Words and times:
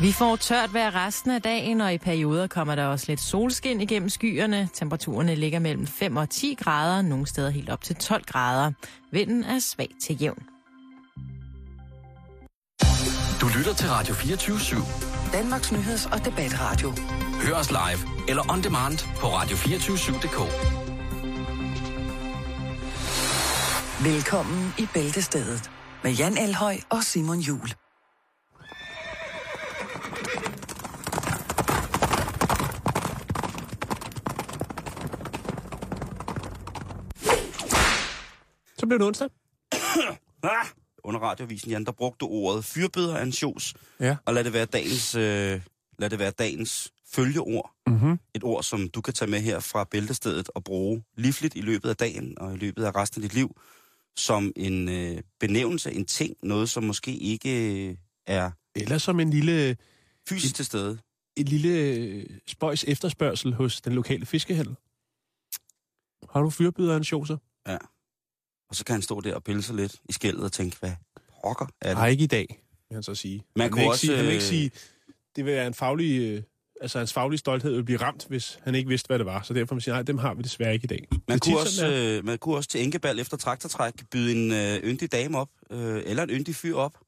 Vi 0.00 0.12
får 0.12 0.36
tørt 0.36 0.74
vejr 0.74 1.06
resten 1.06 1.30
af 1.30 1.42
dagen, 1.42 1.80
og 1.80 1.94
i 1.94 1.98
perioder 1.98 2.46
kommer 2.46 2.74
der 2.74 2.86
også 2.86 3.04
lidt 3.08 3.20
solskin 3.20 3.80
igennem 3.80 4.08
skyerne. 4.08 4.68
Temperaturerne 4.74 5.34
ligger 5.34 5.58
mellem 5.58 5.86
5 5.86 6.16
og 6.16 6.30
10 6.30 6.56
grader, 6.60 7.02
nogle 7.02 7.26
steder 7.26 7.50
helt 7.50 7.70
op 7.70 7.82
til 7.84 7.96
12 7.96 8.24
grader. 8.24 8.72
Vinden 9.12 9.44
er 9.44 9.58
svag 9.58 9.88
til 10.02 10.22
jævn. 10.22 10.42
Du 13.40 13.48
lytter 13.58 13.74
til 13.74 13.88
Radio 13.88 14.14
24 14.14 14.56
/7. 14.56 15.32
Danmarks 15.32 15.72
Nyheds- 15.72 16.12
og 16.12 16.24
Debatradio. 16.24 16.92
Hør 17.42 17.54
os 17.54 17.70
live 17.70 18.28
eller 18.28 18.52
on 18.52 18.62
demand 18.62 18.98
på 19.16 19.26
radio247.dk. 19.26 20.38
Velkommen 24.04 24.74
i 24.78 24.86
Bæltestedet 24.94 25.70
med 26.04 26.12
Jan 26.12 26.38
Elhøj 26.38 26.76
og 26.90 27.04
Simon 27.04 27.38
Jul. 27.38 27.68
Blev 38.88 38.98
det 38.98 39.06
onsdag. 39.06 39.28
Ah, 40.42 40.66
under 41.04 41.20
radiovisen, 41.20 41.70
Jan, 41.70 41.84
der 41.84 41.92
brugte 41.92 42.18
du 42.20 42.26
ordet 42.30 42.64
fyrbøder 42.64 43.16
ansjos, 43.16 43.74
Ja. 44.00 44.16
og 44.24 44.34
lad 44.34 44.44
det 44.44 44.52
være 44.52 44.64
dagens, 44.66 45.14
øh, 45.14 45.60
lad 45.98 46.10
det 46.10 46.18
være 46.18 46.30
dagens 46.30 46.92
følgeord. 47.12 47.74
Mm-hmm. 47.86 48.18
Et 48.34 48.44
ord, 48.44 48.62
som 48.62 48.88
du 48.88 49.00
kan 49.00 49.14
tage 49.14 49.30
med 49.30 49.40
her 49.40 49.60
fra 49.60 49.84
bæltestedet 49.84 50.48
og 50.54 50.64
bruge 50.64 51.04
livligt 51.16 51.56
i 51.56 51.60
løbet 51.60 51.88
af 51.88 51.96
dagen 51.96 52.38
og 52.38 52.54
i 52.54 52.56
løbet 52.56 52.84
af 52.84 52.94
resten 52.96 53.22
af 53.22 53.28
dit 53.28 53.34
liv, 53.38 53.60
som 54.16 54.52
en 54.56 54.88
øh, 54.88 55.22
benævnelse, 55.40 55.92
en 55.92 56.04
ting, 56.06 56.36
noget, 56.42 56.70
som 56.70 56.84
måske 56.84 57.16
ikke 57.16 57.86
øh, 57.88 57.96
er 58.26 58.50
Eller 58.74 58.98
som 58.98 59.20
en 59.20 59.30
lille, 59.30 59.76
fysisk 60.28 60.54
til 60.54 60.64
stede. 60.64 60.98
en 61.36 61.44
lille 61.46 61.68
øh, 61.78 62.26
spøjs 62.46 62.84
efterspørgsel 62.84 63.54
hos 63.54 63.80
den 63.80 63.92
lokale 63.92 64.26
fiskehandel. 64.26 64.76
Har 66.32 66.40
du 66.40 66.50
fyrbyderen 66.50 67.04
shoser? 67.04 67.36
Og 68.68 68.76
så 68.76 68.84
kan 68.84 68.92
han 68.92 69.02
stå 69.02 69.20
der 69.20 69.34
og 69.34 69.44
pille 69.44 69.62
sig 69.62 69.74
lidt 69.74 69.96
i 70.08 70.12
skældet 70.12 70.44
og 70.44 70.52
tænke, 70.52 70.76
hvad 70.80 70.92
pokker 71.42 71.66
er 71.80 71.88
det? 71.88 71.96
Nej, 71.96 72.08
ikke 72.08 72.24
i 72.24 72.26
dag, 72.26 72.62
vil 72.88 72.94
han 72.94 73.02
så 73.02 73.14
sige. 73.14 73.44
Man 73.56 73.62
han 73.62 73.70
kunne 73.70 73.82
ikke 73.82 73.90
også, 73.90 74.00
sige, 74.00 74.16
han 74.16 74.24
vil 74.24 74.28
øh, 74.28 74.32
ikke 74.32 74.44
sige, 74.44 74.70
det 75.36 75.44
vil 75.44 75.54
være 75.54 75.66
en 75.66 75.74
faglig, 75.74 76.20
øh, 76.20 76.42
altså 76.80 76.98
hans 76.98 77.12
faglige 77.12 77.38
stolthed 77.38 77.74
vil 77.74 77.84
blive 77.84 77.98
ramt, 77.98 78.26
hvis 78.28 78.58
han 78.62 78.74
ikke 78.74 78.88
vidste, 78.88 79.06
hvad 79.06 79.18
det 79.18 79.26
var. 79.26 79.42
Så 79.42 79.54
derfor 79.54 79.74
man 79.74 79.80
sige, 79.80 79.94
nej, 79.94 80.02
dem 80.02 80.18
har 80.18 80.34
vi 80.34 80.42
desværre 80.42 80.74
ikke 80.74 80.84
i 80.84 80.86
dag. 80.86 81.08
Man 81.28 81.38
kunne, 81.38 81.58
også, 81.58 81.88
øh, 81.88 82.24
man 82.24 82.38
kunne 82.38 82.56
også 82.56 82.68
til 82.68 82.82
enkebal 82.82 83.18
efter 83.18 83.36
traktortræk 83.36 83.94
byde 84.10 84.32
en 84.32 84.52
øh, 84.52 84.90
yndig 84.90 85.12
dame 85.12 85.38
op, 85.38 85.50
øh, 85.70 86.02
eller 86.06 86.22
en 86.22 86.30
yndig 86.30 86.54
fyr 86.54 86.76
op, 86.76 86.98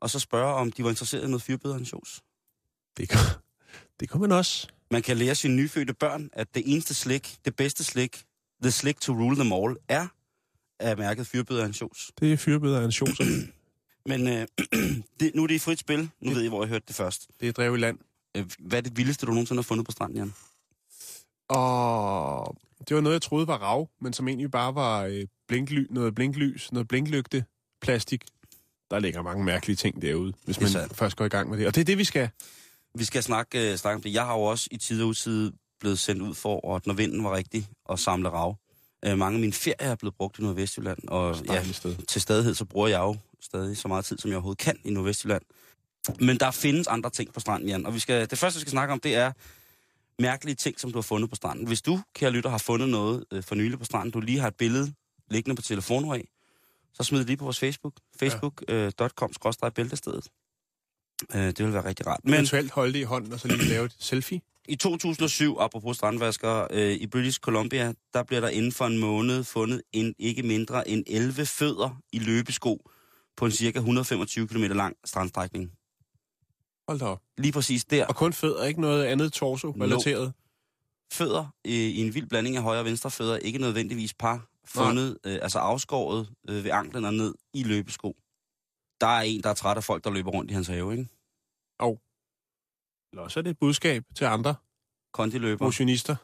og 0.00 0.10
så 0.10 0.18
spørge, 0.18 0.54
om 0.54 0.72
de 0.72 0.84
var 0.84 0.90
interesseret 0.90 1.22
i 1.22 1.26
noget 1.26 1.42
fyrbøderansjos. 1.42 2.22
det, 2.96 3.08
kan, 3.08 3.18
det 4.00 4.08
kunne 4.08 4.20
man 4.20 4.32
også. 4.32 4.68
Man 4.90 5.02
kan 5.02 5.16
lære 5.16 5.34
sine 5.34 5.56
nyfødte 5.56 5.94
børn, 5.94 6.30
at 6.32 6.54
det 6.54 6.62
eneste 6.66 6.94
slik, 6.94 7.36
det 7.44 7.56
bedste 7.56 7.84
slik, 7.84 8.22
the 8.62 8.70
slick 8.70 9.00
to 9.00 9.12
rule 9.12 9.36
them 9.36 9.52
all, 9.52 9.76
er 9.88 10.06
af 10.80 10.96
mærket 10.96 11.26
fyrbøderansjos. 11.26 12.10
Det 12.20 12.32
er 12.32 12.36
fyrbyderen 12.36 12.92
shoser. 12.92 13.24
Men 14.10 14.28
øh, 14.28 14.46
det, 15.20 15.34
nu 15.34 15.42
er 15.42 15.46
det 15.46 15.54
i 15.54 15.58
frit 15.58 15.78
spil. 15.78 16.10
Nu 16.20 16.30
ved 16.30 16.42
I, 16.44 16.48
hvor 16.48 16.62
jeg 16.62 16.68
hørte 16.68 16.84
det 16.88 16.96
først. 16.96 17.28
det 17.40 17.48
er 17.48 17.52
drev 17.52 17.74
i 17.74 17.78
land. 17.78 17.98
Øh, 18.36 18.44
hvad 18.58 18.78
er 18.78 18.82
det 18.82 18.96
vildeste, 18.96 19.26
du 19.26 19.30
nogensinde 19.30 19.58
har 19.58 19.62
fundet 19.64 19.86
på 19.86 19.92
stranden, 19.92 20.16
Jan? 20.18 20.32
Og 21.48 22.56
det 22.88 22.94
var 22.94 23.00
noget, 23.00 23.14
jeg 23.14 23.22
troede 23.22 23.46
var 23.46 23.56
rav, 23.58 23.88
men 24.00 24.12
som 24.12 24.28
egentlig 24.28 24.50
bare 24.50 24.74
var 24.74 25.02
øh, 25.04 25.24
blinkly, 25.48 25.86
noget 25.90 26.14
blinklys, 26.14 26.72
noget 26.72 26.88
blinklygte, 26.88 27.44
plastik. 27.80 28.24
Der 28.90 28.98
ligger 28.98 29.22
mange 29.22 29.44
mærkelige 29.44 29.76
ting 29.76 30.02
derude, 30.02 30.32
hvis 30.44 30.56
Det 30.56 30.62
er 30.62 30.66
man 30.66 30.72
sandt. 30.72 30.96
først 30.96 31.16
går 31.16 31.24
i 31.24 31.28
gang 31.28 31.50
med 31.50 31.58
det. 31.58 31.66
Og 31.66 31.74
det 31.74 31.80
er 31.80 31.84
det, 31.84 31.98
vi 31.98 32.04
skal. 32.04 32.28
Vi 32.94 33.04
skal 33.04 33.22
snakke, 33.22 33.70
øh, 33.72 33.76
snakke 33.76 33.94
om 33.96 34.02
det. 34.02 34.12
Jeg 34.12 34.24
har 34.24 34.34
jo 34.34 34.42
også 34.42 34.68
i 34.70 34.76
tid 34.76 35.02
og 35.02 35.08
utid 35.08 35.52
blevet 35.80 35.98
sendt 35.98 36.22
ud 36.22 36.34
for, 36.34 36.76
at 36.76 36.86
når 36.86 36.94
vinden 36.94 37.24
var 37.24 37.32
rigtig, 37.36 37.68
at 37.90 37.98
samle 37.98 38.28
rav. 38.28 38.56
Øh, 39.06 39.18
mange 39.18 39.36
af 39.36 39.40
mine 39.40 39.52
ferier 39.52 39.90
er 39.90 39.94
blevet 39.94 40.14
brugt 40.14 40.38
i 40.38 40.42
Nordvestjylland, 40.42 40.98
og 41.08 41.36
ja, 41.44 41.64
sted. 41.72 41.96
til 42.08 42.20
stadighed, 42.20 42.54
så 42.54 42.64
bruger 42.64 42.88
jeg 42.88 42.98
jo 42.98 43.16
stadig 43.40 43.76
så 43.76 43.88
meget 43.88 44.04
tid, 44.04 44.18
som 44.18 44.30
jeg 44.30 44.36
overhovedet 44.36 44.58
kan 44.58 44.78
i 44.84 44.90
Nordvestjylland. 44.90 45.42
Men 46.20 46.40
der 46.40 46.50
findes 46.50 46.86
andre 46.86 47.10
ting 47.10 47.32
på 47.32 47.40
stranden, 47.40 47.68
Jan. 47.68 47.86
Og 47.86 47.94
vi 47.94 47.98
skal, 47.98 48.30
det 48.30 48.38
første, 48.38 48.58
vi 48.58 48.60
skal 48.60 48.70
snakke 48.70 48.92
om, 48.92 49.00
det 49.00 49.14
er 49.14 49.32
mærkelige 50.18 50.54
ting, 50.54 50.80
som 50.80 50.92
du 50.92 50.98
har 50.98 51.02
fundet 51.02 51.30
på 51.30 51.36
stranden. 51.36 51.66
Hvis 51.66 51.82
du, 51.82 52.00
kære 52.14 52.30
lytter, 52.30 52.50
har 52.50 52.58
fundet 52.58 52.88
noget 52.88 53.24
øh, 53.32 53.42
for 53.42 53.54
nylig 53.54 53.78
på 53.78 53.84
stranden, 53.84 54.10
du 54.10 54.20
lige 54.20 54.38
har 54.38 54.48
et 54.48 54.54
billede 54.54 54.92
liggende 55.30 55.56
på 55.56 55.62
telefonen 55.62 56.12
af, 56.12 56.28
så 56.94 57.02
smid 57.02 57.18
det 57.18 57.26
lige 57.26 57.36
på 57.36 57.44
vores 57.44 57.58
Facebook. 57.58 57.94
Facebook.com-bæltestedet. 58.20 60.28
Øh, 61.34 61.46
det 61.46 61.64
vil 61.64 61.72
være 61.72 61.84
rigtig 61.84 62.06
rart. 62.06 62.20
Men 62.24 62.34
Eventuelt 62.34 62.70
holde 62.70 62.92
det 62.92 62.98
i 62.98 63.02
hånden, 63.02 63.32
og 63.32 63.40
så 63.40 63.48
lige 63.48 63.64
lave 63.64 63.84
et 63.84 63.96
selfie. 63.98 64.40
I 64.68 64.76
2007, 64.76 65.56
apropos 65.60 65.96
strandvasker, 65.96 66.66
øh, 66.70 66.92
i 66.92 67.06
British 67.06 67.40
Columbia, 67.40 67.92
der 68.14 68.22
bliver 68.22 68.40
der 68.40 68.48
inden 68.48 68.72
for 68.72 68.86
en 68.86 68.98
måned 68.98 69.44
fundet 69.44 69.82
en 69.92 70.14
ikke 70.18 70.42
mindre 70.42 70.88
end 70.88 71.04
11 71.06 71.46
fødder 71.46 72.00
i 72.12 72.18
løbesko 72.18 72.90
på 73.36 73.44
en 73.44 73.50
cirka 73.50 73.78
125 73.78 74.48
km 74.48 74.62
lang 74.62 74.96
strandstrækning. 75.04 75.70
Hold 76.88 76.98
da 76.98 77.04
op. 77.04 77.22
Lige 77.38 77.52
præcis 77.52 77.84
der. 77.84 78.06
Og 78.06 78.16
kun 78.16 78.32
fødder, 78.32 78.64
ikke 78.64 78.80
noget 78.80 79.04
andet 79.04 79.32
torso-relateret. 79.32 80.32
Fødder 81.12 81.46
øh, 81.66 81.72
i 81.72 82.06
en 82.06 82.14
vild 82.14 82.26
blanding 82.26 82.56
af 82.56 82.62
højre 82.62 82.80
og 82.80 82.84
venstre 82.84 83.10
fødder, 83.10 83.36
ikke 83.36 83.58
nødvendigvis 83.58 84.14
par, 84.14 84.48
fundet, 84.64 85.18
øh, 85.26 85.38
altså 85.42 85.58
afskåret 85.58 86.28
øh, 86.48 86.64
ved 86.64 86.70
anklen 86.70 87.04
og 87.04 87.14
ned 87.14 87.34
i 87.54 87.62
løbesko. 87.62 88.16
Der 89.00 89.06
er 89.06 89.20
en, 89.20 89.42
der 89.42 89.50
er 89.50 89.54
træt 89.54 89.76
af 89.76 89.84
folk, 89.84 90.04
der 90.04 90.10
løber 90.10 90.30
rundt 90.30 90.50
i 90.50 90.54
hans 90.54 90.66
have, 90.66 90.92
ikke? 90.92 91.08
Eller 93.12 93.22
også 93.22 93.40
er 93.40 93.42
det 93.42 93.50
et 93.50 93.58
budskab 93.58 94.04
til 94.16 94.24
andre 94.24 94.54
Kondiløber. 95.12 95.64
motionister. 95.64 96.16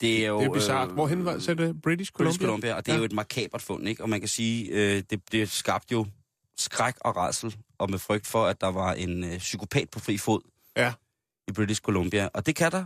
Det 0.00 0.24
er 0.24 0.28
jo... 0.28 0.40
Det 0.40 0.46
er 0.46 0.52
bizart. 0.52 0.88
øh, 0.88 0.94
Hvorhen 0.94 1.24
var 1.24 1.38
så 1.38 1.50
er 1.50 1.54
det? 1.54 1.82
British 1.82 2.12
Columbia? 2.12 2.28
British 2.30 2.40
Columbia, 2.46 2.74
og 2.74 2.86
det 2.86 2.92
er 2.92 2.96
Ja. 2.96 2.98
jo 2.98 3.04
et 3.04 3.12
makabert 3.12 3.62
fund, 3.62 3.88
ikke? 3.88 4.02
Og 4.02 4.08
man 4.08 4.20
kan 4.20 4.28
sige, 4.28 4.68
øh, 4.70 5.02
det, 5.10 5.32
det 5.32 5.50
skabte 5.50 5.92
jo 5.92 6.06
skræk 6.58 6.94
og 7.00 7.16
rædsel, 7.16 7.56
og 7.78 7.90
med 7.90 7.98
frygt 7.98 8.26
for, 8.26 8.46
at 8.46 8.60
der 8.60 8.66
var 8.66 8.92
en 8.92 9.24
øh, 9.24 9.38
psykopat 9.38 9.90
på 9.90 9.98
fri 9.98 10.18
fod 10.18 10.40
Ja. 10.76 10.92
i 11.48 11.52
British 11.52 11.80
Columbia. 11.80 12.28
Og 12.34 12.46
det 12.46 12.56
kan 12.56 12.72
der 12.72 12.84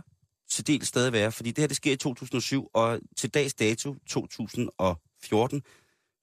til 0.49 0.67
del 0.67 0.85
stadig 0.85 1.13
være, 1.13 1.31
fordi 1.31 1.51
det 1.51 1.61
her 1.61 1.67
det 1.67 1.77
sker 1.77 1.91
i 1.93 1.95
2007, 1.95 2.69
og 2.73 2.99
til 3.17 3.29
dags 3.29 3.53
dato 3.53 3.95
2014, 4.09 5.61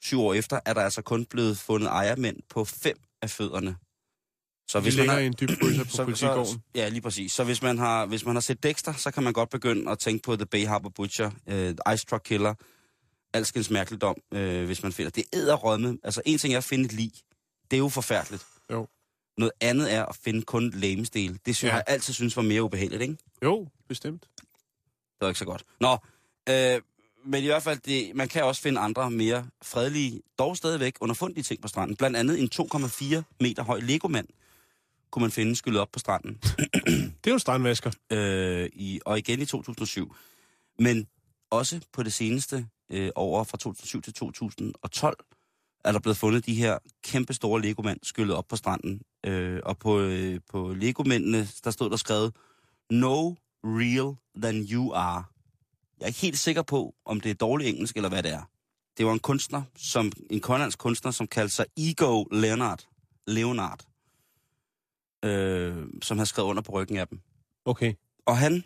syv 0.03 0.21
år 0.21 0.35
efter, 0.35 0.61
er 0.67 0.75
der 0.75 0.81
altså 0.81 1.03
kun 1.03 1.25
blevet 1.27 1.59
fundet 1.59 1.89
ejermænd 1.89 2.37
på 2.49 2.65
fem 2.65 2.97
af 3.23 3.31
fødderne. 3.31 3.77
Så 4.69 4.81
Vi 4.81 4.91
ligger 4.91 5.19
i 5.19 5.27
en 5.27 5.35
dyb 5.41 5.49
krydser 5.61 6.05
på 6.05 6.15
så, 6.47 6.59
ja, 6.75 6.89
lige 6.89 7.01
præcis. 7.01 7.33
Så 7.33 7.45
hvis 7.45 7.63
man, 7.63 7.79
har, 7.79 8.07
hvis 8.07 8.27
man 8.27 8.37
har 8.37 8.41
set 8.41 8.63
Dexter, 8.63 8.93
så 8.93 9.11
kan 9.11 9.23
man 9.23 9.33
godt 9.33 9.51
begynde 9.51 9.91
at 9.91 9.99
tænke 9.99 10.23
på 10.23 10.37
The 10.37 10.47
Bay 10.47 10.67
Harbor 10.67 10.89
Butcher, 10.89 11.31
uh, 11.47 11.95
Ice 11.95 12.07
Truck 12.07 12.23
Killer, 12.25 12.55
alskens 13.35 13.71
mærkeligdom, 13.71 14.17
uh, 14.35 14.65
hvis 14.65 14.83
man 14.83 14.93
finder. 14.93 15.11
Det 15.11 15.25
er 15.33 15.39
æderrømme. 15.39 15.99
Altså, 16.05 16.23
en 16.27 16.39
ting 16.39 16.55
er 16.55 16.59
at 16.59 16.65
finde 16.65 16.85
et 16.85 16.93
lig. 16.93 17.13
Det 17.71 17.77
er 17.77 17.79
jo 17.79 17.89
forfærdeligt. 17.89 18.45
Jo. 18.73 18.87
Noget 19.39 19.53
andet 19.61 19.93
er 19.93 20.07
at 20.07 20.17
finde 20.25 20.43
kun 20.43 20.71
lægemsdel. 20.71 21.39
Det 21.47 21.57
synes 21.57 21.71
ja. 21.71 21.75
jeg 21.75 21.85
altid 21.87 22.15
synes 22.15 22.37
var 22.37 22.43
mere 22.43 22.63
ubehageligt, 22.63 23.03
ikke? 23.03 23.17
Jo, 23.45 23.69
bestemt. 23.89 24.27
Det 24.41 25.21
var 25.21 25.29
ikke 25.29 25.39
så 25.39 25.45
godt. 25.45 25.65
Nå, 25.81 25.99
øh, 26.49 26.81
men 27.27 27.43
i 27.43 27.47
hvert 27.47 27.63
fald, 27.63 27.79
det, 27.79 28.17
man 28.17 28.29
kan 28.29 28.45
også 28.45 28.63
finde 28.63 28.81
andre 28.81 29.11
mere 29.11 29.47
fredelige, 29.63 30.21
dog 30.39 30.57
stadigvæk 30.57 30.95
underfundige 31.01 31.45
ting 31.45 31.63
på 31.63 31.69
stranden. 31.69 31.97
Blandt 31.97 32.17
andet 32.17 32.41
en 32.41 32.51
2,4 32.55 33.23
meter 33.41 33.63
høj 33.63 33.81
legomand 33.81 34.29
kunne 35.15 35.23
man 35.23 35.31
finde 35.31 35.57
skyllet 35.57 35.81
op 35.81 35.89
på 35.93 35.99
stranden. 35.99 36.35
Det 37.25 37.27
er 37.27 37.31
jo 37.31 37.35
en 37.35 37.41
strandvasker. 37.41 37.91
øh, 38.11 38.69
i, 38.73 39.01
og 39.05 39.19
igen 39.19 39.41
i 39.41 39.45
2007. 39.45 40.15
Men 40.79 41.07
også 41.51 41.81
på 41.93 42.03
det 42.03 42.13
seneste 42.13 42.67
øh, 42.93 43.11
år 43.17 43.45
fra 43.45 43.59
2007 43.59 44.03
til 44.03 44.15
2012 44.15 45.17
er 45.85 45.93
der 45.93 45.99
blevet 45.99 46.17
fundet 46.17 46.47
de 46.47 46.55
her 46.55 46.79
kæmpe 47.05 47.35
store 47.35 47.63
legomænd 47.63 47.99
skyllet 48.03 48.37
op 48.37 48.49
på 48.49 48.57
stranden. 48.57 49.01
Øh, 49.27 49.61
og 49.65 49.79
på, 49.79 50.01
øh, 50.01 50.41
på 50.51 50.73
legomændene, 50.73 51.49
der 51.65 51.71
stod 51.71 51.91
der 51.91 51.97
skrevet, 51.97 52.33
No 52.91 53.35
real 53.65 54.17
than 54.43 54.67
you 54.71 54.93
are. 54.93 55.25
Jeg 55.99 56.05
er 56.05 56.09
ikke 56.09 56.21
helt 56.21 56.39
sikker 56.39 56.63
på, 56.63 56.95
om 57.05 57.21
det 57.21 57.31
er 57.31 57.35
dårligt 57.35 57.71
engelsk 57.71 57.97
eller 57.97 58.09
hvad 58.09 58.23
det 58.23 58.33
er. 58.33 58.43
Det 58.99 59.07
var 59.07 59.13
en 59.13 59.19
kunstner, 59.19 59.63
som, 59.77 60.13
en 60.31 60.41
konlandsk 60.41 60.79
kunstner, 60.79 61.11
som 61.11 61.27
kaldte 61.27 61.55
sig 61.55 61.67
Ego 61.77 62.25
Leonard. 62.25 62.89
Leonard. 63.27 63.94
Øh, 65.25 65.87
som 66.03 66.19
har 66.19 66.25
skrevet 66.25 66.49
under 66.49 66.63
på 66.63 66.73
ryggen 66.73 66.97
af 66.97 67.09
dem. 67.09 67.21
Okay, 67.65 67.95
Og 68.27 68.37
han, 68.37 68.65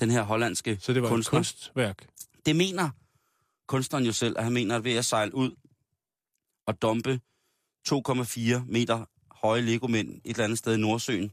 den 0.00 0.10
her 0.10 0.22
hollandske 0.22 0.78
så 0.80 0.92
det 0.92 1.02
var 1.02 1.08
kunstner, 1.08 1.38
et 1.38 1.46
kunstværk. 1.46 2.06
det 2.46 2.56
mener 2.56 2.90
kunstneren 3.68 4.04
jo 4.04 4.12
selv, 4.12 4.38
at 4.38 4.44
han 4.44 4.52
mener, 4.52 4.76
at 4.76 4.84
ved 4.84 4.92
at 4.92 5.04
sejle 5.04 5.34
ud 5.34 5.50
og 6.66 6.82
dumpe 6.82 7.20
2,4 7.88 8.58
meter 8.66 9.04
høje 9.30 9.60
legomænd 9.60 10.08
et 10.08 10.20
eller 10.24 10.44
andet 10.44 10.58
sted 10.58 10.74
i 10.74 10.80
Nordsøen, 10.80 11.32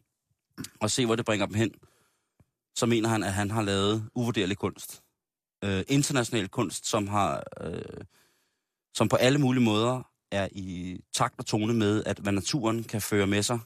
og 0.80 0.92
se, 0.92 1.06
hvor 1.06 1.16
det 1.16 1.26
bringer 1.26 1.46
dem 1.46 1.56
hen, 1.56 1.72
så 2.76 2.86
mener 2.86 3.10
han, 3.10 3.24
at 3.24 3.34
han 3.34 3.52
har 3.52 3.62
lavet 3.62 4.10
uvurderlig 4.16 4.58
kunst. 4.58 5.04
Øh, 5.64 5.84
international 5.88 6.50
kunst, 6.50 6.88
som 6.88 7.08
har, 7.08 7.44
øh, 7.62 7.82
som 8.94 9.10
på 9.10 9.16
alle 9.16 9.40
mulige 9.40 9.64
måder 9.64 10.12
er 10.32 10.48
i 10.52 11.00
takt 11.14 11.36
og 11.40 11.46
tone 11.46 11.74
med, 11.74 12.04
at 12.04 12.18
hvad 12.20 12.32
naturen 12.32 12.84
kan 12.84 13.02
føre 13.02 13.28
med 13.28 13.44
sig 13.44 13.60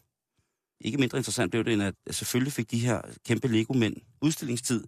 ikke 0.81 0.97
mindre 0.97 1.17
interessant 1.17 1.51
blev 1.51 1.63
det, 1.65 1.73
end 1.73 1.83
at 1.83 1.95
selvfølgelig 2.11 2.53
fik 2.53 2.71
de 2.71 2.79
her 2.79 3.01
kæmpe 3.25 3.47
Lego-mænd 3.47 3.95
udstillingstid, 4.21 4.83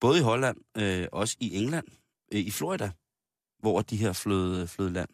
både 0.00 0.18
i 0.18 0.22
Holland, 0.22 0.56
øh, 0.76 1.06
også 1.12 1.36
i 1.40 1.56
England, 1.56 1.86
øh, 2.32 2.40
i 2.40 2.50
Florida, 2.50 2.90
hvor 3.58 3.80
de 3.82 3.96
her 3.96 4.12
flød, 4.12 4.66
flød 4.66 4.90
land. 4.90 5.08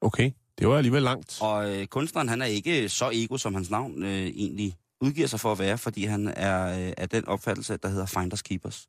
Okay, 0.00 0.30
det 0.58 0.68
var 0.68 0.76
alligevel 0.76 1.02
langt. 1.02 1.38
Og 1.40 1.76
øh, 1.76 1.86
kunstneren, 1.86 2.28
han 2.28 2.42
er 2.42 2.46
ikke 2.46 2.88
så 2.88 3.10
ego, 3.12 3.36
som 3.36 3.54
hans 3.54 3.70
navn 3.70 4.02
øh, 4.02 4.10
egentlig 4.26 4.76
udgiver 5.00 5.26
sig 5.26 5.40
for 5.40 5.52
at 5.52 5.58
være, 5.58 5.78
fordi 5.78 6.04
han 6.04 6.28
er 6.28 6.86
øh, 6.86 6.92
af 6.96 7.08
den 7.08 7.28
opfattelse, 7.28 7.76
der 7.76 7.88
hedder 7.88 8.06
Finders 8.06 8.42
Keepers. 8.42 8.86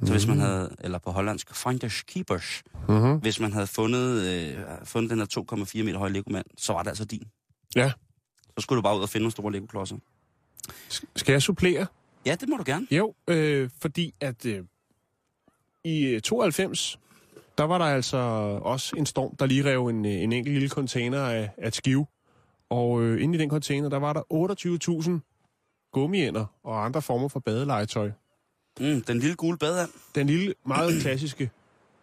Mm. 0.00 0.06
Så 0.06 0.12
hvis 0.12 0.26
man 0.26 0.38
havde, 0.38 0.76
eller 0.78 0.98
på 0.98 1.10
hollandsk, 1.10 1.54
Finders 1.54 2.02
Keepers, 2.02 2.62
Mm-hmm. 2.88 3.18
hvis 3.18 3.40
man 3.40 3.52
havde 3.52 3.66
fundet, 3.66 4.22
øh, 4.22 4.64
fundet 4.84 5.10
den 5.10 5.18
her 5.18 5.64
2,4 5.80 5.82
meter 5.82 5.98
høje 5.98 6.12
Lego-mand, 6.12 6.46
så 6.58 6.72
var 6.72 6.82
det 6.82 6.88
altså 6.88 7.04
din. 7.04 7.22
Ja. 7.76 7.92
Så 8.58 8.62
skulle 8.62 8.76
du 8.76 8.82
bare 8.82 8.96
ud 8.96 9.02
og 9.02 9.08
finde 9.08 9.22
nogle 9.22 9.32
store 9.32 9.52
Lego-klodser. 9.52 9.96
Skal 11.16 11.32
jeg 11.32 11.42
supplere? 11.42 11.86
Ja, 12.26 12.34
det 12.40 12.48
må 12.48 12.56
du 12.56 12.62
gerne. 12.66 12.86
Jo, 12.90 13.14
øh, 13.28 13.70
fordi 13.80 14.14
at 14.20 14.46
øh, 14.46 14.64
i 15.84 16.04
øh, 16.04 16.20
92, 16.20 16.98
der 17.58 17.64
var 17.64 17.78
der 17.78 17.84
altså 17.84 18.16
også 18.62 18.96
en 18.96 19.06
storm, 19.06 19.36
der 19.36 19.46
lige 19.46 19.64
rev 19.64 19.86
en, 19.86 20.06
øh, 20.06 20.12
en 20.12 20.32
enkelt 20.32 20.52
lille 20.54 20.68
container 20.68 21.20
af, 21.20 21.50
af 21.58 21.72
skive. 21.72 22.06
Og 22.70 23.02
øh, 23.02 23.22
inde 23.22 23.34
i 23.34 23.38
den 23.38 23.50
container, 23.50 23.88
der 23.88 23.96
var 23.96 24.12
der 24.12 24.22
28.000 25.22 25.88
gummiænder 25.92 26.46
og 26.62 26.84
andre 26.84 27.02
former 27.02 27.28
for 27.28 27.40
badelegetøj. 27.40 28.10
Mm, 28.80 29.02
den 29.02 29.18
lille 29.18 29.36
gule 29.36 29.58
badeand. 29.58 29.90
Den 30.14 30.26
lille, 30.26 30.54
meget 30.66 30.94
klassiske 31.02 31.50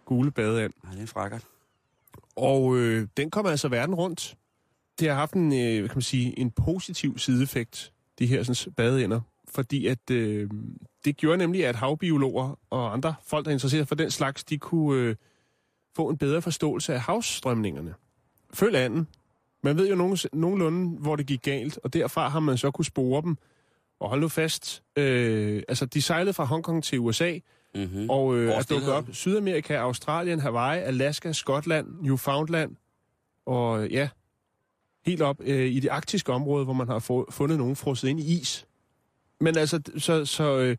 gule 0.05 0.31
badeand. 0.31 0.73
Nej, 0.83 0.93
det 0.93 1.03
er 1.03 1.07
frækkert. 1.07 1.43
Og 2.35 2.77
øh, 2.77 3.07
den 3.17 3.31
kom 3.31 3.45
altså 3.45 3.67
verden 3.67 3.95
rundt. 3.95 4.37
Det 4.99 5.09
har 5.09 5.15
haft 5.15 5.33
en, 5.33 5.53
øh, 5.53 5.89
kan 5.89 5.95
man 5.95 6.01
sige, 6.01 6.39
en 6.39 6.51
positiv 6.51 7.17
sideeffekt, 7.17 7.91
de 8.19 8.25
her 8.25 8.43
sådan, 8.43 8.73
badeender. 8.73 9.21
Fordi 9.47 9.87
at 9.87 10.11
øh, 10.11 10.49
det 11.05 11.17
gjorde 11.17 11.37
nemlig, 11.37 11.65
at 11.65 11.75
havbiologer 11.75 12.59
og 12.69 12.93
andre 12.93 13.15
folk, 13.25 13.45
der 13.45 13.51
er 13.51 13.53
interesseret 13.53 13.87
for 13.87 13.95
den 13.95 14.11
slags, 14.11 14.43
de 14.43 14.57
kunne 14.57 15.01
øh, 15.01 15.15
få 15.95 16.09
en 16.09 16.17
bedre 16.17 16.41
forståelse 16.41 16.93
af 16.93 16.99
havstrømningerne. 16.99 17.93
Følg 18.53 18.75
anden. 18.75 19.07
Man 19.63 19.77
ved 19.77 19.89
jo 19.89 19.95
nogen, 19.95 20.17
nogenlunde, 20.33 20.97
hvor 20.99 21.15
det 21.15 21.25
gik 21.25 21.41
galt, 21.41 21.79
og 21.83 21.93
derfra 21.93 22.29
har 22.29 22.39
man 22.39 22.57
så 22.57 22.71
kunne 22.71 22.85
spore 22.85 23.21
dem. 23.21 23.37
Og 23.99 24.09
hold 24.09 24.21
nu 24.21 24.27
fast, 24.27 24.83
øh, 24.95 25.63
altså 25.67 25.85
de 25.85 26.01
sejlede 26.01 26.33
fra 26.33 26.43
Hongkong 26.43 26.83
til 26.83 26.99
USA, 26.99 27.39
Mm-hmm. 27.75 28.09
og 28.09 28.37
øh, 28.37 28.49
er 28.51 28.61
dukket 28.61 28.91
op 28.91 29.05
Sydamerika, 29.11 29.75
Australien, 29.75 30.39
Hawaii, 30.39 30.79
Alaska, 30.79 31.31
Skotland, 31.31 31.87
Newfoundland 32.01 32.75
og 33.45 33.89
ja, 33.89 34.09
helt 35.05 35.21
op 35.21 35.37
øh, 35.41 35.71
i 35.71 35.79
det 35.79 35.89
arktiske 35.89 36.31
område, 36.33 36.63
hvor 36.65 36.73
man 36.73 36.87
har 36.87 36.99
få, 36.99 37.31
fundet 37.31 37.57
nogen 37.57 37.75
frosset 37.75 38.07
ind 38.07 38.19
i 38.19 38.39
is. 38.39 38.65
Men 39.41 39.57
altså, 39.57 39.81
så, 39.97 40.25
så, 40.25 40.57
øh, 40.57 40.77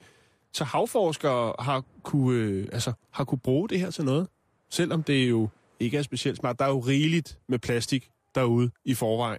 så 0.53 0.65
havforskere 0.65 1.55
har 1.59 1.85
kunne, 2.03 2.39
øh, 2.41 2.69
altså, 2.73 2.93
har 3.11 3.25
kunne 3.25 3.39
bruge 3.39 3.69
det 3.69 3.81
her 3.81 3.91
til 3.91 4.05
noget, 4.05 4.29
selvom 4.71 5.03
det 5.03 5.31
jo 5.31 5.49
ikke 5.81 5.99
er 5.99 6.03
specielt 6.03 6.39
smart. 6.39 6.59
Der 6.59 6.65
er 6.65 6.69
jo 6.69 6.79
rigeligt 6.81 7.39
med 7.49 7.59
plastik 7.59 8.11
derude 8.35 8.71
i 8.85 8.95
forvejen, 8.95 9.39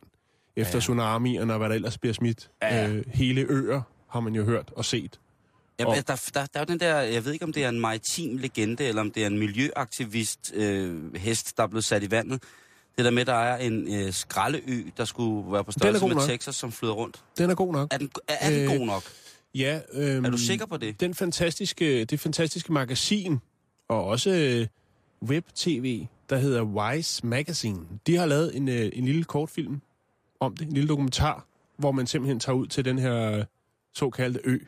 efter 0.55 0.75
Ja. 0.75 0.79
tsunamierne 0.79 1.53
og 1.53 1.59
hvad 1.59 1.69
der 1.69 1.75
ellers 1.75 1.97
bliver 1.97 2.13
smidt. 2.13 2.49
Ja. 2.61 2.89
Øh, 2.89 3.03
hele 3.07 3.41
øer 3.41 3.81
har 4.09 4.19
man 4.19 4.35
jo 4.35 4.43
hørt 4.43 4.71
og 4.75 4.85
set. 4.85 5.19
Ja, 5.79 5.85
Og- 5.85 5.95
der, 5.95 6.01
der, 6.01 6.15
der 6.33 6.47
er 6.53 6.59
jo 6.59 6.65
den 6.65 6.79
der, 6.79 6.95
jeg 6.99 7.25
ved 7.25 7.33
ikke 7.33 7.45
om 7.45 7.53
det 7.53 7.63
er 7.63 7.69
en 7.69 7.79
maritim 7.79 8.37
legende, 8.37 8.83
eller 8.83 9.01
om 9.01 9.11
det 9.11 9.23
er 9.23 9.27
en 9.27 9.39
miljøaktivist 9.39 10.51
øh, 10.55 11.15
hest, 11.15 11.57
der 11.57 11.63
er 11.63 11.67
blevet 11.67 11.83
sat 11.83 12.03
i 12.03 12.11
vandet. 12.11 12.43
Det 12.97 13.05
der 13.05 13.11
med, 13.11 13.25
der 13.25 13.33
er 13.33 13.57
en 13.57 13.93
øh, 13.93 14.13
skraldeø, 14.13 14.83
der 14.97 15.05
skulle 15.05 15.51
være 15.51 15.63
på 15.63 15.71
størrelse 15.71 16.07
med 16.07 16.15
nok. 16.15 16.23
Texas, 16.23 16.55
som 16.55 16.71
flyder 16.71 16.93
rundt. 16.93 17.23
Den 17.37 17.49
er 17.49 17.55
god 17.55 17.73
nok. 17.73 17.93
Er 17.93 17.97
den, 17.97 18.09
er, 18.27 18.33
er 18.39 18.49
den 18.49 18.71
Øh, 18.71 18.77
god 18.79 18.85
nok? 18.85 19.03
Ja, 19.55 19.79
øhm, 19.93 20.25
Er 20.25 20.29
du 20.29 20.37
sikker 20.37 20.65
på 20.65 20.77
det? 20.77 20.99
Den 20.99 21.13
fantastiske, 21.13 22.05
det 22.05 22.19
fantastiske 22.19 22.73
magasin, 22.73 23.39
og 23.89 24.05
også 24.05 24.29
øh, 24.29 24.67
web-tv, 25.29 26.05
der 26.29 26.37
hedder 26.37 26.63
Wise 26.63 27.25
Magazine, 27.27 27.79
de 28.07 28.15
har 28.17 28.25
lavet 28.25 28.55
en, 28.57 28.67
øh, 28.69 28.89
en 28.93 29.05
lille 29.05 29.23
kortfilm 29.23 29.81
om 30.39 30.57
det, 30.57 30.67
en 30.67 30.73
lille 30.73 30.89
dokumentar, 30.89 31.45
hvor 31.77 31.91
man 31.91 32.07
simpelthen 32.07 32.39
tager 32.39 32.55
ud 32.55 32.67
til 32.67 32.85
den 32.85 32.99
her 32.99 33.31
øh, 33.31 33.43
såkaldte 33.93 34.39
ø. 34.43 34.59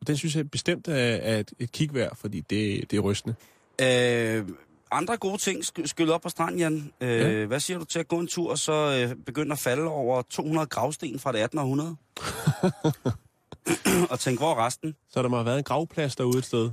Og 0.00 0.06
den 0.06 0.16
synes 0.16 0.36
jeg 0.36 0.50
bestemt 0.50 0.88
er, 0.88 0.94
er 0.94 1.38
et, 1.38 1.52
et 1.58 1.72
kig 1.72 1.94
værd, 1.94 2.16
fordi 2.16 2.40
det, 2.40 2.90
det 2.90 2.96
er 2.96 3.00
rystende. 3.00 3.34
Øh, 3.80 4.48
andre 4.96 5.16
gode 5.16 5.38
ting 5.38 5.60
sk- 5.64 5.86
skyllet 5.86 6.14
op 6.14 6.20
på 6.22 6.28
stranden, 6.28 6.58
Jan. 6.58 6.92
Øh, 7.00 7.08
Ja. 7.40 7.44
Hvad 7.44 7.60
siger 7.60 7.78
du 7.78 7.84
til 7.84 7.98
at 7.98 8.08
gå 8.08 8.18
en 8.18 8.26
tur, 8.26 8.50
og 8.50 8.58
så 8.58 9.06
øh, 9.10 9.16
begynde 9.26 9.52
at 9.52 9.58
falde 9.58 9.82
over 9.84 10.22
200 10.22 10.66
gravsten 10.66 11.18
fra 11.18 11.32
det 11.32 11.38
1800? 11.42 11.96
og 14.10 14.20
tænke, 14.20 14.38
hvor 14.40 14.50
er 14.54 14.66
resten? 14.66 14.96
Så 15.10 15.22
der 15.22 15.28
må 15.28 15.36
have 15.36 15.46
været 15.46 15.58
en 15.58 15.64
gravplads 15.64 16.16
derude 16.16 16.38
et 16.38 16.44
sted. 16.44 16.70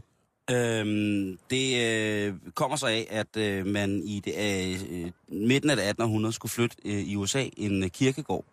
Øhm, 0.52 1.38
det 1.50 1.78
øh, 1.86 2.34
kommer 2.56 2.78
så 2.78 2.88
af, 2.88 3.08
at 3.10 3.38
øh, 3.38 3.66
man 3.66 4.02
i 4.06 4.20
det, 4.26 4.34
øh, 4.92 5.12
midten 5.28 5.70
af 5.70 5.76
det 5.76 5.84
1800 5.84 6.34
skulle 6.34 6.52
flytte 6.52 6.78
øh, 6.86 7.00
i 7.00 7.16
USA 7.16 7.46
en 7.58 7.84
øh, 7.84 7.90
kirkegård. 7.90 8.46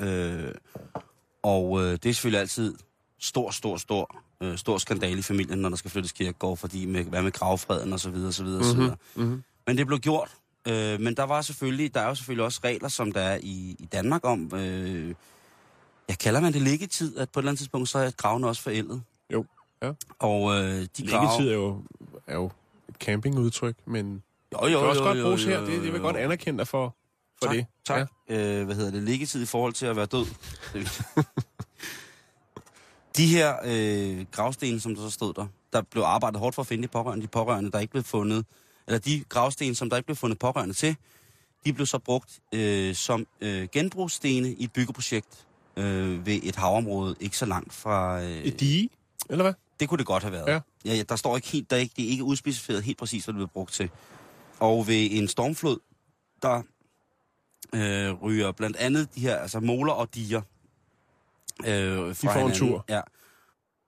Øh, 0.00 0.44
og 1.42 1.82
øh, 1.82 1.92
det 1.92 2.06
er 2.06 2.12
selvfølgelig 2.14 2.40
altid 2.40 2.74
stor, 3.18 3.50
stor, 3.50 3.76
stor, 3.76 4.16
øh, 4.40 4.58
stor 4.58 4.78
skandale 4.78 5.18
i 5.18 5.22
familien, 5.22 5.58
når 5.58 5.68
der 5.68 5.76
skal 5.76 5.90
flyttes 5.90 6.12
kirkegård, 6.12 6.56
fordi 6.56 6.86
med, 6.86 7.04
hvad 7.04 7.22
med 7.22 7.32
gravfreden 7.32 7.92
og 7.92 8.00
så 8.00 8.10
videre, 8.10 8.32
så 8.32 8.44
videre, 8.44 8.62
mm-hmm. 8.62 8.74
så 8.74 8.80
videre. 8.80 8.96
Mm-hmm. 9.14 9.42
Men 9.66 9.78
det 9.78 9.86
blev 9.86 9.98
gjort. 9.98 10.30
Øh, 10.68 11.00
men 11.00 11.16
der 11.16 11.22
var 11.22 11.42
selvfølgelig, 11.42 11.94
der 11.94 12.00
er 12.00 12.08
jo 12.08 12.14
selvfølgelig 12.14 12.44
også 12.44 12.60
regler, 12.64 12.88
som 12.88 13.12
der 13.12 13.20
er 13.20 13.38
i, 13.42 13.76
i 13.78 13.88
Danmark 13.92 14.24
om, 14.24 14.54
øh, 14.54 15.14
jeg 16.08 16.18
kalder 16.18 16.40
man 16.40 16.52
det 16.52 16.62
liggetid, 16.62 17.18
at 17.18 17.30
på 17.30 17.40
et 17.40 17.42
eller 17.42 17.50
andet 17.50 17.58
tidspunkt, 17.58 17.88
så 17.88 17.98
er 17.98 18.10
gravene 18.10 18.46
også 18.46 18.62
forældet. 18.62 19.02
Jo, 19.32 19.46
ja. 19.82 19.92
Og 20.18 20.54
øh, 20.54 20.86
de 20.96 21.06
grave... 21.06 21.22
Liggetid 21.22 21.50
er 21.50 21.54
jo, 21.54 21.82
er 22.26 22.34
jo 22.34 22.50
et 22.88 22.94
campingudtryk, 22.94 23.76
men 23.86 24.22
Jo, 24.52 24.66
jo, 24.66 24.66
det 24.66 24.78
kan 24.78 24.88
også 24.88 25.02
jo, 25.02 25.08
godt 25.08 25.18
jo, 25.18 25.24
bruges 25.24 25.44
jo, 25.44 25.50
her. 25.50 25.60
Det, 25.60 25.68
det 25.68 25.82
vil 25.82 25.92
jeg 25.92 26.00
godt 26.00 26.16
anerkende 26.16 26.58
dig 26.58 26.68
for, 26.68 26.96
for 27.42 27.46
tak, 27.46 27.56
det. 27.56 27.66
Tak. 27.86 28.08
Ja. 28.28 28.58
Øh, 28.60 28.64
hvad 28.64 28.76
hedder 28.76 28.90
det? 28.90 29.02
Liggetid 29.02 29.42
i 29.42 29.46
forhold 29.46 29.72
til 29.72 29.86
at 29.86 29.96
være 29.96 30.06
død. 30.06 30.26
de 33.16 33.26
her 33.26 33.54
øh, 33.64 34.26
gravsten, 34.32 34.80
som 34.80 34.94
der 34.94 35.02
så 35.02 35.10
stod 35.10 35.34
der, 35.34 35.46
der 35.72 35.82
blev 35.82 36.02
arbejdet 36.02 36.40
hårdt 36.40 36.54
for 36.54 36.62
at 36.62 36.66
finde 36.66 36.82
de 36.82 36.88
pårørende. 36.88 37.22
De 37.22 37.28
pårørende, 37.28 37.70
der 37.70 37.78
ikke 37.78 37.90
blev 37.90 38.04
fundet, 38.04 38.46
eller 38.86 38.98
de 38.98 39.24
gravsten, 39.28 39.74
som 39.74 39.90
der 39.90 39.96
ikke 39.96 40.06
blev 40.06 40.16
fundet 40.16 40.38
pårørende 40.38 40.74
til, 40.74 40.96
de 41.64 41.72
blev 41.72 41.86
så 41.86 41.98
brugt 41.98 42.40
øh, 42.52 42.94
som 42.94 43.26
øh, 43.40 43.68
genbrugsstene 43.72 44.52
i 44.52 44.64
et 44.64 44.72
byggeprojekt 44.72 45.46
øh, 45.76 46.26
ved 46.26 46.40
et 46.42 46.56
havområde, 46.56 47.16
ikke 47.20 47.36
så 47.36 47.46
langt 47.46 47.72
fra... 47.72 48.22
Øh, 48.22 48.42
Et 48.42 48.60
dige, 48.60 48.90
eller 49.30 49.44
hvad? 49.44 49.54
det 49.80 49.88
kunne 49.88 49.98
det 49.98 50.06
godt 50.06 50.22
have 50.22 50.32
været. 50.32 50.46
Ja. 50.46 50.60
Ja, 50.84 50.94
ja 50.94 51.02
der 51.02 51.16
står 51.16 51.36
ikke 51.36 51.48
helt, 51.48 51.70
der 51.70 51.76
er 51.76 51.80
ikke, 51.80 51.94
det 51.96 52.04
er 52.04 52.08
ikke 52.08 52.24
udspecificeret 52.24 52.82
helt 52.82 52.98
præcis, 52.98 53.24
hvad 53.24 53.32
det 53.32 53.38
blev 53.38 53.48
brugt 53.48 53.72
til. 53.72 53.90
Og 54.60 54.86
ved 54.86 55.08
en 55.10 55.28
stormflod, 55.28 55.78
der 56.42 56.62
øh, 57.74 58.22
ryger 58.22 58.52
blandt 58.52 58.76
andet 58.76 59.14
de 59.14 59.20
her, 59.20 59.36
altså 59.36 59.60
moler 59.60 59.92
og 59.92 60.14
diger. 60.14 60.42
Øh, 61.66 61.68
fra 61.68 62.12
får 62.12 62.30
en 62.30 62.36
hinanden. 62.36 62.58
tur. 62.58 62.84
Ja. 62.88 63.00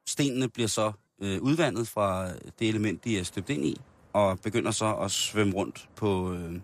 Stenene 0.06 0.48
bliver 0.48 0.68
så 0.68 0.92
øh, 1.22 1.42
udvandet 1.42 1.88
fra 1.88 2.28
det 2.58 2.68
element, 2.68 3.04
de 3.04 3.18
er 3.18 3.22
støbt 3.22 3.50
ind 3.50 3.64
i, 3.64 3.80
og 4.12 4.40
begynder 4.40 4.70
så 4.70 4.94
at 4.94 5.10
svømme 5.10 5.54
rundt 5.54 5.88
på, 5.96 6.32
øh, 6.32 6.60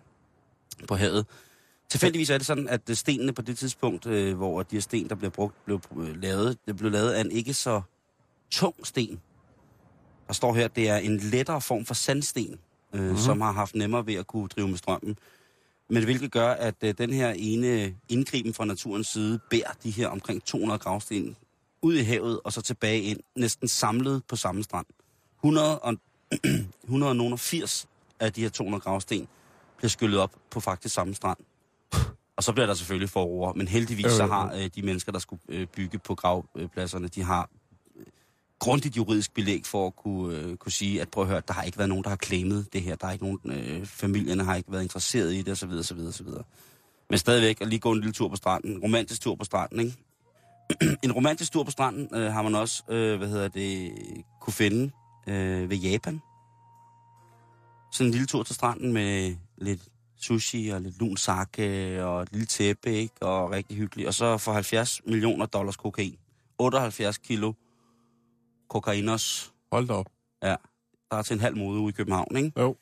på 0.88 0.94
havet. 0.94 1.26
Tilfældigvis 1.88 2.30
er 2.30 2.38
det 2.38 2.46
sådan, 2.46 2.68
at 2.68 2.90
øh, 2.90 2.96
stenene 2.96 3.32
på 3.32 3.42
det 3.42 3.58
tidspunkt, 3.58 4.06
øh, 4.06 4.36
hvor 4.36 4.62
de 4.62 4.76
her 4.76 4.80
sten, 4.80 5.08
der 5.08 5.14
bliver 5.14 5.30
brugt, 5.30 5.64
blev 5.64 5.80
øh, 5.96 6.22
lavet, 6.22 6.58
det 6.66 6.76
blev 6.76 6.90
lavet 6.90 7.10
af 7.10 7.20
en 7.20 7.30
ikke 7.30 7.54
så 7.54 7.82
tung 8.50 8.86
sten. 8.86 9.20
Der 10.26 10.32
står 10.32 10.54
her, 10.54 10.64
at 10.64 10.76
det 10.76 10.88
er 10.88 10.96
en 10.96 11.16
lettere 11.16 11.60
form 11.60 11.84
for 11.84 11.94
sandsten, 11.94 12.58
øh, 12.92 13.00
mm-hmm. 13.00 13.16
som 13.16 13.40
har 13.40 13.52
haft 13.52 13.74
nemmere 13.74 14.06
ved 14.06 14.14
at 14.14 14.26
kunne 14.26 14.48
drive 14.48 14.68
med 14.68 14.76
strømmen. 14.76 15.18
Men 15.90 16.04
hvilket 16.04 16.32
gør, 16.32 16.48
at 16.50 16.74
øh, 16.84 16.94
den 16.98 17.12
her 17.12 17.34
ene 17.36 17.94
indgriben 18.08 18.54
fra 18.54 18.64
naturens 18.64 19.06
side 19.08 19.38
bærer 19.50 19.72
de 19.82 19.90
her 19.90 20.08
omkring 20.08 20.44
200 20.44 20.78
gravsten 20.78 21.36
ud 21.82 21.94
i 21.94 22.02
havet 22.02 22.40
og 22.44 22.52
så 22.52 22.62
tilbage 22.62 23.02
ind, 23.02 23.20
næsten 23.36 23.68
samlet 23.68 24.22
på 24.28 24.36
samme 24.36 24.62
strand. 24.62 24.86
100 25.38 25.78
og, 25.78 25.94
180 26.82 27.88
af 28.20 28.32
de 28.32 28.42
her 28.42 28.48
200 28.48 28.80
gravsten 28.80 29.28
bliver 29.76 29.88
skyllet 29.88 30.20
op 30.20 30.32
på 30.50 30.60
faktisk 30.60 30.94
samme 30.94 31.14
strand. 31.14 31.38
Og 32.36 32.42
så 32.42 32.52
bliver 32.52 32.66
der 32.66 32.74
selvfølgelig 32.74 33.10
forroer, 33.10 33.52
men 33.52 33.68
heldigvis 33.68 34.12
så 34.12 34.22
Øh. 34.22 34.28
har 34.28 34.54
øh, 34.54 34.70
de 34.74 34.82
mennesker, 34.82 35.12
der 35.12 35.18
skulle 35.18 35.42
øh, 35.48 35.66
bygge 35.66 35.98
på 35.98 36.14
gravpladserne, 36.14 37.08
de 37.08 37.22
har 37.22 37.50
grundigt 38.64 38.96
juridisk 38.96 39.34
belæg 39.34 39.66
for 39.66 39.86
at 39.86 39.96
kunne, 39.96 40.38
øh, 40.38 40.56
kunne 40.56 40.72
sige, 40.72 41.00
at 41.00 41.08
prøv 41.08 41.24
at 41.24 41.30
høre, 41.30 41.42
der 41.48 41.54
har 41.54 41.62
ikke 41.62 41.78
været 41.78 41.88
nogen, 41.88 42.04
der 42.04 42.10
har 42.10 42.18
claimet 42.24 42.66
det 42.72 42.82
her. 42.82 42.96
Der 42.96 43.06
er 43.06 43.12
ikke 43.12 43.24
nogen, 43.24 43.40
øh, 43.44 43.86
familierne 43.86 44.44
har 44.44 44.54
ikke 44.54 44.72
været 44.72 44.82
interesseret 44.82 45.34
i 45.34 45.42
det, 45.42 45.52
osv., 45.52 45.70
osv., 45.70 45.98
osv. 45.98 46.26
Men 47.10 47.18
stadigvæk 47.18 47.60
at 47.60 47.68
lige 47.68 47.78
gå 47.78 47.92
en 47.92 47.98
lille 47.98 48.12
tur 48.12 48.28
på 48.28 48.36
stranden, 48.36 48.70
en 48.72 48.82
romantisk 48.82 49.20
tur 49.20 49.34
på 49.34 49.44
stranden, 49.44 49.80
ikke? 49.80 49.96
en 51.04 51.12
romantisk 51.12 51.52
tur 51.52 51.64
på 51.64 51.70
stranden 51.70 52.08
øh, 52.14 52.32
har 52.32 52.42
man 52.42 52.54
også, 52.54 52.82
øh, 52.88 53.18
hvad 53.18 53.28
hedder 53.28 53.48
det, 53.48 53.92
kunne 54.40 54.52
finde 54.52 54.90
øh, 55.26 55.70
ved 55.70 55.76
Japan. 55.76 56.20
Sådan 57.92 58.06
en 58.06 58.12
lille 58.12 58.26
tur 58.26 58.42
til 58.42 58.54
stranden 58.54 58.92
med 58.92 59.36
lidt 59.58 59.80
sushi 60.20 60.68
og 60.68 60.80
lidt 60.80 60.98
lun 60.98 61.16
sake 61.16 62.04
og 62.04 62.22
et 62.22 62.28
lille 62.32 62.46
tæppe, 62.46 62.92
ikke? 62.92 63.14
Og 63.20 63.50
rigtig 63.50 63.76
hyggeligt. 63.76 64.08
Og 64.08 64.14
så 64.14 64.38
for 64.38 64.52
70 64.52 65.00
millioner 65.06 65.46
dollars 65.46 65.76
kokain. 65.76 66.16
78 66.58 67.18
kilo 67.18 67.52
kokainos. 68.68 69.52
Hold 69.72 69.88
da 69.88 69.92
op. 69.92 70.06
Ja, 70.42 70.56
der 71.10 71.16
er 71.16 71.22
til 71.22 71.34
en 71.34 71.40
halv 71.40 71.56
mode 71.56 71.80
ude 71.80 71.88
i 71.88 71.92
København, 71.92 72.36
ikke? 72.36 72.52
Jo. 72.60 72.76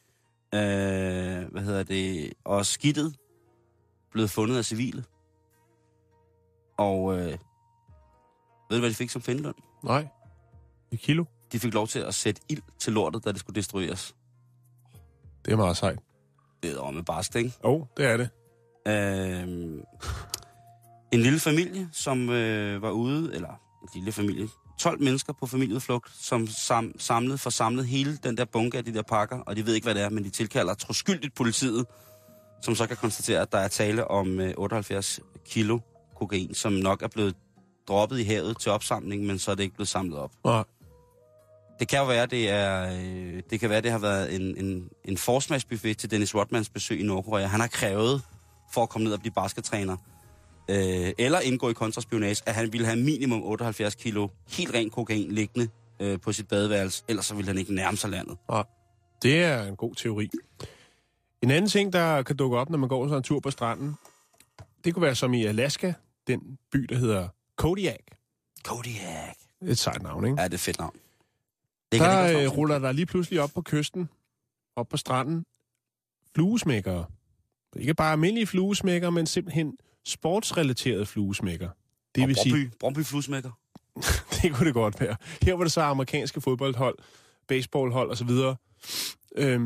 Øh, 0.54 1.50
hvad 1.50 1.62
hedder 1.62 1.82
det? 1.82 2.32
Og 2.44 2.66
skidtet 2.66 3.16
blevet 4.10 4.30
fundet 4.30 4.56
af 4.56 4.64
civile. 4.64 5.04
Og 6.78 7.14
øh, 7.18 7.26
ved 7.26 7.36
du, 8.70 8.78
hvad 8.78 8.90
de 8.90 8.94
fik 8.94 9.10
som 9.10 9.22
findeløn? 9.22 9.54
Nej. 9.84 10.06
Et 10.92 11.00
kilo. 11.00 11.24
De 11.52 11.60
fik 11.60 11.74
lov 11.74 11.86
til 11.86 11.98
at 11.98 12.14
sætte 12.14 12.42
ild 12.48 12.62
til 12.78 12.92
lortet, 12.92 13.24
da 13.24 13.32
det 13.32 13.40
skulle 13.40 13.56
destrueres. 13.56 14.16
Det 15.44 15.52
er 15.52 15.56
meget 15.56 15.76
sejt. 15.76 15.98
Det 16.62 16.70
er 16.70 16.90
med 16.90 17.02
barsk, 17.02 17.36
ikke? 17.36 17.52
Jo, 17.64 17.68
oh, 17.68 17.86
det 17.96 18.06
er 18.06 18.16
det. 18.16 18.28
Øh, 18.88 19.48
en 21.12 21.20
lille 21.20 21.38
familie, 21.38 21.88
som 21.92 22.30
øh, 22.30 22.82
var 22.82 22.90
ude, 22.90 23.34
eller 23.34 23.48
en 23.82 23.88
lille 23.94 24.12
familie, 24.12 24.48
12 24.82 25.02
mennesker 25.02 25.32
på 25.32 25.46
familieudflugt, 25.46 26.10
som 26.20 26.46
sam, 26.46 26.92
samlet, 26.98 27.40
får 27.40 27.50
samlet 27.50 27.86
hele 27.86 28.16
den 28.16 28.36
der 28.36 28.44
bunke 28.44 28.78
af 28.78 28.84
de 28.84 28.94
der 28.94 29.02
pakker, 29.02 29.38
og 29.38 29.56
de 29.56 29.66
ved 29.66 29.74
ikke, 29.74 29.84
hvad 29.84 29.94
det 29.94 30.02
er, 30.02 30.08
men 30.08 30.24
de 30.24 30.30
tilkalder 30.30 30.74
troskyldigt 30.74 31.34
politiet, 31.34 31.86
som 32.62 32.74
så 32.74 32.86
kan 32.86 32.96
konstatere, 32.96 33.40
at 33.40 33.52
der 33.52 33.58
er 33.58 33.68
tale 33.68 34.10
om 34.10 34.40
øh, 34.40 34.54
78 34.56 35.20
kilo 35.46 35.78
kokain, 36.16 36.54
som 36.54 36.72
nok 36.72 37.02
er 37.02 37.08
blevet 37.08 37.36
droppet 37.88 38.18
i 38.18 38.22
havet 38.22 38.60
til 38.60 38.70
opsamling, 38.72 39.26
men 39.26 39.38
så 39.38 39.50
er 39.50 39.54
det 39.54 39.62
ikke 39.62 39.74
blevet 39.74 39.88
samlet 39.88 40.18
op. 40.18 40.30
Nej. 40.44 40.64
Det 41.78 41.88
kan 41.88 41.98
jo 41.98 42.06
være, 42.06 42.26
det 42.26 42.50
er, 42.50 42.92
øh, 42.92 43.42
det 43.50 43.60
kan 43.60 43.70
være, 43.70 43.80
det 43.80 43.90
har 43.90 43.98
været 43.98 44.34
en, 44.34 44.56
en, 44.64 44.88
en 45.04 45.16
forsmagsbuffet 45.16 45.98
til 45.98 46.10
Dennis 46.10 46.34
Rodmans 46.34 46.68
besøg 46.68 47.00
i 47.00 47.02
Nordkorea. 47.02 47.46
Han 47.46 47.60
har 47.60 47.68
krævet 47.68 48.22
for 48.72 48.82
at 48.82 48.88
komme 48.88 49.04
ned 49.04 49.12
og 49.12 49.20
blive 49.20 49.32
baskettræner, 49.32 49.96
øh, 50.69 51.12
eller 51.19 51.40
indgå 51.40 51.69
i 51.69 51.73
kontraspionage, 51.73 52.42
at 52.47 52.54
han 52.54 52.73
ville 52.73 52.87
have 52.87 52.99
minimum 52.99 53.42
78 53.42 53.95
kilo 53.95 54.28
helt 54.49 54.75
ren 54.75 54.90
kokain 54.90 55.33
liggende 55.33 55.69
øh, 56.00 56.21
på 56.21 56.33
sit 56.33 56.49
badeværelse, 56.49 57.04
ellers 57.09 57.26
så 57.26 57.35
ville 57.35 57.49
han 57.49 57.59
ikke 57.59 57.75
nærme 57.75 57.97
sig 57.97 58.11
landet. 58.11 58.37
Nej. 58.49 58.64
Det 59.23 59.42
er 59.42 59.62
en 59.62 59.76
god 59.76 59.95
teori. 59.95 60.31
En 61.42 61.50
anden 61.50 61.71
ting, 61.71 61.92
der 61.92 62.23
kan 62.23 62.37
dukke 62.37 62.59
op, 62.59 62.71
når 62.71 62.78
man 62.78 62.88
går 62.88 63.07
sådan 63.07 63.16
en 63.16 63.23
tur 63.23 63.40
på 63.40 63.50
stranden, 63.50 63.95
det 64.85 64.95
kunne 64.95 65.02
være 65.02 65.14
som 65.14 65.35
i 65.35 65.45
Alaska, 65.45 65.92
den 66.26 66.59
by, 66.73 66.78
der 66.78 66.97
hedder 66.97 67.28
Kodiak. 67.57 68.00
Kodiak. 68.64 69.37
Et 69.62 69.78
sejt 69.78 70.02
navn, 70.02 70.25
ikke? 70.25 70.40
Ja, 70.40 70.45
det 70.45 70.52
er 70.52 70.54
et 70.54 70.61
fedt 70.61 70.78
navn. 70.78 70.97
Det 71.92 72.00
kan 72.00 72.11
det 72.11 72.16
Der 72.19 72.33
godt 72.33 72.45
øh, 72.45 72.59
ruller 72.59 72.78
der 72.78 72.92
lige 72.92 73.07
pludselig 73.07 73.40
op 73.40 73.50
på 73.54 73.62
kysten, 73.62 74.09
op 74.76 74.88
på 74.88 74.97
stranden, 74.97 75.45
fluesmækkere. 76.35 77.04
Ikke 77.76 77.95
bare 77.95 78.12
almindelige 78.12 78.47
fluesmækkere, 78.47 79.12
men 79.12 79.26
simpelthen 79.26 79.76
sportsrelaterede 80.06 81.06
fluesmækkere. 81.06 81.71
Det 82.14 82.23
Og 82.23 82.28
vil 82.28 82.37
sige, 82.37 82.52
Brøndby, 82.52 82.75
Brøndby 82.80 83.04
flusmækker. 83.04 83.50
det 84.42 84.52
kunne 84.54 84.66
det 84.66 84.75
godt 84.75 85.00
være. 85.00 85.16
Her 85.42 85.54
var 85.54 85.64
det 85.64 85.73
så 85.73 85.80
amerikanske 85.80 86.40
fodboldhold, 86.40 86.99
baseballhold 87.49 88.11
osv. 88.11 88.30
Øhm, 89.37 89.62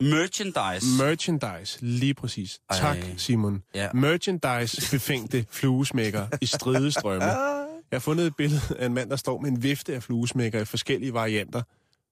Merchandise. 0.00 0.86
merchandise, 1.04 1.78
lige 1.84 2.14
præcis. 2.14 2.60
Ej. 2.70 2.76
Tak, 2.78 2.98
Simon. 3.16 3.62
Ja. 3.74 3.92
Merchandise 3.92 4.90
befængte 4.90 5.46
fluesmækker 5.60 6.26
i 6.40 6.46
stridestrømme. 6.46 7.24
Jeg 7.24 7.66
har 7.92 7.98
fundet 8.00 8.26
et 8.26 8.36
billede 8.36 8.60
af 8.78 8.86
en 8.86 8.94
mand, 8.94 9.10
der 9.10 9.16
står 9.16 9.40
med 9.40 9.50
en 9.50 9.62
vifte 9.62 9.94
af 9.94 10.02
fluesmækker 10.02 10.60
i 10.60 10.64
forskellige 10.64 11.12
varianter, 11.14 11.62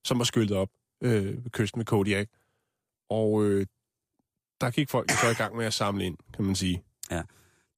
som 0.04 0.18
var 0.18 0.24
skyllet 0.24 0.56
op 0.56 0.68
øh, 1.02 1.44
ved 1.44 1.50
kysten 1.50 1.78
ved 1.78 1.86
Kodiak. 1.86 2.26
Og 3.10 3.44
øh, 3.44 3.66
der 4.60 4.70
gik 4.70 4.90
folk 4.90 5.10
så 5.10 5.28
i 5.30 5.34
gang 5.34 5.56
med 5.56 5.64
at 5.64 5.74
samle 5.74 6.04
ind, 6.04 6.16
kan 6.34 6.44
man 6.44 6.54
sige. 6.54 6.82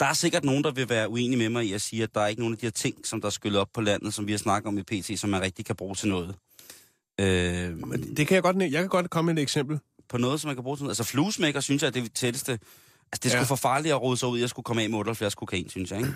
Der 0.02 0.08
er 0.08 0.12
sikkert 0.12 0.44
nogen, 0.44 0.64
der 0.64 0.70
vil 0.70 0.88
være 0.88 1.08
uenige 1.08 1.36
med 1.38 1.48
mig 1.48 1.64
i 1.66 1.72
at 1.72 1.80
sige, 1.82 2.02
at 2.02 2.14
der 2.14 2.20
er 2.20 2.26
ikke 2.26 2.40
nogen 2.40 2.54
af 2.54 2.58
de 2.58 2.66
her 2.66 2.70
ting, 2.70 3.06
som 3.06 3.20
der 3.20 3.26
er 3.26 3.30
skyllet 3.30 3.60
op 3.60 3.68
på 3.74 3.80
landet, 3.80 4.14
som 4.14 4.26
vi 4.26 4.32
har 4.32 4.38
snakket 4.38 4.68
om 4.68 4.78
i 4.78 4.82
PT, 4.82 5.20
som 5.20 5.30
man 5.30 5.40
rigtig 5.42 5.64
kan 5.64 5.76
bruge 5.76 5.94
til 5.94 6.08
noget. 6.08 6.34
Øh, 7.20 7.26
det 8.16 8.26
kan 8.26 8.34
jeg 8.34 8.42
godt, 8.42 8.56
jeg 8.56 8.70
kan 8.72 8.88
godt 8.88 9.10
komme 9.10 9.32
med 9.32 9.38
et 9.38 9.42
eksempel. 9.42 9.78
på 10.08 10.18
noget, 10.18 10.40
som 10.40 10.48
man 10.48 10.56
kan 10.56 10.62
bruge 10.64 10.76
til 10.76 10.82
noget. 10.84 10.90
Altså 11.00 11.04
fluesmækker, 11.12 11.60
synes 11.60 11.82
jeg, 11.82 11.86
er 11.88 11.92
det 11.92 12.14
tætteste. 12.14 12.52
Altså, 12.52 13.20
det 13.22 13.24
er 13.24 13.28
sgu 13.30 13.36
Ja. 13.38 13.42
for 13.44 13.56
farligt 13.56 13.94
at 13.94 14.02
rode 14.02 14.16
sig 14.16 14.28
ud 14.28 14.42
at 14.42 14.50
skulle 14.50 14.64
komme 14.64 14.82
af 14.82 14.90
med 14.90 14.98
78 14.98 15.34
kokain, 15.34 15.68
synes 15.68 15.90
jeg, 15.90 15.98
ikke? 16.00 16.14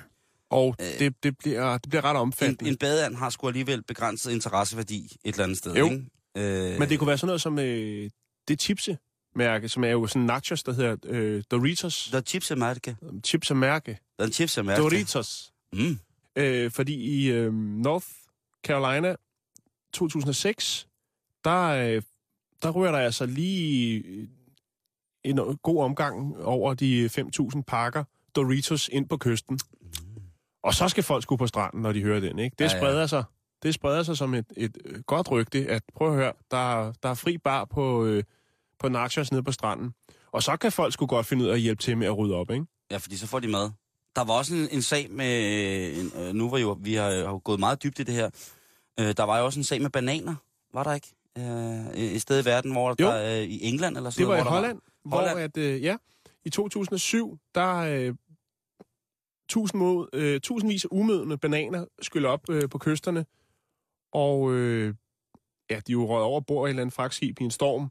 Og 0.51 0.77
det, 0.99 1.15
det, 1.23 1.39
bliver, 1.39 1.79
det 1.79 1.91
bliver 1.91 2.05
ret 2.05 2.11
En, 2.11 2.17
omfattende. 2.17 2.71
en 2.71 2.77
badeand 2.77 3.17
har 3.17 3.31
sgu 3.31 3.47
alligevel 3.47 3.83
begrænset 3.83 4.31
interesseværdi 4.33 5.05
et 5.25 5.33
eller 5.33 5.45
andet 5.45 5.59
sted, 5.59 5.75
Jo. 5.75 5.85
ikke? 5.91 6.05
Øh, 6.37 6.79
Men 6.79 6.89
det 6.89 6.99
kunne 6.99 7.09
være 7.09 7.19
sådan 7.19 7.27
noget 7.27 7.41
som 7.43 7.59
øh, 7.59 8.11
det 8.49 8.59
chipse-mærke, 9.37 9.69
som 9.69 9.85
er 9.85 9.89
jo 9.91 10.07
sådan 10.07 10.23
nachos, 10.27 10.63
der 10.63 10.73
hedder 10.73 10.97
øh, 11.05 11.43
Doritos. 11.51 12.09
Der 12.13 12.19
er 12.19 12.23
chips 12.23 12.51
af 12.51 12.57
mærke. 12.57 12.97
Chips 13.25 13.51
og 13.51 13.57
mærke. 13.57 13.99
Der 14.19 14.27
er 14.27 14.31
chips 14.31 14.59
af 14.59 14.65
mærke. 14.65 14.83
Doritos. 14.83 15.53
Mm. 15.73 15.99
Øh, 16.37 16.71
fordi 16.71 16.95
i 16.95 17.31
øh, 17.31 17.55
North 17.55 18.07
Carolina 18.67 19.15
2006, 19.93 20.89
der, 21.45 21.63
øh, 21.69 22.03
der 22.63 22.71
rører 22.71 22.93
der 22.93 22.99
altså 22.99 23.27
lige 23.27 24.05
en 25.25 25.37
god 25.63 25.83
omgang 25.85 26.37
over 26.45 26.75
de 26.75 27.07
5.000 27.07 27.63
pakker 27.67 28.05
Doritos 28.37 28.89
ind 28.93 29.09
på 29.09 29.17
kysten. 29.17 29.59
Og 30.63 30.75
så 30.75 30.89
skal 30.89 31.03
folk 31.03 31.23
skulle 31.23 31.39
på 31.39 31.47
stranden, 31.47 31.83
når 31.83 31.93
de 31.93 32.03
hører 32.03 32.21
den, 32.21 32.39
ikke? 32.39 32.55
Det 32.59 32.65
Ja, 32.65 32.71
ja. 32.71 32.79
spreder 32.79 33.07
sig. 33.07 33.25
Det 33.63 33.75
spreder 33.75 34.03
sig 34.03 34.17
som 34.17 34.35
et, 34.35 34.47
et 34.57 34.77
øh, 34.85 35.03
godt 35.03 35.31
rygte, 35.31 35.67
at 35.71 35.83
prøv 35.95 36.09
at 36.09 36.15
høre, 36.15 36.33
der, 36.51 36.57
er- 36.87 36.93
der 37.03 37.09
er 37.09 37.15
fri 37.15 37.39
bar 37.39 37.65
på, 37.65 38.05
øh, 38.05 38.23
på 38.79 38.89
nachos 38.89 39.33
nede 39.33 39.43
på 39.43 39.53
stranden. 39.53 39.95
Og 40.33 40.43
så 40.43 40.57
kan 40.57 40.73
folk 40.73 40.93
skulle 40.93 41.09
godt 41.09 41.27
finde 41.27 41.45
ud 41.45 41.49
af 41.49 41.55
at 41.55 41.61
hjælpe 41.61 41.83
til 41.83 41.99
med 41.99 42.07
at 42.07 42.19
rydde 42.19 42.35
op, 42.35 42.51
ikke? 42.51 42.67
Ja, 42.91 42.97
fordi 42.97 43.17
så 43.17 43.27
får 43.27 43.39
de 43.41 43.49
mad. 43.49 43.71
Der 44.17 44.25
var 44.25 44.35
også 44.35 44.55
en, 44.55 44.69
en 44.73 44.83
sag 44.83 45.11
med... 45.11 45.99
En, 45.99 46.13
øh, 46.23 46.35
nu 46.35 46.51
var 46.51 46.59
jo... 46.59 46.79
Vi 46.81 46.95
har 46.95 47.11
jo 47.11 47.41
gået 47.45 47.61
meget 47.61 47.83
dybt 47.83 47.99
i 47.99 48.03
det 48.03 48.15
her. 48.15 48.31
Øh, 49.01 49.15
der 49.17 49.23
var 49.23 49.39
jo 49.39 49.45
også 49.45 49.61
en 49.61 49.65
sag 49.65 49.83
med 49.83 49.91
bananer. 49.91 50.35
Var 50.75 50.83
der 50.83 50.95
ikke? 50.95 51.09
Øh, 51.39 51.95
et 51.97 52.23
sted 52.23 52.43
i 52.43 52.45
verden, 52.45 52.73
hvor 52.73 52.89
Jo. 52.89 52.95
der... 53.07 53.39
Øh, 53.41 53.45
I 53.45 53.65
England 53.69 53.97
eller 53.97 54.11
sådan 54.11 54.21
Det 54.23 54.29
var 54.29 54.35
i 54.35 54.39
noget, 54.39 54.45
hvor 54.45 54.51
der 54.55 54.61
Holland, 54.61 54.81
hvor 55.05 55.19
Holland. 55.19 55.39
at, 55.39 55.57
øh, 55.57 55.83
ja, 55.83 55.97
i 56.45 56.51
2007, 56.51 57.39
der 57.55 57.77
øh, 57.77 58.15
tusind 59.49 59.79
mod, 59.79 60.09
øh, 60.13 60.41
tusindvis 60.41 60.85
af 60.85 60.89
umødende 60.91 61.39
bananer 61.39 61.85
skyller 62.03 62.29
op 62.29 62.51
øh, 62.51 62.69
på 62.69 62.79
kysterne, 62.79 63.27
og 64.13 64.53
øh, 64.53 64.95
ja, 65.71 65.75
de 65.75 65.79
er 65.79 65.93
jo 65.93 66.07
røget 66.07 66.25
over 66.25 66.41
bord 66.41 66.67
i 66.67 66.69
et 66.69 66.71
eller 66.71 66.83
andet 66.83 66.95
fragtskib 66.95 67.41
i 67.41 67.45
en 67.45 67.51
storm. 67.51 67.91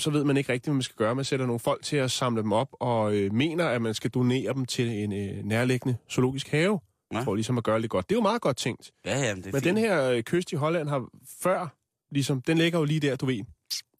Så 0.00 0.10
ved 0.10 0.24
man 0.24 0.36
ikke 0.36 0.52
rigtigt, 0.52 0.66
hvad 0.66 0.74
man 0.74 0.82
skal 0.82 0.96
gøre. 0.96 1.14
Man 1.14 1.24
sætter 1.24 1.46
nogle 1.46 1.58
folk 1.60 1.82
til 1.82 1.96
at 1.96 2.10
samle 2.10 2.42
dem 2.42 2.52
op, 2.52 2.68
og 2.72 3.14
øh, 3.16 3.32
mener, 3.34 3.66
at 3.68 3.82
man 3.82 3.94
skal 3.94 4.10
donere 4.10 4.54
dem 4.54 4.64
til 4.66 4.88
en 4.88 5.12
øh, 5.12 5.44
nærliggende 5.44 5.96
zoologisk 6.10 6.48
have, 6.48 6.80
Ja. 7.12 7.20
for 7.20 7.34
ligesom 7.34 7.58
at 7.58 7.64
gøre 7.64 7.82
det 7.82 7.90
godt. 7.90 8.08
Det 8.08 8.14
er 8.14 8.18
jo 8.18 8.22
meget 8.22 8.40
godt 8.40 8.56
tænkt. 8.56 8.90
Ja, 9.06 9.18
ja, 9.18 9.34
men 9.34 9.42
det 9.42 9.48
er 9.48 9.52
Men 9.52 9.62
fint. 9.62 9.64
den 9.64 9.76
her 9.76 10.10
øh, 10.10 10.22
kyst 10.22 10.52
i 10.52 10.54
Holland 10.56 10.88
har 10.88 11.04
før, 11.42 11.74
ligesom, 12.10 12.40
den 12.42 12.58
ligger 12.58 12.78
jo 12.78 12.84
lige 12.84 13.00
der, 13.00 13.16
du 13.16 13.26
ved, 13.26 13.40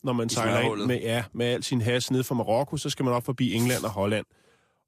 når 0.05 0.13
man 0.13 0.27
I 0.27 0.31
sejler 0.31 0.61
ind 0.77 0.87
med, 0.87 1.01
ja, 1.01 1.25
med 1.33 1.47
al 1.47 1.63
sin 1.63 1.81
has 1.81 2.11
ned 2.11 2.23
fra 2.23 2.35
Marokko, 2.35 2.77
så 2.77 2.91
skal 2.91 3.05
man 3.05 3.15
op 3.15 3.25
forbi 3.25 3.55
England 3.55 3.85
og 3.85 3.91
Holland. 3.91 4.27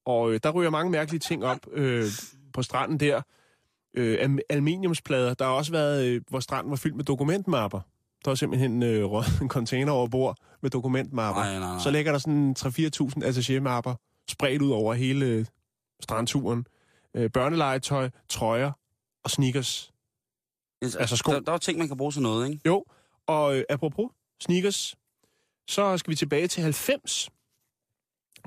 Og 0.07 0.33
øh, 0.33 0.41
der 0.43 0.51
ryger 0.51 0.71
mange 0.71 0.91
mærkelige 0.91 1.21
ting 1.21 1.45
op 1.45 1.59
øh, 1.73 2.05
på 2.53 2.63
stranden 2.63 3.01
der. 3.01 3.23
Øh, 3.97 4.39
aluminiumsplader. 4.51 5.35
Der 5.35 5.45
har 5.45 5.53
også 5.53 5.73
været, 5.73 6.07
øh, 6.07 6.21
hvor 6.29 6.41
stranden 6.41 6.71
var 6.71 6.77
fyldt 6.77 6.97
med 6.97 7.05
dokumentmapper. 7.05 7.81
Der 8.25 8.31
var 8.31 8.35
simpelthen 8.35 8.83
øh, 8.83 9.05
røget 9.05 9.41
en 9.43 9.49
container 9.49 9.93
over 9.93 10.09
bord 10.09 10.37
med 10.63 10.71
dokumentmapper. 10.71 11.43
Nej, 11.43 11.59
nej, 11.59 11.69
nej. 11.69 11.79
Så 11.79 11.91
ligger 11.91 12.13
der 12.13 12.19
sådan 12.19 12.57
3-4.000 12.59 13.25
attaché-mapper 13.25 13.95
spredt 14.29 14.63
ud 14.63 14.71
over 14.71 14.95
hele 14.95 15.27
øh, 15.27 15.47
strandturen. 16.01 16.67
Øh, 17.15 17.31
børnelegetøj, 17.31 18.11
trøjer 18.29 18.73
og 19.25 19.31
sneakers. 19.31 19.93
altså 20.83 21.17
sko. 21.17 21.33
Der, 21.33 21.41
der 21.41 21.51
var 21.51 21.59
ting, 21.59 21.79
man 21.79 21.89
kan 21.89 21.97
bruge 21.97 22.13
til 22.13 22.23
noget, 22.23 22.51
ikke? 22.51 22.61
Jo, 22.67 22.85
og 23.27 23.57
øh, 23.57 23.65
apropos 23.71 24.11
sneakers, 24.41 24.95
så 25.69 25.99
skal 25.99 26.11
vi 26.11 26.17
tilbage 26.17 26.49
til 26.49 26.63
90. 26.63 27.31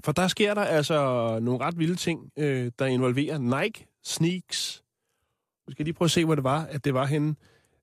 For 0.03 0.11
der 0.11 0.27
sker 0.27 0.53
der 0.53 0.61
altså 0.61 0.95
nogle 1.41 1.65
ret 1.65 1.77
vilde 1.79 1.95
ting, 1.95 2.31
øh, 2.37 2.71
der 2.79 2.85
involverer 2.85 3.37
Nike 3.37 3.87
Sneaks. 4.03 4.83
Vi 5.67 5.71
skal 5.71 5.85
lige 5.85 5.93
prøve 5.93 6.05
at 6.07 6.11
se, 6.11 6.25
hvor 6.25 6.35
det 6.35 6.43
var, 6.43 6.61
at 6.65 6.85
det 6.85 6.93
var 6.93 7.05
henne. 7.05 7.35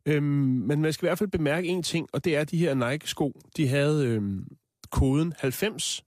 Øhm, 0.07 0.25
men 0.25 0.83
man 0.83 0.93
skal 0.93 1.07
i 1.07 1.09
hvert 1.09 1.19
fald 1.19 1.31
bemærke 1.31 1.69
en 1.69 1.83
ting, 1.83 2.09
og 2.13 2.25
det 2.25 2.37
er, 2.37 2.41
at 2.41 2.51
de 2.51 2.57
her 2.57 2.91
Nike-sko, 2.91 3.41
de 3.57 3.69
havde 3.69 4.07
øhm, 4.07 4.47
koden 4.91 5.33
90 5.39 6.05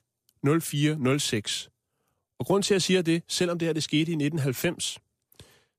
0406. 0.61 1.69
Og 2.39 2.45
grund 2.45 2.63
til, 2.63 2.73
at 2.73 2.75
jeg 2.75 2.81
siger 2.81 3.01
det, 3.01 3.23
selvom 3.27 3.59
det 3.59 3.65
her 3.65 3.73
det 3.73 3.83
skete 3.83 4.11
i 4.11 4.15
1990, 4.15 4.99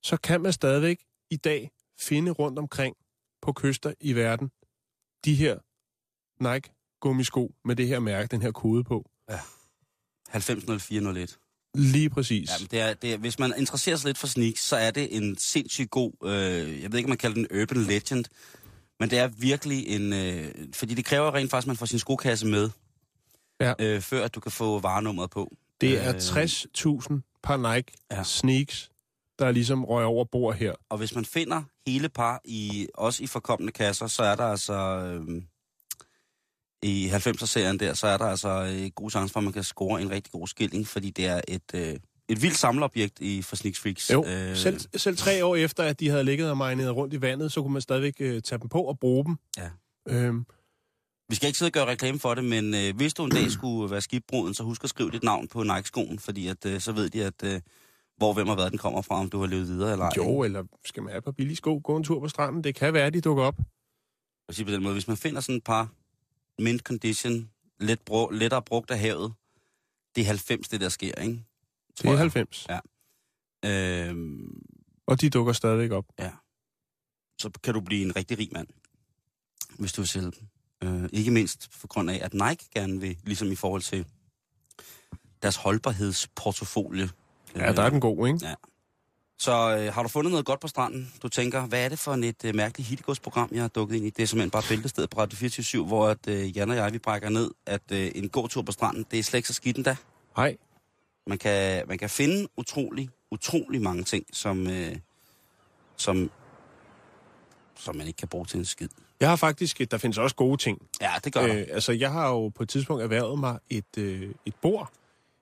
så 0.03 0.17
kan 0.17 0.41
man 0.41 0.53
stadigvæk 0.53 1.05
i 1.31 1.37
dag 1.37 1.71
finde 2.01 2.31
rundt 2.31 2.59
omkring 2.59 2.97
på 3.43 3.53
kyster 3.53 3.95
i 4.01 4.13
verden 4.13 4.51
de 5.25 5.35
her 5.35 5.59
Nike 6.53 6.71
gummisko 7.01 7.55
med 7.65 7.77
det 7.77 7.89
her 7.89 8.01
mærke, 8.01 8.29
den 8.29 8.43
her 8.43 8.53
kode 8.53 8.85
på. 8.85 9.11
Ja. 9.29 9.41
900401. 10.33 11.39
Lige 11.75 12.11
præcis. 12.11 12.49
Ja, 12.51 12.55
men 12.61 12.69
det 12.71 12.81
er, 12.81 12.95
det 12.95 13.13
er, 13.13 13.17
hvis 13.17 13.39
man 13.39 13.53
interesserer 13.59 13.97
sig 13.97 14.09
lidt 14.09 14.19
for 14.19 14.27
sneaks, 14.27 14.65
så 14.65 14.77
er 14.77 14.91
det 14.91 15.17
en 15.17 15.39
sindssygt 15.39 15.91
god, 15.91 16.13
øh, 16.25 16.83
jeg 16.83 16.93
ved 16.93 16.99
ikke, 16.99 17.07
om 17.07 17.09
man 17.09 17.19
kalder 17.19 17.35
den 17.35 17.63
urban 17.63 17.83
legend, 17.83 18.25
men 19.01 19.11
det 19.11 19.19
er 19.19 19.29
virkelig 19.29 19.89
en, 19.89 20.13
øh, 20.13 20.55
fordi 20.75 20.95
det 20.95 21.05
kræver 21.05 21.35
rent 21.35 21.51
faktisk, 21.51 21.65
at 21.65 21.69
man 21.69 21.77
får 21.77 21.87
sin 21.87 21.99
skokasse 21.99 22.47
med. 22.47 22.71
Ja. 23.61 23.73
øh, 23.79 24.01
før 24.01 24.25
at 24.25 24.35
du 24.35 24.41
kan 24.41 24.53
få 24.53 24.79
varenummeret 24.79 25.31
på. 25.31 25.57
Det 25.81 26.07
er 26.07 26.15
Øh. 26.15 26.21
60.000 26.21 27.41
par 27.43 27.75
Nike 27.75 27.93
ja. 28.11 28.23
sneaks, 28.23 28.91
der 29.39 29.51
ligesom 29.51 29.85
røg 29.85 30.05
over 30.05 30.25
bord 30.25 30.55
her. 30.55 30.73
Og 30.91 30.99
hvis 30.99 31.15
man 31.15 31.25
finder 31.25 31.63
hele 31.87 32.09
par, 32.09 32.41
i, 32.45 32.87
også 32.95 33.23
i 33.23 33.27
forkommende 33.27 33.73
kasser, 33.73 34.07
så 34.07 34.23
er 34.23 34.37
der 34.37 34.45
altså... 34.45 34.75
Øh, 34.75 35.43
I 36.85 37.09
90'er-serien 37.09 37.79
der, 37.79 37.95
så 37.95 38.07
er 38.07 38.17
der 38.17 38.25
altså 38.25 38.49
øh, 38.49 38.91
god 38.95 39.11
chance 39.11 39.33
for, 39.33 39.41
at 39.41 39.45
man 39.45 39.53
kan 39.53 39.65
score 39.65 40.03
en 40.03 40.11
rigtig 40.11 40.33
god 40.33 40.47
skilling, 40.47 40.87
fordi 40.87 41.11
det 41.11 41.27
er 41.27 41.41
et, 41.49 41.75
øh, 41.75 41.97
et 42.29 42.43
vildt 42.43 42.57
samleobjekt 42.57 43.21
i 43.21 43.43
for 43.43 43.57
Sneaks 43.57 43.81
Freaks. 43.81 44.11
Jo, 44.13 44.25
øh... 44.27 44.57
selv, 44.57 44.81
selv 44.97 45.17
tre 45.17 45.45
år 45.45 45.57
efter, 45.57 45.83
at 45.85 46.01
de 46.01 46.09
havde 46.09 46.25
ligget 46.25 46.51
og 46.51 46.57
marineret 46.57 46.97
rundt 46.97 47.15
i 47.15 47.21
vandet, 47.21 47.53
så 47.53 47.63
kunne 47.63 47.73
man 47.73 47.83
stadigvæk 47.83 48.15
øh, 48.21 48.43
tage 48.43 48.59
dem 48.59 48.69
på 48.69 48.83
og 48.83 48.99
bruge 48.99 49.25
dem. 49.25 49.37
Ja. 49.59 49.71
Øhm, 50.09 50.47
Vi 51.29 51.37
skal 51.37 51.47
ikke 51.47 51.59
sidde 51.59 51.69
og 51.69 51.73
gøre 51.73 51.87
reklame 51.87 52.19
for 52.19 52.35
det, 52.35 52.45
men 52.45 52.75
øh, 52.75 52.97
hvis 52.97 53.15
du 53.15 53.25
en 53.25 53.31
dag 53.31 53.51
skulle 53.51 53.91
være 53.91 54.01
skibbruden, 54.01 54.55
så 54.55 54.63
husk 54.63 54.85
at 54.85 54.91
skrive 54.91 55.11
dit 55.11 55.23
navn 55.23 55.49
på 55.49 55.63
Nike-skoen, 55.63 56.19
fordi 56.19 56.49
at, 56.49 56.67
øh, 56.67 56.81
så 56.81 56.93
ved 56.93 57.11
de, 57.11 57.25
at 57.25 57.43
øh, 57.45 57.61
hvor, 58.17 58.33
hvem 58.33 58.49
og 58.49 58.55
hvad 58.55 58.71
den 58.71 58.79
kommer 58.79 59.03
fra, 59.03 59.15
om 59.15 59.31
du 59.31 59.41
har 59.41 59.47
levet 59.47 59.69
videre 59.69 59.93
eller 59.93 60.05
ej. 60.05 60.13
jo, 60.17 60.43
eller 60.43 60.65
skal 60.85 61.03
man 61.03 61.11
have 61.11 61.19
et 61.19 61.25
par 61.25 61.31
billige 61.33 61.57
sko, 61.57 61.81
gå 61.85 61.97
en 61.97 62.05
tur 62.05 62.21
på 62.21 62.29
stranden. 62.29 62.65
Det 62.65 62.75
kan 62.75 62.95
være, 62.95 63.07
at 63.07 63.15
de 63.15 63.21
dukker 63.21 63.45
op. 63.45 63.57
Jeg 64.49 64.55
sige 64.55 64.67
på 64.67 64.73
den 64.73 64.83
måde, 64.83 64.93
hvis 64.93 65.09
man 65.09 65.17
finder 65.17 65.41
sådan 65.41 65.57
et 65.57 65.65
par 65.65 65.89
mint 66.59 66.83
condition, 66.83 67.51
let 67.81 68.01
bro, 68.01 68.29
lettere 68.31 68.63
brugt 68.63 68.91
af 68.91 68.99
havet, 68.99 69.35
det 70.17 70.21
er 70.21 70.27
90, 70.27 70.69
det 70.69 70.81
der 70.81 70.89
sker, 70.89 71.15
ikke? 71.21 71.33
Det 71.89 71.97
Tror 71.97 72.09
er 72.09 72.13
jeg. 72.13 72.19
90. 72.21 72.67
Ja. 72.69 72.79
Øhm, 73.65 74.63
Og 75.07 75.21
de 75.21 75.31
dukker 75.31 75.53
stadigvæk 75.53 75.91
op. 75.91 76.05
så 77.39 77.51
kan 77.63 77.75
du 77.75 77.81
blive 77.81 78.03
en 78.05 78.17
rigtig 78.17 78.39
rig 78.39 78.49
mand, 78.53 78.67
hvis 79.79 79.93
du 79.93 80.01
vil 80.01 80.09
sælge 80.09 80.31
dem. 80.31 80.49
Øh, 80.85 81.09
ikke 81.13 81.31
mindst 81.31 81.69
for 81.73 81.87
grund 81.87 82.11
af, 82.11 82.21
at 82.23 82.35
Nike 82.35 82.65
gerne 82.75 83.01
vil, 83.01 83.19
ligesom 83.25 83.53
i 83.53 83.55
forhold 83.55 83.83
til 83.83 84.07
deres 85.43 85.57
holdbarhedsportofolie. 85.57 87.11
Ja, 87.57 87.73
der 87.73 87.83
er 87.83 87.91
den 87.91 88.01
god, 88.01 88.29
ikke? 88.29 88.57
Så 89.45 89.77
øh, 89.79 89.95
har 89.95 90.03
du 90.03 90.09
fundet 90.09 90.31
noget 90.31 90.47
godt 90.47 90.61
på 90.61 90.69
stranden? 90.69 91.13
Du 91.23 91.29
tænker, 91.29 91.67
hvad 91.67 91.85
er 91.85 91.89
det 91.89 91.99
for 91.99 92.13
et 92.13 92.45
øh, 92.45 92.55
mærkeligt 92.55 92.89
hittegodsprogram, 92.89 93.49
jeg 93.53 93.61
har 93.61 93.69
dukket 93.69 93.97
ind 93.97 94.07
i? 94.07 94.11
Det 94.11 94.23
er 94.23 94.27
simpelthen 94.27 94.51
bare 94.51 94.63
bæltestedet 94.69 95.11
på 95.11 95.21
Radio 95.21 95.37
24 95.37 95.87
hvor 95.87 96.09
at, 96.09 96.29
øh, 96.29 96.57
Jan 96.57 96.71
og 96.71 96.77
jeg, 96.77 96.93
vi 96.93 96.99
brækker 96.99 97.29
ned, 97.29 97.51
at 97.67 97.83
øh, 97.93 98.11
en 98.15 98.29
god 98.29 98.49
tur 98.49 98.63
på 98.63 98.73
stranden, 98.73 99.07
det 99.11 99.19
er 99.19 99.23
slet 99.23 99.39
ikke 99.39 99.49
så 99.49 99.55
skidt 99.55 99.77
endda. 99.77 99.97
Nej. 100.37 100.57
Man 101.27 101.39
kan, 101.39 101.89
man 101.89 101.99
kan 101.99 102.11
finde 102.11 102.49
utrolig, 102.57 103.09
utrolig 103.31 103.83
mange 103.83 104.03
ting, 104.03 104.27
som, 104.33 104.67
øh, 104.67 104.97
som, 105.97 106.31
som 107.77 107.97
man 107.97 108.07
ikke 108.07 108.17
kan 108.17 108.29
bruge 108.29 108.47
til 108.47 108.59
en 108.59 108.65
skid. 108.65 108.89
Jeg 109.21 109.29
har 109.29 109.37
faktisk, 109.37 109.81
der 109.91 109.99
findes 109.99 110.19
også 110.19 110.37
gode 110.37 110.57
ting. 110.57 110.79
Ja, 111.01 111.13
det 111.25 111.33
gør 111.33 111.43
øh, 111.43 111.65
altså, 111.71 111.93
jeg 111.93 112.13
har 112.13 112.29
jo 112.29 112.49
på 112.49 112.63
et 112.63 112.69
tidspunkt 112.69 113.03
erhvervet 113.03 113.39
mig 113.39 113.59
et, 113.71 113.99
øh, 113.99 114.35
et 114.47 114.55
bord. 114.55 114.93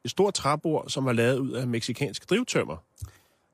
Et 0.04 0.11
stort 0.11 0.35
træbord, 0.35 0.88
som 0.88 1.06
er 1.06 1.12
lavet 1.12 1.38
ud 1.38 1.50
af 1.50 1.66
meksikansk 1.66 2.30
drivtømmer. 2.30 2.76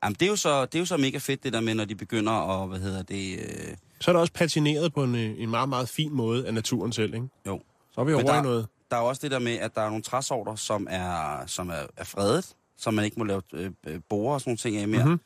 Jamen, 0.04 0.14
det 0.14 0.22
er, 0.22 0.30
jo 0.30 0.36
så, 0.36 0.64
det 0.64 0.74
er 0.74 0.78
jo 0.78 0.84
så 0.86 0.96
mega 0.96 1.18
fedt, 1.18 1.42
det 1.44 1.52
der 1.52 1.60
med, 1.60 1.74
når 1.74 1.84
de 1.84 1.94
begynder 1.94 2.32
at, 2.62 2.68
hvad 2.68 2.78
hedder 2.78 3.02
det... 3.02 3.38
Øh, 3.38 3.76
Så 4.00 4.10
er 4.10 4.12
det 4.12 4.20
også 4.20 4.32
patineret 4.32 4.94
på 4.94 5.04
en, 5.04 5.14
øh, 5.14 5.34
en 5.42 5.50
meget, 5.50 5.68
meget 5.68 5.88
fin 5.88 6.12
måde 6.12 6.46
af 6.46 6.54
naturen 6.54 6.92
selv, 6.92 7.14
ikke? 7.14 7.28
jo, 7.46 7.60
Så 7.92 8.00
er 8.00 8.04
vi 8.04 8.14
over 8.14 8.22
der- 8.24 8.38
i 8.38 8.42
noget. 8.42 8.66
der 8.90 8.96
er 8.96 9.00
også 9.00 9.20
det 9.22 9.30
der 9.30 9.38
med, 9.38 9.52
at 9.58 9.74
der 9.74 9.80
er 9.82 9.88
nogle 9.88 10.02
træsorter, 10.02 10.54
som 10.54 10.86
er, 10.90 11.42
som 11.46 11.68
er, 11.70 11.82
er 11.96 12.04
fredet, 12.04 12.54
som 12.76 12.94
man 12.94 13.04
ikke 13.04 13.18
må 13.18 13.24
lave 13.24 13.42
øh, 13.52 13.70
øh, 13.86 14.00
borer 14.08 14.34
og 14.34 14.40
sådan 14.40 14.50
nogle 14.50 14.58
ting 14.58 14.76
af 14.76 14.88
mere. 14.88 15.00
Mhm. 15.04 15.08
Mm-hmm. 15.08 15.20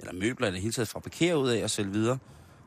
Eller 0.00 0.12
møbler, 0.12 0.46
eller 0.46 0.60
hele 0.60 0.72
taget 0.72 0.88
fabrikere 0.88 1.38
ud 1.38 1.48
af 1.48 1.64
og 1.64 1.70
sælge 1.70 1.92
videre. 1.92 2.18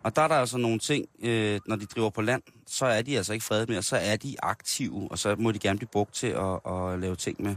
Og 0.04 0.16
der 0.16 0.22
er 0.22 0.28
der 0.28 0.36
altså 0.36 0.58
nogle 0.58 0.80
ting, 0.80 1.06
øh, 1.24 1.60
når 1.66 1.76
de 1.76 1.86
driver 1.86 2.10
på 2.10 2.22
land, 2.22 2.42
så 2.68 2.86
er 2.86 3.02
de 3.02 3.18
altså 3.18 3.34
ikke 3.34 3.46
fredet 3.46 3.70
mere, 3.70 3.84
så 3.84 3.96
er 3.98 4.16
de 4.16 4.36
aktive, 4.44 5.08
og 5.12 5.20
så 5.20 5.36
må 5.40 5.52
de 5.52 5.60
gerne 5.60 5.78
blive 5.80 5.90
brugt 5.92 6.14
til 6.14 6.28
at, 6.28 6.60
at 6.74 7.00
lave 7.00 7.16
ting 7.16 7.42
med. 7.44 7.56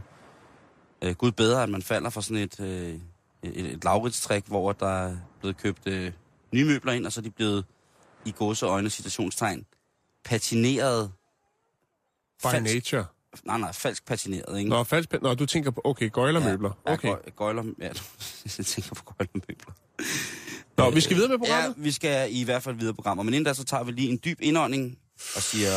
Øh, 1.01 1.15
Gud 1.15 1.31
bedre, 1.31 1.63
at 1.63 1.69
man 1.69 1.81
falder 1.81 2.09
for 2.09 2.21
sådan 2.21 2.43
et, 2.43 2.59
øh, 2.59 2.95
et, 3.55 3.65
et 3.65 3.83
lavritstræk, 3.83 4.43
hvor 4.47 4.71
der 4.71 4.87
er 5.07 5.17
blevet 5.39 5.57
købt 5.57 5.81
øh, 5.87 6.11
nye 6.53 6.65
møbler 6.65 6.93
ind, 6.93 7.05
og 7.05 7.11
så 7.13 7.19
er 7.19 7.23
de 7.23 7.29
blevet 7.31 7.65
i 8.25 8.31
gåseøjne 8.31 8.89
citationstegn 8.89 9.65
patineret 10.25 11.11
By 12.43 12.47
falsk- 12.47 12.73
nature. 12.73 13.05
Nej, 13.43 13.57
nej, 13.57 13.71
falsk 13.71 14.05
patineret, 14.05 14.57
ikke? 14.57 14.69
Nå, 14.69 14.83
falsk, 14.83 15.13
Nå, 15.21 15.33
du 15.33 15.45
tænker 15.45 15.71
på, 15.71 15.81
okay, 15.83 16.09
gøjlermøbler. 16.11 16.71
Okay. 16.85 17.07
Ja, 17.07 17.13
gøj- 17.13 17.29
gøjler, 17.35 17.63
ja, 17.79 17.87
jeg 18.57 18.65
tænker 18.65 18.95
på 18.95 19.03
gøjlermøbler. 19.17 19.73
Nå, 20.77 20.89
vi 20.89 21.01
skal 21.01 21.15
videre 21.15 21.29
med 21.29 21.37
Ja, 21.37 21.53
programmet. 21.53 21.83
vi 21.83 21.91
skal 21.91 22.27
i 22.35 22.43
hvert 22.43 22.63
fald 22.63 22.75
videre 22.75 22.93
programmer. 22.93 23.23
Men 23.23 23.33
inden 23.33 23.45
da, 23.45 23.53
så 23.53 23.63
tager 23.63 23.83
vi 23.83 23.91
lige 23.91 24.09
en 24.09 24.19
dyb 24.25 24.37
indånding 24.41 24.97
og 25.35 25.41
siger... 25.41 25.71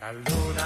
La 0.00 0.12
luna, 0.12 0.62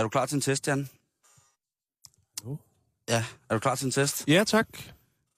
er 0.00 0.02
du 0.02 0.08
klar 0.08 0.26
til 0.26 0.34
en 0.34 0.40
test, 0.40 0.68
Jan? 0.68 0.88
Jo. 2.44 2.56
Ja, 3.08 3.24
er 3.50 3.54
du 3.54 3.58
klar 3.58 3.74
til 3.74 3.84
en 3.84 3.90
test? 3.90 4.24
Ja, 4.28 4.44
tak. 4.44 4.68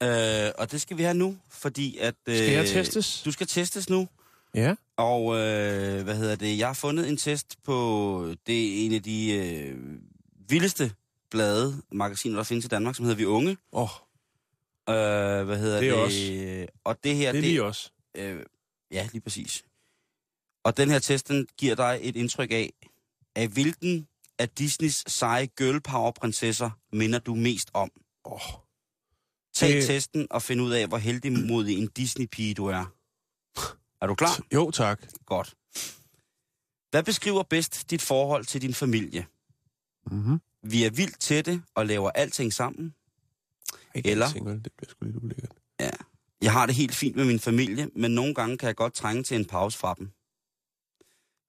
Øh, 0.02 0.50
og 0.58 0.70
det 0.72 0.80
skal 0.80 0.98
vi 0.98 1.02
have 1.02 1.14
nu, 1.14 1.36
fordi 1.48 1.98
at... 1.98 2.14
Øh, 2.26 2.36
Skal 2.36 2.52
jeg 2.52 2.66
testes? 2.68 3.22
Du 3.22 3.32
skal 3.32 3.46
testes 3.46 3.90
nu. 3.90 4.08
Ja. 4.54 4.74
Og 4.96 5.34
øh, 5.38 6.04
hvad 6.04 6.16
hedder 6.16 6.36
det? 6.36 6.58
Jeg 6.58 6.66
har 6.66 6.74
fundet 6.74 7.08
en 7.08 7.16
test 7.16 7.56
på 7.64 8.34
det 8.46 8.82
er 8.82 8.86
en 8.86 8.94
af 8.94 9.02
de 9.02 9.32
øh, 9.32 9.78
vildeste 10.48 10.92
blade, 11.30 11.82
magasiner, 11.92 12.36
der 12.36 12.44
findes 12.44 12.64
i 12.64 12.68
Danmark, 12.68 12.96
som 12.96 13.04
hedder 13.04 13.16
Vi 13.16 13.24
Unge. 13.24 13.56
Åh, 13.72 13.82
oh, 13.82 13.88
Øh, 14.88 15.44
hvad 15.44 15.58
hedder 15.58 15.80
Det 15.80 15.88
er 15.88 16.08
det? 16.08 16.70
Og 16.84 17.04
det 17.04 17.16
her, 17.16 17.32
det 17.32 17.38
er 17.38 17.42
lige 17.42 17.62
os. 17.62 17.92
Øh, 18.14 18.40
ja, 18.90 19.08
lige 19.12 19.20
præcis. 19.20 19.64
Og 20.64 20.76
den 20.76 20.90
her 20.90 20.98
test, 20.98 21.28
den 21.28 21.46
giver 21.56 21.74
dig 21.74 21.98
et 22.02 22.16
indtryk 22.16 22.50
af, 22.50 22.72
af 23.36 23.48
hvilken 23.48 24.08
af 24.42 24.48
Disneys 24.48 25.04
seje 25.12 25.46
girl 25.46 25.80
power 25.80 26.10
prinsesser 26.10 26.70
minder 26.92 27.18
du 27.18 27.34
mest 27.34 27.70
om. 27.74 27.90
Åh, 28.24 28.40
Tag 29.54 29.68
Det- 29.76 29.86
testen 29.86 30.26
og 30.30 30.42
find 30.42 30.60
ud 30.60 30.72
af, 30.72 30.86
hvor 30.86 30.98
heldig 30.98 31.32
modig 31.46 31.78
en 31.78 31.88
Disney-pige 31.88 32.54
du 32.54 32.66
er. 32.66 32.84
Er 34.00 34.06
du 34.06 34.14
klar? 34.14 34.40
jo, 34.54 34.70
tak. 34.70 35.02
Godt. 35.26 35.54
Hvad 36.90 37.02
beskriver 37.02 37.42
bedst 37.42 37.90
dit 37.90 38.02
forhold 38.02 38.44
til 38.44 38.62
din 38.62 38.74
familie? 38.74 39.26
Mm-hmm. 40.10 40.40
Vi 40.62 40.84
er 40.84 40.90
vildt 40.90 41.20
tætte 41.20 41.62
og 41.74 41.86
laver 41.86 42.10
alting 42.10 42.52
sammen. 42.52 42.94
Eller? 43.94 44.26
Det 44.32 44.72
bliver 44.76 44.90
sgu 44.90 45.04
lidt 45.04 45.16
ulækkert. 45.16 45.52
Jeg 46.42 46.52
har 46.52 46.66
det 46.66 46.74
helt 46.74 46.94
fint 46.94 47.16
med 47.16 47.24
min 47.24 47.40
familie, 47.40 47.90
men 47.96 48.10
nogle 48.10 48.34
gange 48.34 48.58
kan 48.58 48.66
jeg 48.66 48.76
godt 48.76 48.94
trænge 48.94 49.22
til 49.22 49.36
en 49.36 49.44
pause 49.44 49.78
fra 49.78 49.94
dem. 49.98 50.10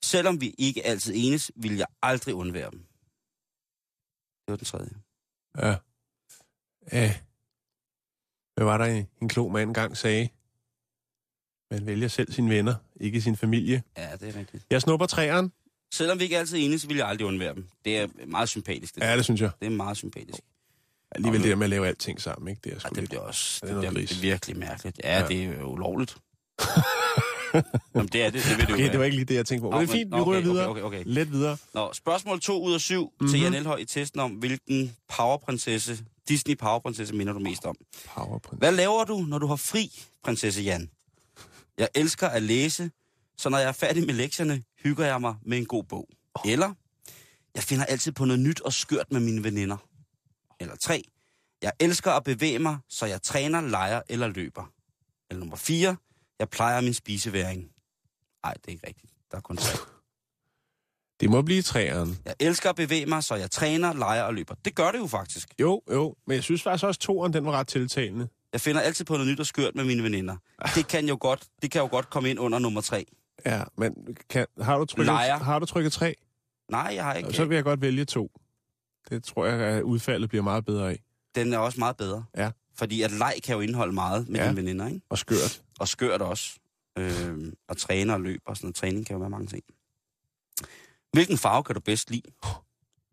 Selvom 0.03 0.41
vi 0.41 0.55
ikke 0.57 0.85
altid 0.85 1.13
enes, 1.15 1.51
vil 1.55 1.75
jeg 1.77 1.87
aldrig 2.01 2.35
undvære 2.35 2.71
dem. 2.71 2.79
Det 4.47 4.51
var 4.51 4.55
den 4.55 4.65
tredje. 4.65 4.89
Ja. 5.57 5.75
Ja. 6.91 7.15
Hvad 8.55 8.65
var 8.65 8.77
der 8.77 8.85
en, 8.85 9.07
en 9.21 9.29
klog 9.29 9.51
mand 9.51 9.69
engang 9.69 9.97
sagde? 9.97 10.29
Man 11.71 11.85
vælger 11.85 12.07
selv 12.07 12.31
sine 12.31 12.49
venner, 12.49 12.75
ikke 12.99 13.21
sin 13.21 13.37
familie. 13.37 13.83
Ja, 13.97 14.15
det 14.15 14.29
er 14.35 14.39
rigtigt. 14.39 14.65
Jeg 14.69 14.81
snupper 14.81 15.05
træeren. 15.05 15.51
Selvom 15.93 16.19
vi 16.19 16.23
ikke 16.23 16.37
altid 16.37 16.57
enes, 16.57 16.87
vil 16.87 16.97
jeg 16.97 17.07
aldrig 17.07 17.27
undvære 17.27 17.55
dem. 17.55 17.67
Det 17.85 17.97
er 17.97 18.07
meget 18.27 18.49
sympatisk. 18.49 18.95
Det, 18.95 19.01
Ja, 19.01 19.15
det 19.17 19.23
synes 19.25 19.41
jeg. 19.41 19.51
det 19.59 19.65
er 19.65 19.69
meget 19.69 19.97
sympatisk. 19.97 20.39
Alligevel 21.11 21.41
det 21.41 21.49
der 21.49 21.55
med 21.55 21.63
at 21.65 21.69
lave 21.69 21.87
alting 21.87 22.21
sammen, 22.21 22.47
ikke? 22.49 22.59
Det 22.63 22.69
er 22.69 22.73
Ja, 22.75 22.79
sgu 22.79 22.89
det 22.89 22.97
lidt... 22.97 23.09
bliver 23.09 23.21
også 23.21 23.65
det 23.65 23.75
er 23.75 23.81
det 23.81 23.93
gris. 23.93 24.09
det 24.09 24.17
er 24.17 24.21
virkelig 24.21 24.57
mærkeligt. 24.57 24.99
Ja, 25.03 25.11
Ja. 25.15 25.21
ja. 25.21 25.27
det 25.27 25.43
er 25.59 25.63
ulovligt. 25.63 26.17
Jamen, 27.95 28.07
det 28.07 28.23
er 28.23 28.29
det, 28.29 28.43
det 28.43 28.57
vil 28.57 28.67
det 28.67 28.69
jo 28.69 28.73
Okay, 28.73 28.91
det 28.91 28.99
var 28.99 29.05
ikke 29.05 29.17
lige 29.17 29.25
det, 29.25 29.35
jeg 29.35 29.45
tænkte 29.45 29.61
på. 29.61 29.69
Nå, 29.69 29.79
Men 29.79 29.87
er 29.89 29.91
fint, 29.91 30.11
vi 30.11 30.17
nå, 30.17 30.23
ryger 30.23 30.39
okay, 30.39 30.49
videre. 30.49 30.67
okay, 30.67 30.81
okay, 30.81 30.99
okay. 30.99 31.03
Let 31.05 31.31
videre. 31.31 31.57
Nå, 31.73 31.93
spørgsmål 31.93 32.39
2 32.39 32.63
ud 32.63 32.73
af 32.73 32.81
7 32.81 33.03
mm-hmm. 33.05 33.27
til 33.31 33.41
Jan 33.41 33.53
Elhøj 33.53 33.77
i 33.77 33.85
testen 33.85 34.19
om, 34.19 34.31
hvilken 34.31 34.95
powerprinsesse, 35.17 36.05
Disney 36.27 36.57
powerprinsesse 36.57 37.15
minder 37.15 37.33
du 37.33 37.39
mest 37.39 37.65
om. 37.65 37.75
Powerprint. 38.15 38.59
Hvad 38.61 38.71
laver 38.71 39.03
du, 39.03 39.17
når 39.17 39.37
du 39.37 39.47
har 39.47 39.55
fri, 39.55 39.91
prinsesse 40.23 40.61
Jan? 40.61 40.89
Jeg 41.77 41.87
elsker 41.95 42.27
at 42.27 42.43
læse, 42.43 42.91
så 43.37 43.49
når 43.49 43.57
jeg 43.57 43.67
er 43.67 43.71
færdig 43.71 44.05
med 44.05 44.13
lektierne, 44.13 44.63
hygger 44.83 45.05
jeg 45.05 45.21
mig 45.21 45.35
med 45.45 45.57
en 45.57 45.65
god 45.65 45.83
bog. 45.83 46.09
Eller, 46.45 46.73
jeg 47.55 47.63
finder 47.63 47.85
altid 47.85 48.11
på 48.11 48.25
noget 48.25 48.39
nyt 48.39 48.61
og 48.61 48.73
skørt 48.73 49.11
med 49.11 49.19
mine 49.19 49.43
veninder. 49.43 49.77
Eller 50.59 50.75
3. 50.75 51.03
Jeg 51.61 51.71
elsker 51.79 52.11
at 52.11 52.23
bevæge 52.23 52.59
mig, 52.59 52.77
så 52.89 53.05
jeg 53.05 53.21
træner, 53.21 53.61
leger 53.61 54.01
eller 54.09 54.27
løber. 54.27 54.71
Eller 55.29 55.39
nummer 55.39 55.55
4. 55.55 55.95
Jeg 56.43 56.49
plejer 56.49 56.82
min 56.82 56.93
spiseværing. 56.93 57.71
Nej, 58.43 58.53
det 58.53 58.67
er 58.67 58.71
ikke 58.71 58.88
rigtigt. 58.88 59.13
Der 59.32 59.38
er 59.38 59.41
kun 59.41 59.58
3. 59.58 59.77
Det 61.19 61.29
må 61.29 61.41
blive 61.41 61.62
træeren. 61.62 62.17
Jeg 62.25 62.36
elsker 62.39 62.69
at 62.69 62.75
bevæge 62.75 63.06
mig, 63.06 63.23
så 63.23 63.36
jeg 63.36 63.51
træner, 63.51 63.93
leger 63.93 64.23
og 64.23 64.34
løber. 64.34 64.56
Det 64.65 64.75
gør 64.75 64.91
det 64.91 64.99
jo 64.99 65.08
faktisk. 65.08 65.49
Jo, 65.62 65.82
jo. 65.91 66.15
Men 66.27 66.36
jeg 66.36 66.43
synes 66.43 66.63
faktisk 66.63 66.84
også, 66.84 66.97
at 66.97 67.01
toeren, 67.01 67.34
den 67.34 67.45
var 67.45 67.51
ret 67.51 67.67
tiltalende. 67.67 68.27
Jeg 68.53 68.62
finder 68.62 68.82
altid 68.82 69.06
på 69.06 69.13
noget 69.13 69.27
nyt 69.27 69.39
og 69.39 69.45
skørt 69.45 69.75
med 69.75 69.84
mine 69.84 70.03
veninder. 70.03 70.38
Det 70.75 70.88
kan 70.88 71.08
jo 71.08 71.17
godt, 71.19 71.43
det 71.62 71.71
kan 71.71 71.82
jo 71.82 71.88
godt 71.88 72.10
komme 72.10 72.29
ind 72.29 72.39
under 72.39 72.60
nummer 72.60 72.82
tre. 72.82 73.06
Ja, 73.45 73.63
men 73.77 73.93
kan, 74.29 74.47
har, 74.62 74.77
du 74.77 74.86
trykket, 74.86 75.06
Lejer. 75.06 75.38
har 75.38 75.60
du 75.60 75.65
trykket 75.65 75.93
tre? 75.93 76.15
Nej, 76.71 76.91
jeg 76.95 77.03
har 77.03 77.13
ikke. 77.13 77.34
Så 77.34 77.45
vil 77.45 77.56
jeg 77.56 77.63
godt 77.63 77.82
vælge 77.82 78.06
to. 78.06 78.32
Det 79.10 79.23
tror 79.23 79.45
jeg, 79.45 79.60
at 79.60 79.82
udfaldet 79.82 80.29
bliver 80.29 80.43
meget 80.43 80.65
bedre 80.65 80.89
af. 80.89 80.99
Den 81.36 81.53
er 81.53 81.58
også 81.58 81.79
meget 81.79 81.97
bedre. 81.97 82.25
Ja. 82.38 82.51
Fordi 82.75 83.01
at 83.01 83.12
leg 83.12 83.33
kan 83.43 83.55
jo 83.55 83.62
indeholde 83.62 83.93
meget 83.93 84.29
med 84.29 84.39
Ja. 84.39 84.45
dine 84.47 84.57
veninder, 84.57 84.88
ikke? 84.88 85.01
Og 85.09 85.17
skørt. 85.17 85.63
Og 85.79 85.88
skørt 85.88 86.21
også. 86.21 86.59
Øh, 86.97 87.53
og 87.67 87.77
træne 87.77 88.13
og 88.13 88.21
løb 88.21 88.41
og 88.45 88.57
sådan 88.57 88.65
noget. 88.65 88.75
Træning 88.75 89.05
kan 89.05 89.13
jo 89.13 89.19
være 89.19 89.29
mange 89.29 89.47
ting. 89.47 89.63
Hvilken 91.12 91.38
farve 91.38 91.63
kan 91.63 91.75
du 91.75 91.81
bedst 91.81 92.09
lide? 92.12 92.31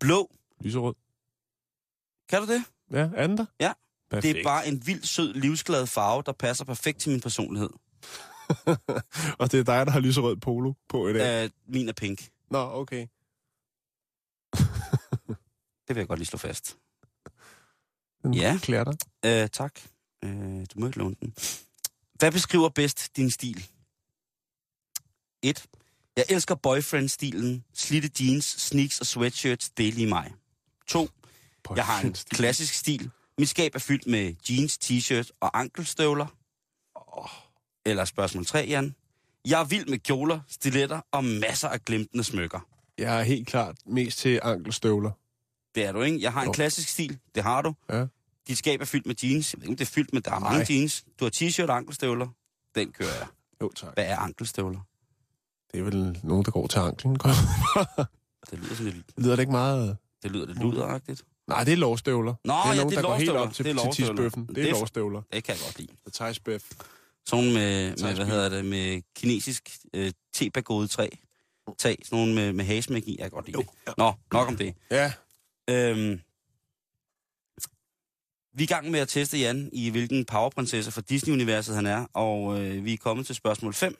Blå. 0.00 0.30
Lyserød. 0.60 0.94
Kan 2.28 2.40
du 2.42 2.52
det? 2.52 2.64
Ja, 2.92 3.10
anden 3.16 3.38
der? 3.38 3.46
Ja. 3.60 3.72
Perfekt. 4.10 4.34
Det 4.34 4.40
er 4.40 4.44
bare 4.44 4.68
en 4.68 4.86
vild, 4.86 5.02
sød, 5.02 5.34
livsglad 5.34 5.86
farve, 5.86 6.22
der 6.26 6.32
passer 6.32 6.64
perfekt 6.64 6.98
til 7.00 7.10
min 7.10 7.20
personlighed. 7.20 7.70
Og 9.40 9.52
det 9.52 9.60
er 9.60 9.64
dig, 9.64 9.86
der 9.86 9.90
har 9.90 10.00
lyserød 10.00 10.36
polo 10.36 10.72
på 10.88 11.08
i 11.08 11.12
dag. 11.12 11.44
Øh, 11.44 11.50
min 11.66 11.88
er 11.88 11.92
pink. 11.92 12.28
Nå, 12.50 12.58
okay. 12.58 13.06
Det 15.88 15.96
vil 15.96 16.00
jeg 16.00 16.08
godt 16.08 16.18
lige 16.18 16.26
slå 16.26 16.38
fast. 16.38 16.76
Den 18.22 18.34
Ja. 18.34 18.58
klæder 18.62 18.84
dig. 18.84 18.96
Øh, 19.42 19.48
tak. 19.48 19.80
Øh, 20.24 20.30
du 20.74 20.80
må 20.80 20.86
ikke 20.86 20.98
låne 20.98 21.14
den. 21.20 21.34
Hvad 22.14 22.32
beskriver 22.32 22.68
bedst 22.68 23.16
din 23.16 23.30
stil? 23.30 23.66
1. 25.42 25.66
Jeg 26.16 26.24
elsker 26.28 26.54
boyfriend-stilen. 26.54 27.64
Slitte 27.74 28.10
jeans, 28.20 28.44
sneaks 28.44 29.00
og 29.00 29.06
sweatshirts. 29.06 29.70
Det 29.70 29.88
er 29.88 29.92
lige 29.92 30.06
mig. 30.06 30.32
2. 30.86 31.08
Jeg 31.76 31.86
har 31.86 32.02
en 32.02 32.12
klassisk 32.30 32.74
stil. 32.74 33.10
Mit 33.38 33.48
skab 33.48 33.74
er 33.74 33.78
fyldt 33.78 34.06
med 34.06 34.34
jeans, 34.50 34.78
t-shirt 34.84 35.30
og 35.40 35.58
ankelstøvler. 35.58 36.26
Eller 37.86 38.04
spørgsmål 38.04 38.46
3, 38.46 38.58
Jan. 38.68 38.94
Jeg 39.46 39.60
er 39.60 39.64
vild 39.64 39.86
med 39.86 39.98
kjoler, 39.98 40.40
stiletter 40.48 41.00
og 41.10 41.24
masser 41.24 41.68
af 41.68 41.84
glimtende 41.84 42.24
smykker. 42.24 42.60
Jeg 42.98 43.18
er 43.18 43.22
helt 43.22 43.48
klart 43.48 43.76
mest 43.86 44.18
til 44.18 44.40
ankelstøvler. 44.42 45.10
Det 45.74 45.84
er 45.84 45.92
du, 45.92 46.02
ikke? 46.02 46.22
Jeg 46.22 46.32
har 46.32 46.40
en 46.40 46.46
Jo. 46.46 46.52
klassisk 46.52 46.88
stil. 46.88 47.18
Det 47.34 47.42
har 47.42 47.62
du. 47.62 47.74
Ja. 47.92 48.06
Dit 48.48 48.58
skab 48.58 48.80
er 48.80 48.84
fyldt 48.84 49.06
med 49.06 49.14
jeans. 49.24 49.52
Jeg 49.54 49.60
ved 49.60 49.64
ikke, 49.64 49.72
om 49.72 49.76
det 49.76 49.84
er 49.84 49.90
fyldt 49.90 50.12
med... 50.12 50.20
Der 50.20 50.30
er 50.34 50.38
mange 50.38 50.58
Nej. 50.58 50.66
jeans. 50.70 51.04
Du 51.20 51.24
har 51.24 51.30
t-shirt 51.36 51.66
og 51.70 51.76
ankelstøvler. 51.76 52.28
Den 52.74 52.92
kører 52.92 53.14
jeg. 53.18 53.26
Jo, 53.62 53.70
tak. 53.76 53.94
Hvad 53.94 54.04
er 54.04 54.16
ankelstøvler? 54.16 54.80
Det 55.72 55.80
er 55.80 55.84
vel 55.84 56.20
nogen, 56.22 56.44
der 56.44 56.50
går 56.50 56.66
til 56.66 56.78
anklen. 56.78 57.14
Det 58.50 58.58
lyder 58.58 58.74
sådan 58.74 58.92
lidt... 58.92 59.06
Lyder 59.18 59.36
det 59.36 59.40
ikke 59.42 59.52
meget... 59.52 59.96
Det 60.22 60.30
lyder 60.30 60.46
lidt 60.46 60.58
luderagtigt. 60.58 61.22
Nej, 61.48 61.64
det 61.64 61.72
er 61.72 61.76
lovstøvler. 61.76 62.34
Nå, 62.44 62.54
det 62.54 62.60
er 62.64 62.68
ja, 62.68 62.74
nogen, 62.76 62.90
det 62.90 62.96
er 62.98 63.02
der 63.02 63.08
går 63.08 63.16
helt 63.16 63.30
op 63.30 63.52
til, 63.54 63.64
Det 63.64 63.76
er 63.76 63.92
til 63.92 64.04
tidsbøffen. 64.04 64.42
Det 64.46 64.50
er 64.50 64.54
Det 64.62 64.68
er- 64.70 64.72
lovstøvler. 64.72 65.22
Det 65.32 65.44
kan 65.44 65.54
jeg 65.54 65.60
godt 65.64 65.78
lide. 65.78 65.88
The 66.10 66.26
tidsbøf. 66.26 66.62
Sådan 67.26 67.52
med, 67.52 67.96
med 68.02 68.14
hvad 68.14 68.26
hedder 68.26 68.48
det, 68.48 68.64
med 68.64 69.02
kinesisk 69.16 69.76
øh, 69.94 70.12
tepagode 70.34 70.88
træ. 70.88 71.08
Tag, 71.78 71.98
sådan 72.04 72.18
nogle 72.18 72.34
med, 72.34 72.52
med 72.52 72.64
hagesmæk 72.64 73.02
i, 73.08 73.16
jeg 73.18 73.22
kan 73.24 73.30
godt 73.30 73.46
lide 73.46 73.58
det. 73.58 73.66
Nå, 73.98 74.12
nok 74.32 74.48
om 74.48 74.56
det. 74.56 74.74
Ja, 74.90 75.12
Øhm, 75.70 76.20
vi 78.52 78.62
er 78.62 78.66
i 78.66 78.74
gang 78.74 78.90
med 78.90 79.00
at 79.00 79.08
teste 79.08 79.38
Jan 79.38 79.70
i, 79.72 79.90
hvilken 79.90 80.24
powerprinsesse 80.24 80.92
fra 80.92 81.00
Disney-universet 81.00 81.74
han 81.74 81.86
er, 81.86 82.06
og 82.12 82.60
øh, 82.60 82.84
vi 82.84 82.92
er 82.92 82.96
kommet 82.96 83.26
til 83.26 83.34
spørgsmål 83.34 83.74
5. 83.74 83.96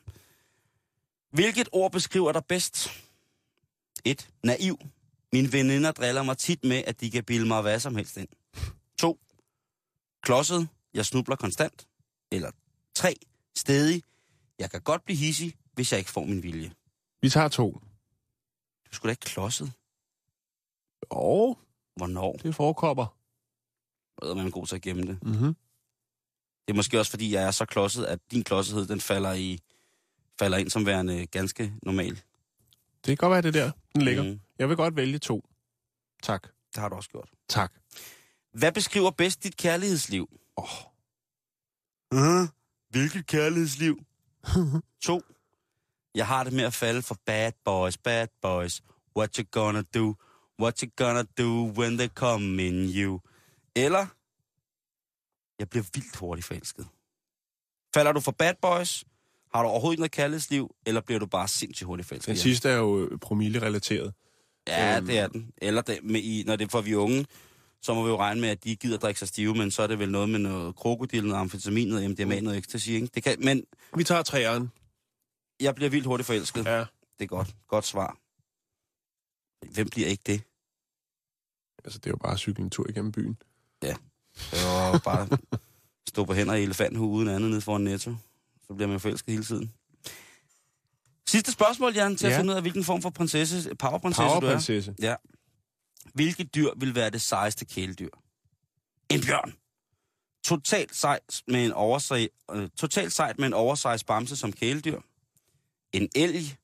Hvilket 1.30 1.68
ord 1.72 1.92
beskriver 1.92 2.32
dig 2.32 2.44
bedst? 2.44 2.88
1. 4.04 4.30
Naiv. 4.42 4.78
Mine 5.32 5.52
veninder 5.52 5.92
driller 5.92 6.22
mig 6.22 6.38
tit 6.38 6.64
med, 6.64 6.84
at 6.86 7.00
de 7.00 7.10
kan 7.10 7.24
bilde 7.24 7.46
mig 7.46 7.62
hvad 7.62 7.80
som 7.80 7.96
helst 7.96 8.16
ind. 8.16 8.28
2. 8.98 9.20
Klodset. 10.22 10.68
Jeg 10.94 11.06
snubler 11.06 11.36
konstant. 11.36 11.88
Eller 12.32 12.50
3. 12.94 13.14
Stedig. 13.56 14.02
Jeg 14.58 14.70
kan 14.70 14.80
godt 14.80 15.04
blive 15.04 15.18
hissig, 15.18 15.54
hvis 15.72 15.92
jeg 15.92 15.98
ikke 15.98 16.10
får 16.10 16.24
min 16.24 16.42
vilje. 16.42 16.72
vi 17.22 17.30
tager 17.30 17.48
to. 17.48 17.80
Du 18.90 18.94
skulle 18.94 19.10
da 19.10 19.12
ikke 19.12 19.24
klodset. 19.24 19.72
Og 21.10 21.58
Hvornår? 21.96 22.32
det 22.32 22.54
forekommer. 22.54 23.06
Jeg 24.22 24.30
er 24.30 24.34
man 24.34 24.50
god 24.50 24.66
til 24.66 24.76
at 24.76 24.82
gemme 24.82 25.02
det. 25.02 25.18
Mm-hmm. 25.22 25.56
Det 26.66 26.72
er 26.72 26.74
måske 26.74 26.98
også, 26.98 27.10
fordi 27.10 27.32
jeg 27.34 27.42
er 27.42 27.50
så 27.50 27.64
klodset, 27.64 28.04
at 28.04 28.18
din 28.30 28.44
klodsethed, 28.44 28.86
den 28.86 29.00
falder, 29.00 29.32
i, 29.32 29.58
falder 30.38 30.58
ind 30.58 30.70
som 30.70 30.86
værende 30.86 31.26
ganske 31.26 31.72
normal. 31.82 32.14
Det 32.14 33.06
kan 33.06 33.16
godt 33.16 33.30
være, 33.30 33.42
det 33.42 33.54
der. 33.54 33.70
Den 33.94 34.02
ligger. 34.02 34.22
Mm. 34.22 34.40
Jeg 34.58 34.68
vil 34.68 34.76
godt 34.76 34.96
vælge 34.96 35.18
to. 35.18 35.44
Tak. 36.22 36.42
det 36.42 36.76
har 36.76 36.88
du 36.88 36.94
også 36.94 37.10
gjort. 37.10 37.28
Tak. 37.48 37.72
Hvad 38.52 38.72
beskriver 38.72 39.10
bedst 39.10 39.44
dit 39.44 39.56
kærlighedsliv? 39.56 40.30
Åh. 40.56 40.64
Uh, 42.14 42.48
hvilket 42.90 43.26
kærlighedsliv? 43.26 43.98
to. 45.02 45.22
Jeg 46.14 46.26
har 46.26 46.44
det 46.44 46.52
med 46.52 46.64
at 46.64 46.74
falde 46.74 47.02
for 47.02 47.16
bad 47.26 47.52
boys, 47.64 47.96
bad 47.96 48.26
boys. 48.42 48.82
What 49.16 49.36
you 49.36 49.44
gonna 49.50 49.82
do? 49.94 50.14
What 50.60 50.80
you 50.80 50.90
gonna 50.96 51.22
do 51.38 51.72
when 51.78 51.96
they 51.98 52.08
come 52.08 52.66
in 52.66 52.74
you? 52.88 53.20
Eller, 53.76 54.06
jeg 55.58 55.68
bliver 55.70 55.84
vildt 55.94 56.16
hurtigt 56.16 56.46
forelsket. 56.46 56.86
Falder 57.94 58.12
du 58.12 58.20
for 58.20 58.32
bad 58.32 58.54
boys? 58.62 59.04
Har 59.54 59.62
du 59.62 59.68
overhovedet 59.68 59.94
ikke 59.94 60.00
noget 60.00 60.12
kærlighedsliv? 60.12 60.74
Eller 60.86 61.00
bliver 61.00 61.18
du 61.18 61.26
bare 61.26 61.48
sindssygt 61.48 61.86
hurtigt 61.86 62.08
forelsket? 62.08 62.28
Den 62.28 62.36
sidste 62.36 62.68
er 62.68 62.76
jo 62.76 63.06
øh, 63.06 63.18
promille-relateret. 63.18 64.14
Ja, 64.68 64.96
Øhm. 64.96 65.06
det 65.06 65.18
er 65.18 65.26
den. 65.26 65.52
Eller 65.58 65.82
det, 65.82 65.98
med 66.04 66.20
i, 66.20 66.42
når 66.46 66.56
det 66.56 66.64
er 66.64 66.68
for 66.68 66.80
vi 66.80 66.94
unge, 66.94 67.26
så 67.82 67.94
må 67.94 68.02
vi 68.02 68.08
jo 68.08 68.16
regne 68.18 68.40
med, 68.40 68.48
at 68.48 68.64
de 68.64 68.76
gider 68.76 68.98
drikke 68.98 69.18
sig 69.18 69.28
stive, 69.28 69.54
men 69.54 69.70
så 69.70 69.82
er 69.82 69.86
det 69.86 69.98
vel 69.98 70.10
noget 70.10 70.28
med 70.28 70.38
noget 70.38 70.76
krokodil, 70.76 71.24
noget 71.26 71.40
amfetamin, 71.40 71.88
noget 71.88 72.10
MDMA, 72.10 72.40
noget 72.40 72.58
ecstasy, 72.58 72.88
ikke? 72.90 73.06
Det 73.14 73.22
kan, 73.22 73.36
men 73.44 73.64
Vi 73.96 74.04
tager 74.04 74.22
træeren. 74.22 74.72
jeg 75.60 75.74
bliver 75.74 75.90
vildt 75.90 76.06
hurtigt 76.06 76.26
forelsket. 76.26 76.64
Ja. 76.64 76.78
Ja. 76.78 76.84
Det 77.18 77.24
er 77.24 77.26
godt. 77.26 77.54
Godt 77.68 77.84
svar. 77.86 78.18
Hvem 79.74 79.88
bliver 79.88 80.08
ikke 80.08 80.22
det? 80.26 80.42
Altså, 81.84 81.98
det 81.98 82.06
er 82.06 82.10
jo 82.10 82.16
bare 82.16 82.32
at 82.32 82.38
cykle 82.38 82.64
en 82.64 82.70
tur 82.70 82.86
igennem 82.88 83.12
byen. 83.12 83.36
Det 83.82 84.64
var 84.64 84.98
bare 85.04 85.28
stå 86.08 86.24
på 86.24 86.34
hænder 86.34 86.54
i 86.54 86.62
elefanthue 86.62 87.08
uden 87.08 87.28
andet 87.28 87.50
nede 87.50 87.60
foran 87.60 87.80
Netto. 87.80 88.14
Så 88.66 88.74
bliver 88.74 88.86
man 88.86 88.94
jo 88.94 88.98
forelsket 88.98 89.32
hele 89.32 89.44
tiden. 89.44 89.72
Sidste 91.28 91.52
spørgsmål, 91.52 91.94
Jan, 91.94 92.16
til 92.16 92.26
ja. 92.26 92.30
Ja. 92.30 92.34
at 92.34 92.40
finde 92.40 92.50
ud 92.52 92.56
af, 92.56 92.62
hvilken 92.62 92.84
form 92.84 93.02
for 93.02 93.10
prinsesse, 93.10 93.74
powerprinsesse 93.74 94.40
du 94.40 94.46
er. 94.46 94.94
Ja. 95.08 95.14
Hvilket 96.14 96.54
dyr 96.54 96.70
vil 96.76 96.94
være 96.94 97.10
det 97.10 97.20
sejeste 97.20 97.64
kæledyr? 97.64 98.08
En 99.10 99.20
bjørn. 99.20 99.54
Totalt 100.44 100.96
sejt 100.96 101.42
med 101.46 101.64
en 101.64 101.72
oversij, 101.72 102.26
øh, 102.52 102.68
totalt 102.76 103.12
sejt 103.12 103.38
med 103.38 103.46
en 103.46 103.52
oversize 103.52 104.04
bamse 104.06 104.36
som 104.36 104.52
kæledyr. 104.52 105.00
En 105.92 106.08
elg. 106.16 106.56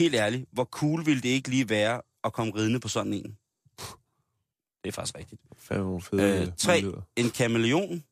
Helt 0.00 0.14
ærligt, 0.14 0.48
hvor 0.52 0.64
cool 0.64 1.06
ville 1.06 1.22
det 1.22 1.28
ikke 1.28 1.48
lige 1.48 1.68
være 1.68 2.00
at 2.24 2.32
komme 2.32 2.52
ridende 2.54 2.80
på 2.80 2.88
sådan 2.88 3.12
en? 3.12 3.36
Det 4.86 4.92
er 4.92 4.94
faktisk 4.94 5.18
rigtigt. 5.18 5.40
Nogle 5.70 6.02
fede 6.02 6.40
Øh, 6.46 6.52
tre. 6.56 6.72
muligheder. 6.72 7.02
En 7.16 7.30
kameleon. 7.30 8.04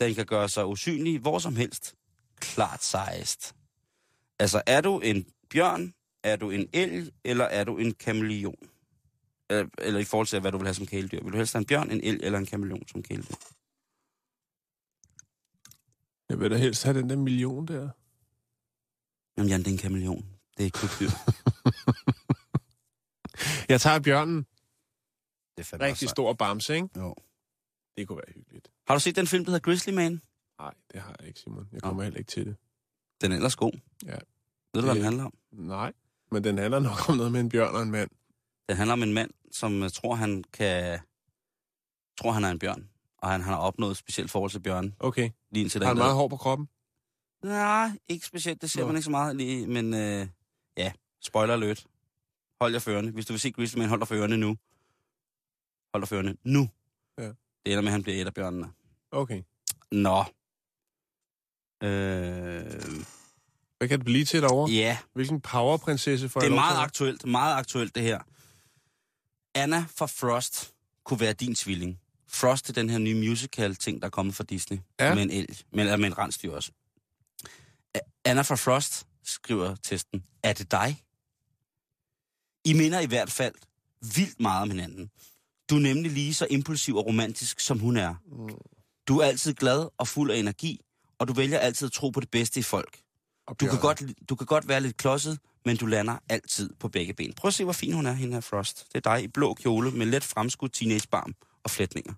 Den 0.00 0.14
kan 0.14 0.26
gøre 0.26 0.48
sig 0.48 0.66
usynlig 0.66 1.18
hvor 1.20 1.38
som 1.38 1.56
helst. 1.56 1.94
Klart 2.40 2.84
sejest. 2.84 3.54
Altså, 4.38 4.62
er 4.66 4.80
du 4.80 5.00
en 5.00 5.26
bjørn, 5.50 5.94
er 6.22 6.36
du 6.36 6.50
en 6.50 6.68
elg, 6.72 7.12
eller 7.24 7.44
er 7.44 7.64
du 7.64 7.76
en 7.78 7.94
kameleon? 7.94 8.68
Eller, 9.50 9.68
eller 9.78 10.00
i 10.00 10.04
forhold 10.04 10.26
til, 10.26 10.40
hvad 10.40 10.52
du 10.52 10.58
vil 10.58 10.66
have 10.66 10.74
som 10.74 10.86
kæledyr. 10.86 11.22
Vil 11.24 11.32
du 11.32 11.36
helst 11.36 11.52
have 11.52 11.60
en 11.60 11.66
bjørn, 11.66 11.90
en 11.90 12.00
elg 12.04 12.20
eller 12.22 12.38
en 12.38 12.46
kameleon 12.46 12.88
som 12.88 13.02
kæledyr? 13.02 13.34
Jeg 16.28 16.40
vil 16.40 16.50
da 16.50 16.56
helst 16.56 16.84
have 16.84 16.98
den 16.98 17.10
der 17.10 17.16
million 17.16 17.68
der. 17.68 17.88
Jamen, 19.36 19.48
Jan, 19.50 19.60
det 19.60 19.66
er 19.66 19.72
en 19.72 19.78
kameleon. 19.78 20.26
Det 20.56 20.60
er 20.60 20.64
ikke 20.64 20.78
krybdyr. 20.78 21.10
Jeg 23.72 23.80
tager 23.80 23.98
bjørnen. 24.00 24.46
Det 25.58 25.72
er 25.72 25.80
Rigtig 25.80 26.08
stor 26.08 26.32
bamse, 26.32 26.74
ikke? 26.74 26.88
Jo. 26.96 27.14
Det 27.96 28.08
kunne 28.08 28.16
være 28.16 28.34
hyggeligt. 28.34 28.68
Har 28.86 28.94
du 28.94 29.00
set 29.00 29.16
den 29.16 29.26
film, 29.26 29.44
der 29.44 29.50
hedder 29.50 29.64
Grizzly 29.64 29.92
Man? 29.92 30.20
Nej, 30.58 30.74
det 30.92 31.00
har 31.00 31.16
jeg 31.20 31.28
ikke, 31.28 31.40
Simon. 31.40 31.68
Jeg 31.72 31.82
kommer 31.82 32.02
heller 32.02 32.18
ikke 32.18 32.30
til 32.30 32.46
det. 32.46 32.56
Den 33.20 33.32
er 33.32 33.36
ellers 33.36 33.56
god. 33.56 33.72
Ja. 34.06 34.10
Ved 34.12 34.18
du, 34.74 34.80
hvad 34.80 34.88
Det- 34.88 34.94
den 34.94 35.04
handler 35.04 35.24
om? 35.24 35.32
Nej, 35.52 35.92
men 36.30 36.44
den 36.44 36.58
handler 36.58 36.78
nok 36.78 37.08
om 37.08 37.16
noget 37.16 37.32
med 37.32 37.40
en 37.40 37.48
bjørn 37.48 37.74
og 37.74 37.82
en 37.82 37.90
mand. 37.90 38.10
Den 38.68 38.76
handler 38.76 38.92
om 38.92 39.02
en 39.02 39.12
mand, 39.14 39.30
som 39.52 39.82
øh, 39.82 39.90
tror, 39.90 40.14
han 40.14 40.44
kan... 40.52 40.98
tror, 42.20 42.32
han 42.32 42.44
er 42.44 42.50
en 42.50 42.58
bjørn. 42.58 42.88
Og 43.18 43.30
han, 43.30 43.40
han 43.40 43.52
har 43.52 43.60
opnået 43.60 43.90
et 43.90 43.96
specielt 43.96 44.30
forhold 44.30 44.50
til 44.50 44.60
bjørnen. 44.60 44.94
Okay. 45.00 45.30
Lige 45.50 45.62
indtil 45.62 45.80
Har 45.80 45.88
han 45.88 45.96
meget 45.96 46.14
hår 46.14 46.28
på 46.28 46.36
kroppen? 46.36 46.68
Nej, 47.44 47.90
ikke 48.08 48.26
specielt. 48.26 48.62
Det 48.62 48.70
ser 48.70 48.80
Nå. 48.80 48.86
man 48.86 48.96
ikke 48.96 49.04
så 49.04 49.10
meget 49.10 49.36
lige. 49.36 49.66
Men 49.66 49.94
øh, 49.94 50.26
ja, 50.76 50.92
spoiler 51.20 51.54
alert. 51.54 51.86
Hold 52.60 52.72
jer 52.72 52.78
for 52.78 52.90
ørerne. 52.90 53.10
Hvis 53.10 53.26
du 53.26 53.32
vil 53.32 53.40
se 53.40 53.50
Grizzly 53.50 53.78
Man, 53.78 53.88
hold 53.88 54.00
dig 54.00 54.08
for 54.08 54.14
ørerne 54.14 54.36
nu. 54.36 54.56
Hold 55.94 56.02
dig 56.02 56.08
for 56.08 56.16
ørerne 56.16 56.36
nu. 56.44 56.68
Ja. 57.18 57.22
Det 57.24 57.36
ender 57.66 57.80
med, 57.80 57.88
at 57.88 57.92
han 57.92 58.02
bliver 58.02 58.20
et 58.20 58.26
af 58.26 58.34
bjørnene. 58.34 58.72
Okay. 59.10 59.42
Nå. 59.92 60.24
Øh, 61.82 63.04
Hvad 63.78 63.88
kan 63.88 63.98
det 63.98 64.04
blive 64.04 64.24
til 64.24 64.42
derovre? 64.42 64.72
ja, 64.72 64.98
Hvilken 65.14 65.40
powerprinsesse 65.40 66.28
får 66.28 66.40
det 66.40 66.50
er 66.50 66.54
meget 66.54 66.76
til? 66.76 66.82
aktuelt. 66.82 67.26
Meget 67.26 67.54
aktuelt, 67.56 67.94
det 67.94 68.02
her. 68.02 68.20
Anna 69.54 69.84
fra 69.96 70.06
Frost 70.06 70.74
kunne 71.04 71.20
være 71.20 71.32
din 71.32 71.54
tvilling. 71.54 72.00
Frost 72.28 72.64
til 72.64 72.74
den 72.74 72.90
her 72.90 72.98
nye 72.98 73.14
musical-ting, 73.28 74.02
der 74.02 74.06
er 74.06 74.10
kommet 74.10 74.34
fra 74.34 74.44
Disney. 74.44 74.78
Ja. 75.00 75.14
Med 75.14 75.22
en 75.22 75.30
elg, 75.30 75.56
men, 75.70 75.80
eller 75.80 75.96
med 75.96 76.06
en 76.06 76.18
rensdyr 76.18 76.52
også. 76.52 76.72
Anna 78.24 78.42
fra 78.42 78.54
Frost 78.56 79.06
skriver 79.24 79.74
testen, 79.76 80.24
er 80.42 80.52
det 80.52 80.70
dig? 80.70 81.04
I 82.64 82.72
minder 82.72 83.00
i 83.00 83.06
hvert 83.06 83.30
fald 83.32 83.54
vildt 84.16 84.40
meget 84.40 84.62
om 84.62 84.70
hinanden. 84.70 85.10
Du 85.70 85.76
er 85.76 85.80
nemlig 85.80 86.12
lige 86.12 86.34
så 86.34 86.46
impulsiv 86.50 86.96
og 86.96 87.06
romantisk, 87.06 87.60
som 87.60 87.78
hun 87.78 87.96
er. 87.96 88.14
Du 89.08 89.18
er 89.18 89.24
altid 89.24 89.54
glad 89.54 89.88
og 89.98 90.08
fuld 90.08 90.30
af 90.30 90.36
energi, 90.36 90.80
og 91.18 91.28
du 91.28 91.32
vælger 91.32 91.58
altid 91.58 91.86
at 91.86 91.92
tro 91.92 92.10
på 92.10 92.20
det 92.20 92.30
bedste 92.30 92.60
i 92.60 92.62
folk. 92.62 92.98
Du 93.60 93.66
kan, 93.66 93.78
godt, 93.80 94.02
du 94.28 94.34
kan 94.34 94.46
godt 94.46 94.68
være 94.68 94.80
lidt 94.80 94.96
klodset, 94.96 95.38
men 95.64 95.76
du 95.76 95.86
lander 95.86 96.16
altid 96.28 96.70
på 96.80 96.88
begge 96.88 97.14
ben. 97.14 97.32
Prøv 97.32 97.48
at 97.48 97.54
se, 97.54 97.64
hvor 97.64 97.72
fin 97.72 97.92
hun 97.92 98.06
er, 98.06 98.12
hende 98.12 98.34
her 98.34 98.40
Frost. 98.40 98.86
Det 98.92 99.06
er 99.06 99.14
dig 99.14 99.24
i 99.24 99.28
blå 99.28 99.54
kjole 99.54 99.90
med 99.90 100.06
let 100.06 100.24
fremskudt 100.24 100.72
teenagebarm 100.72 101.34
og 101.64 101.70
flætninger. 101.70 102.12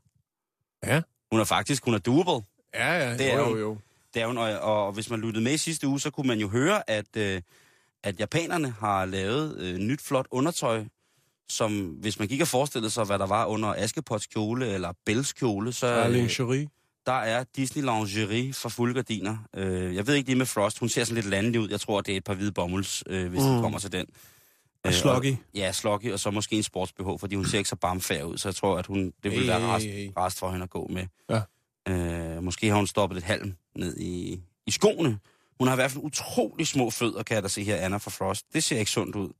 Ja. 0.86 1.02
Hun 1.30 1.40
er 1.40 1.44
faktisk, 1.44 1.84
hun 1.84 1.94
er 1.94 1.98
doable. 1.98 2.46
Ja, 2.74 2.92
ja, 2.98 3.12
Det 3.18 3.32
er 3.32 3.36
jo, 3.38 3.44
hun. 3.44 3.52
jo, 3.52 3.58
jo. 3.58 3.78
Det 4.14 4.22
er 4.22 4.26
hun, 4.26 4.38
og, 4.38 4.58
og 4.60 4.92
hvis 4.92 5.10
man 5.10 5.20
lyttede 5.20 5.44
med 5.44 5.52
i 5.52 5.58
sidste 5.58 5.86
uge, 5.86 6.00
så 6.00 6.10
kunne 6.10 6.28
man 6.28 6.38
jo 6.38 6.48
høre, 6.48 6.90
at, 6.90 7.16
øh, 7.16 7.42
at 8.02 8.20
japanerne 8.20 8.70
har 8.70 9.04
lavet 9.04 9.58
øh, 9.58 9.78
nyt 9.78 10.00
flot 10.00 10.26
undertøj, 10.30 10.84
som 11.50 11.86
hvis 11.86 12.18
man 12.18 12.28
gik 12.28 12.40
og 12.40 12.48
forestillede 12.48 12.90
sig, 12.90 13.04
hvad 13.04 13.18
der 13.18 13.26
var 13.26 13.46
under 13.46 13.74
Askepots 13.78 14.26
kjole 14.26 14.66
eller 14.66 14.92
Bells 15.06 15.32
kjole, 15.32 15.72
så 15.72 16.04
øh, 16.04 16.12
lingerie. 16.12 16.68
der 17.06 17.12
er 17.12 17.44
Disney 17.56 17.82
Lingerie 17.82 18.52
fra 18.54 18.68
fulde 18.68 18.94
gardiner. 18.94 19.36
Øh, 19.56 19.94
jeg 19.94 20.06
ved 20.06 20.14
ikke 20.14 20.28
lige 20.28 20.38
med 20.38 20.46
Frost, 20.46 20.78
hun 20.78 20.88
ser 20.88 21.04
sådan 21.04 21.14
lidt 21.14 21.26
landlig 21.26 21.60
ud. 21.60 21.68
Jeg 21.68 21.80
tror, 21.80 22.00
det 22.00 22.12
er 22.12 22.16
et 22.16 22.24
par 22.24 22.34
hvide 22.34 22.52
bomulds, 22.52 23.02
øh, 23.06 23.28
hvis 23.30 23.42
mm. 23.42 23.48
Det 23.48 23.62
kommer 23.62 23.78
til 23.78 23.92
den. 23.92 24.06
Og 24.84 24.94
sloggy. 24.94 25.36
Ja, 25.54 25.72
sloggy, 25.72 26.12
og 26.12 26.20
så 26.20 26.30
måske 26.30 26.56
en 26.56 26.62
sports-BH, 26.62 27.16
fordi 27.20 27.34
hun 27.34 27.44
ser 27.46 27.58
ikke 27.58 27.70
så 27.70 27.76
barmfærd 27.76 28.24
ud, 28.24 28.38
så 28.38 28.48
jeg 28.48 28.54
tror, 28.54 28.78
at 28.78 28.86
hun, 28.86 29.12
det 29.22 29.30
vil 29.30 29.46
være 29.46 29.60
rest, 29.60 29.86
rest 30.16 30.38
for 30.38 30.50
hende 30.50 30.62
at 30.62 30.70
gå 30.70 30.90
med. 30.90 31.06
Ja. 31.30 31.40
Øh, 31.88 32.42
måske 32.42 32.68
har 32.68 32.76
hun 32.76 32.86
stoppet 32.86 33.16
lidt 33.16 33.24
halm 33.24 33.54
ned 33.76 33.96
i, 33.96 34.40
i 34.66 34.70
skoene. 34.70 35.18
Hun 35.58 35.68
har 35.68 35.74
i 35.74 35.76
hvert 35.76 35.90
fald 35.90 36.04
utrolig 36.04 36.66
små 36.66 36.90
fødder, 36.90 37.22
kan 37.22 37.34
jeg 37.34 37.42
da 37.42 37.48
se 37.48 37.64
her, 37.64 37.76
Anna 37.76 37.96
fra 37.96 38.10
Frost. 38.10 38.46
Det 38.52 38.64
ser 38.64 38.78
ikke 38.78 38.90
sundt 38.90 39.16
ud. 39.16 39.32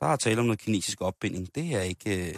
Der 0.00 0.06
er 0.06 0.16
tale 0.16 0.40
om 0.40 0.46
noget 0.46 0.58
kinesisk 0.58 1.00
opbinding. 1.00 1.54
Det 1.54 1.74
er 1.74 1.80
ikke... 1.80 2.28
Øh, 2.28 2.34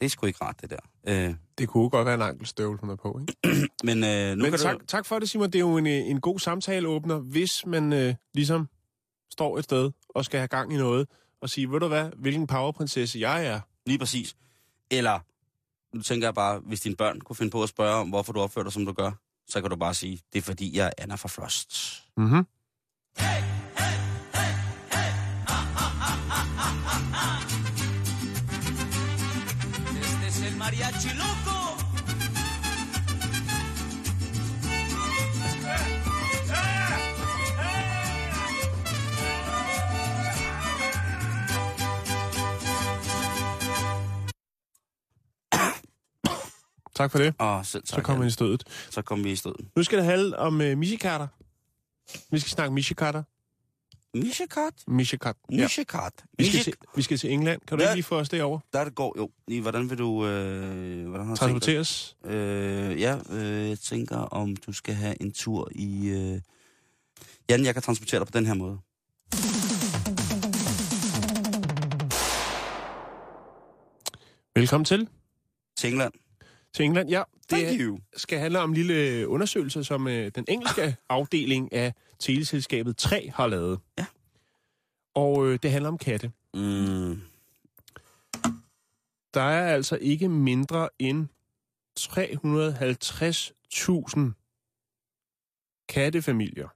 det 0.00 0.04
er 0.06 0.08
sgu 0.10 0.26
ikke 0.26 0.44
rart, 0.44 0.60
det 0.60 0.70
der. 0.70 0.76
Øh, 1.06 1.34
Det 1.58 1.68
kunne 1.68 1.90
godt 1.90 2.06
være 2.06 2.14
en 2.14 2.22
ankelstøvle, 2.22 2.78
hun 2.78 2.90
er 2.90 2.96
på, 2.96 3.20
ikke? 3.20 3.34
men 3.84 4.04
øh, 4.04 4.36
nu 4.36 4.42
Men 4.42 4.50
kan 4.50 4.58
tak, 4.60 4.80
du... 4.80 4.84
tak 4.86 5.06
for 5.06 5.18
det, 5.18 5.28
Simon. 5.30 5.46
Det 5.46 5.54
er 5.54 5.60
jo 5.60 5.76
en, 5.76 5.86
øh, 5.86 5.92
en 5.92 6.20
god 6.20 6.38
samtaleåbner, 6.38 7.18
hvis 7.18 7.66
man 7.66 7.92
øh, 7.92 8.14
ligesom 8.34 8.68
står 9.30 9.58
et 9.58 9.64
sted 9.64 9.90
og 10.08 10.24
skal 10.24 10.38
have 10.40 10.48
gang 10.48 10.72
i 10.74 10.76
noget, 10.76 11.08
og 11.40 11.50
sige, 11.50 11.70
ved 11.70 11.80
du 11.80 11.88
hvad, 11.88 12.10
hvilken 12.16 12.46
powerprinsesse 12.46 13.20
jeg 13.20 13.46
er. 13.46 13.60
Lige 13.86 13.98
præcis. 13.98 14.36
Eller, 14.90 15.18
nu 15.96 16.02
tænker 16.02 16.26
jeg 16.26 16.34
bare, 16.34 16.58
hvis 16.58 16.80
dine 16.80 16.96
børn 16.96 17.20
kunne 17.20 17.36
finde 17.36 17.50
på 17.50 17.62
at 17.62 17.68
spørge 17.68 17.94
om, 17.94 18.08
hvorfor 18.08 18.32
du 18.32 18.40
opfører 18.40 18.62
dig, 18.64 18.72
som 18.72 18.86
du 18.86 18.92
gør, 18.92 19.10
så 19.48 19.60
kan 19.60 19.70
du 19.70 19.76
bare 19.76 19.94
sige, 19.94 20.20
det 20.32 20.38
er 20.38 20.42
fordi, 20.42 20.76
jeg 20.76 20.86
er 20.86 20.90
Anna 21.02 21.14
fra 21.14 21.28
Frost. 21.28 22.02
Mm-hmm. 22.16 22.46
Este 23.16 23.26
es 23.26 23.57
mariachi 30.68 31.08
loco. 31.08 31.58
Tak 46.94 47.10
for 47.10 47.18
det. 47.18 47.34
Og 47.38 47.66
selv 47.66 47.82
tak. 47.82 47.98
Så 47.98 48.02
kommer 48.02 48.22
vi 48.24 48.28
i 48.28 48.30
stødet. 48.30 48.64
så 48.90 49.02
kom 49.02 49.24
vi 49.24 49.32
i 49.32 49.36
stedet. 49.36 49.56
Nu 49.76 49.82
skal 49.82 49.98
det 49.98 50.06
handle 50.06 50.38
om 50.38 50.60
uh, 50.60 50.78
mishikatter. 50.78 51.26
Vi 52.30 52.38
skal 52.38 52.50
snakke 52.50 52.74
mishikatter. 52.74 53.22
Mishikat? 54.22 54.72
Mishikat. 54.88 55.36
Ja. 55.52 55.56
Mishikat. 55.62 56.12
Vi 56.38 56.44
skal, 56.46 56.60
til, 56.60 56.72
vi 56.96 57.02
skal 57.02 57.18
til 57.18 57.32
England. 57.32 57.60
Kan 57.68 57.78
du 57.78 57.84
Ja. 57.84 57.90
ikke 57.90 57.96
lige 57.96 58.04
få 58.04 58.16
os 58.18 58.28
derover? 58.28 58.58
Der 58.72 58.84
det 58.84 58.94
går, 58.94 59.14
jo. 59.18 59.30
Lige, 59.48 59.60
hvordan 59.60 59.90
vil 59.90 59.98
du... 59.98 60.26
Øh, 60.26 61.08
hvordan 61.08 61.26
har? 61.26 61.34
Transporteres. 61.34 62.16
Øh, 62.24 63.00
ja, 63.00 63.18
øh, 63.30 63.68
jeg 63.68 63.78
tænker, 63.78 64.16
om 64.16 64.56
du 64.56 64.72
skal 64.72 64.94
have 64.94 65.22
en 65.22 65.32
tur 65.32 65.68
i... 65.72 66.08
Øh... 66.08 66.40
Jan, 67.50 67.64
jeg 67.64 67.74
kan 67.74 67.82
transportere 67.82 68.18
dig 68.20 68.26
på 68.26 68.38
den 68.38 68.46
her 68.46 68.54
måde. 68.54 68.78
Velkommen 74.54 74.84
til. 74.84 75.08
Til 75.76 75.90
England. 75.90 76.12
Til 76.74 76.84
England, 76.84 77.10
ja. 77.10 77.22
Det 77.50 77.98
skal 78.16 78.38
handle 78.38 78.60
om 78.60 78.70
en 78.70 78.74
lille 78.76 79.28
undersøgelse, 79.28 79.84
som 79.84 80.08
øh, 80.08 80.30
den 80.34 80.44
engelske 80.48 80.96
afdeling 81.08 81.72
af 81.72 81.94
teleselskabet 82.18 82.96
3 82.96 83.30
har 83.34 83.46
lavet. 83.46 83.80
Ja. 83.98 84.06
Og 85.14 85.46
øh, 85.46 85.58
det 85.62 85.70
handler 85.70 85.88
om 85.88 85.98
katte. 85.98 86.32
Mm. 86.54 87.20
Der 89.34 89.42
er 89.42 89.74
altså 89.74 89.98
ikke 90.00 90.28
mindre 90.28 90.88
end 90.98 91.28
350.000 92.00 94.20
kattefamilier, 95.88 96.68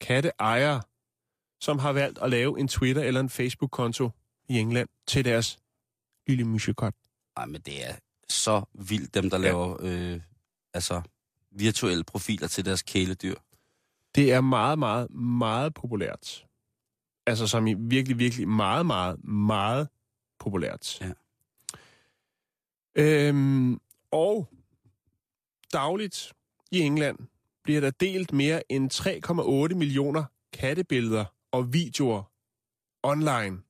katteejere, 0.00 0.82
som 1.60 1.78
har 1.78 1.92
valgt 1.92 2.18
at 2.18 2.30
lave 2.30 2.60
en 2.60 2.68
Twitter- 2.68 3.02
eller 3.02 3.20
en 3.20 3.30
Facebook-konto 3.30 4.10
i 4.48 4.58
England 4.58 4.88
til 5.06 5.24
deres 5.24 5.58
lille 6.26 6.44
musikot. 6.44 6.94
Ej, 7.36 7.46
men 7.46 7.60
det 7.60 7.88
er 7.88 7.94
så 8.28 8.62
vildt, 8.72 9.14
dem 9.14 9.30
der 9.30 9.38
laver 9.38 9.76
øh, 9.80 10.20
altså, 10.74 11.02
virtuelle 11.50 12.04
profiler 12.04 12.48
til 12.48 12.64
deres 12.64 12.82
kæledyr. 12.82 13.34
Det 14.14 14.32
er 14.32 14.40
meget, 14.40 14.78
meget, 14.78 15.10
meget 15.10 15.74
populært. 15.74 16.46
Altså 17.26 17.46
som 17.46 17.66
i 17.66 17.74
virkelig, 17.74 18.18
virkelig 18.18 18.48
meget, 18.48 18.86
meget, 18.86 19.24
meget 19.24 19.88
populært. 20.38 21.00
Ja. 21.00 21.12
Øhm, 22.94 23.80
og 24.10 24.48
dagligt 25.72 26.32
i 26.70 26.80
England 26.80 27.18
bliver 27.64 27.80
der 27.80 27.90
delt 27.90 28.32
mere 28.32 28.72
end 28.72 28.92
3,8 29.70 29.74
millioner 29.74 30.24
kattebilleder 30.52 31.24
og 31.52 31.72
videoer 31.72 32.22
online. 33.02 33.62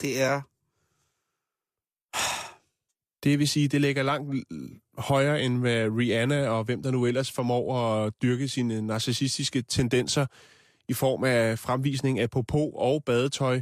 Det 0.00 0.20
er... 0.20 0.42
Det 3.22 3.38
vil 3.38 3.48
sige, 3.48 3.68
det 3.68 3.80
ligger 3.80 4.02
langt 4.02 4.44
højere 4.98 5.42
end 5.42 5.58
hvad 5.58 5.88
Rihanna 5.98 6.48
og 6.48 6.64
hvem 6.64 6.82
der 6.82 6.90
nu 6.90 7.06
ellers 7.06 7.32
formår 7.32 7.76
at 8.04 8.12
dyrke 8.22 8.48
sine 8.48 8.82
narcissistiske 8.82 9.62
tendenser 9.62 10.26
i 10.88 10.92
form 10.92 11.24
af 11.24 11.58
fremvisning 11.58 12.18
af 12.18 12.30
popo 12.30 12.70
og 12.70 13.04
badetøj 13.04 13.60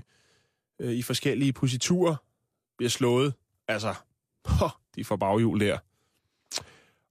øh, 0.79 0.93
i 0.93 1.03
forskellige 1.03 1.53
positurer 1.53 2.17
bliver 2.77 2.91
slået. 2.91 3.35
Altså, 3.69 3.95
ho, 4.59 4.69
de 4.97 5.05
får 5.05 5.17
baghjul 5.17 5.61
der. 5.61 5.79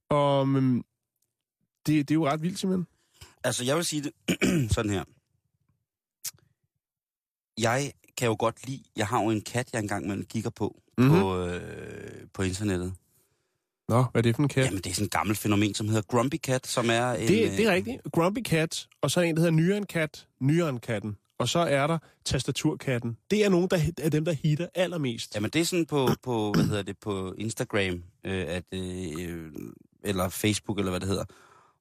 Og 0.08 0.40
um, 0.42 0.84
det, 1.86 2.08
det 2.08 2.10
er 2.10 2.14
jo 2.14 2.26
ret 2.28 2.42
vildt, 2.42 2.58
simpelthen. 2.58 2.86
Altså, 3.44 3.64
jeg 3.64 3.76
vil 3.76 3.84
sige 3.84 4.02
det 4.02 4.12
sådan 4.74 4.90
her. 4.90 5.04
Jeg 7.58 7.92
kan 8.16 8.26
jo 8.28 8.36
godt 8.38 8.66
lide... 8.66 8.82
Jeg 8.96 9.06
har 9.06 9.22
jo 9.22 9.30
en 9.30 9.40
kat, 9.40 9.72
jeg 9.72 9.78
engang 9.80 10.04
imellem 10.04 10.24
kigger 10.26 10.50
på, 10.50 10.80
Mhm. 10.98 11.06
mm-hmm. 11.06 11.20
på, 11.20 11.44
øh, 11.44 12.07
på 12.34 12.42
internettet. 12.42 12.92
Nå, 13.88 14.04
hvad 14.12 14.20
er 14.20 14.22
det 14.22 14.36
for 14.36 14.42
en 14.42 14.48
kat? 14.48 14.64
Jamen, 14.64 14.78
det 14.78 14.90
er 14.90 14.94
sådan 14.94 15.04
en 15.04 15.10
gammel 15.10 15.36
fænomen, 15.36 15.74
som 15.74 15.88
hedder 15.88 16.02
Grumpy 16.02 16.36
Cat, 16.36 16.66
som 16.66 16.90
er 16.90 17.12
en... 17.12 17.28
det, 17.28 17.28
det 17.28 17.60
er 17.60 17.70
øh, 17.70 17.74
rigtigt. 17.74 18.02
Grumpy 18.12 18.38
Cat, 18.44 18.86
og 19.00 19.10
så 19.10 19.20
er 19.20 19.24
en, 19.24 19.36
der 19.36 19.40
hedder 19.40 19.56
Nyan 19.56 19.84
Cat, 19.84 20.26
Nyan 20.40 20.78
Katten. 20.78 21.16
Og 21.38 21.48
så 21.48 21.58
er 21.58 21.86
der 21.86 21.98
Tastaturkatten. 22.24 23.16
Det 23.30 23.44
er 23.44 23.48
nogen 23.48 23.68
der, 23.68 23.80
af 24.02 24.10
dem, 24.10 24.24
der 24.24 24.32
hitter 24.32 24.66
allermest. 24.74 25.34
Jamen, 25.34 25.50
det 25.50 25.60
er 25.60 25.64
sådan 25.64 25.86
på, 25.86 26.08
på 26.22 26.52
hvad 26.52 26.64
hedder 26.64 26.82
det, 26.82 26.98
på 26.98 27.34
Instagram, 27.38 28.02
øh, 28.24 28.44
at, 28.48 28.64
øh, 28.74 29.52
eller 30.04 30.28
Facebook, 30.28 30.78
eller 30.78 30.90
hvad 30.90 31.00
det 31.00 31.08
hedder. 31.08 31.24
Og 31.24 31.34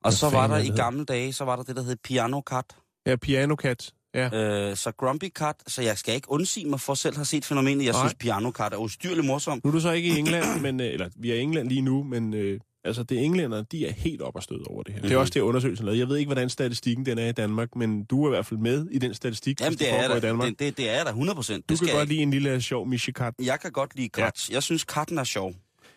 Hvad 0.04 0.12
så 0.12 0.30
var 0.30 0.48
der 0.48 0.56
er 0.56 0.60
i 0.60 0.68
gamle 0.68 1.06
dage, 1.06 1.34
så 1.34 1.46
var 1.46 1.56
der 1.56 1.64
det, 1.64 1.76
der 1.76 1.84
hed 1.84 1.96
Piano 1.96 2.42
Cat. 2.50 2.66
Ja, 3.06 3.16
Piano 3.16 3.56
Cat. 3.56 3.94
Ja. 4.18 4.70
Øh, 4.70 4.76
så 4.78 4.92
Grumpy 4.92 5.26
Cat, 5.36 5.56
så 5.68 5.82
jeg 5.82 5.98
skal 5.98 6.16
ikke 6.16 6.32
undsige 6.32 6.70
mig 6.70 6.82
for 6.82 6.94
selv 6.94 7.16
have 7.16 7.26
set 7.26 7.46
fænomenet. 7.46 7.86
Jeg 7.86 7.92
Nej. 7.94 8.02
synes, 8.02 8.14
Piano 8.20 8.52
Cat 8.52 8.74
er 8.74 8.78
ustyrligt 8.78 9.28
morsom. 9.28 9.62
Nu 9.64 9.68
er 9.70 9.72
du 9.74 9.80
så 9.80 9.92
ikke 9.92 10.10
i 10.10 10.18
England, 10.20 10.46
men, 10.66 10.80
øh, 10.80 10.94
eller 10.94 11.10
vi 11.16 11.32
er 11.32 11.36
i 11.36 11.40
England 11.42 11.70
lige 11.70 11.82
nu, 11.82 12.04
men 12.04 12.34
øh, 12.34 12.60
altså 12.84 13.04
det 13.04 13.24
englænder, 13.26 13.62
de 13.64 13.88
er 13.88 13.92
helt 13.94 14.22
op 14.22 14.36
og 14.36 14.44
stød 14.44 14.68
over 14.70 14.84
det 14.84 14.94
her. 14.94 15.00
Mm-hmm. 15.00 15.08
Det 15.10 15.12
er 15.14 15.18
Mhm. 15.18 15.22
også 15.22 15.34
det, 15.34 15.40
undersøgelsen 15.42 15.86
lavede. 15.86 16.00
Jeg 16.00 16.08
ved 16.10 16.18
ikke, 16.18 16.28
hvordan 16.28 16.50
statistikken 16.50 17.06
den 17.06 17.18
er 17.20 17.28
i 17.28 17.32
Danmark, 17.32 17.76
men 17.76 18.04
du 18.06 18.24
er 18.24 18.28
i 18.28 18.32
hvert 18.32 18.46
fald 18.46 18.60
med 18.60 18.88
i 18.92 18.98
den 19.00 19.14
statistik, 19.14 19.62
Jamen, 19.62 19.78
det 19.80 19.94
er, 19.94 20.08
der, 20.08 20.16
i 20.16 20.20
Danmark. 20.20 20.48
det, 20.50 20.60
det, 20.60 20.78
det 20.78 20.90
er 20.90 21.04
der 21.04 21.10
100 21.10 21.36
procent. 21.36 21.70
du 21.70 21.74
Det 21.74 21.80
kan 21.80 21.88
godt 21.88 22.00
jeg, 22.00 22.08
lide 22.08 22.22
en 22.22 22.32
lille 22.32 22.62
sjov 22.62 22.88
Michikat. 22.88 23.34
jeg 23.44 23.60
kan 23.60 23.72
godt 23.72 23.96
lide 23.96 24.10
kat. 24.10 24.50
Ja. 24.50 24.54
Jeg 24.54 24.64
synes, 24.64 24.84
katten 24.84 25.18
er 25.18 25.24
sjov. 25.24 25.54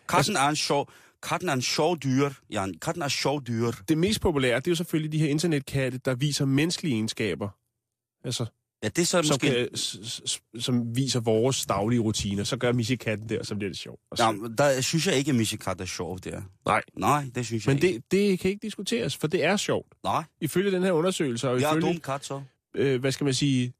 Katten 0.09 0.35
er 0.35 0.47
en 0.49 0.55
sjov... 0.55 0.89
Katten 1.23 1.49
er 1.49 1.53
en 1.53 1.61
sjov 1.61 1.97
dyr, 2.03 2.29
Jan. 2.51 2.73
Katten 2.81 3.03
er 3.03 3.07
sjov 3.07 3.41
dyr. 3.47 3.71
Det 3.89 3.97
mest 3.97 4.21
populære, 4.21 4.55
det 4.55 4.67
er 4.67 4.71
jo 4.71 4.75
selvfølgelig 4.75 5.11
de 5.11 5.17
her 5.19 5.27
internetkatte, 5.27 5.99
der 6.05 6.15
viser 6.15 6.45
menneskelige 6.45 6.93
egenskaber. 6.93 7.49
Altså 8.23 8.45
Ja, 8.83 8.89
det 8.89 8.99
er 9.01 9.05
så 9.05 9.23
som, 9.23 9.33
måske... 9.33 9.69
kan, 10.53 10.61
som 10.61 10.95
viser 10.95 11.19
vores 11.19 11.65
daglige 11.65 11.99
rutiner. 11.99 12.43
Så 12.43 12.57
gør 12.57 12.71
Missy 12.71 12.93
Katten 12.95 13.29
der, 13.29 13.43
så 13.43 13.55
bliver 13.55 13.69
det 13.69 13.77
sjovt. 13.77 14.01
at 14.11 14.17
se. 14.17 14.23
Ja, 14.23 14.31
der 14.57 14.81
synes 14.81 15.07
jeg 15.07 15.15
ikke, 15.15 15.29
at 15.29 15.35
Mishikat 15.35 15.81
er 15.81 15.85
sjov 15.85 16.19
der. 16.19 16.41
Nej, 16.65 16.81
Nej, 16.97 17.25
det 17.35 17.45
synes 17.45 17.65
jeg 17.67 17.75
men 17.75 17.83
ikke. 17.83 17.95
det, 17.95 18.11
det 18.11 18.39
kan 18.39 18.51
ikke 18.51 18.61
diskuteres, 18.65 19.17
for 19.17 19.27
det 19.27 19.43
er 19.43 19.57
sjovt. 19.57 19.87
Nej, 20.03 20.23
Ifølge 20.41 20.71
den 20.71 20.83
her 20.83 20.91
undersøgelse, 20.91 21.49
og 21.49 21.61
jeg 21.61 21.67
er 21.67 21.71
ifølge, 21.71 21.87
dum 21.93 21.99
kat 21.99 22.25
så. 22.25 22.41
øh, 22.75 22.99
hvad 22.99 23.11
skal 23.11 23.25
man 23.25 23.33
sige, 23.33 23.73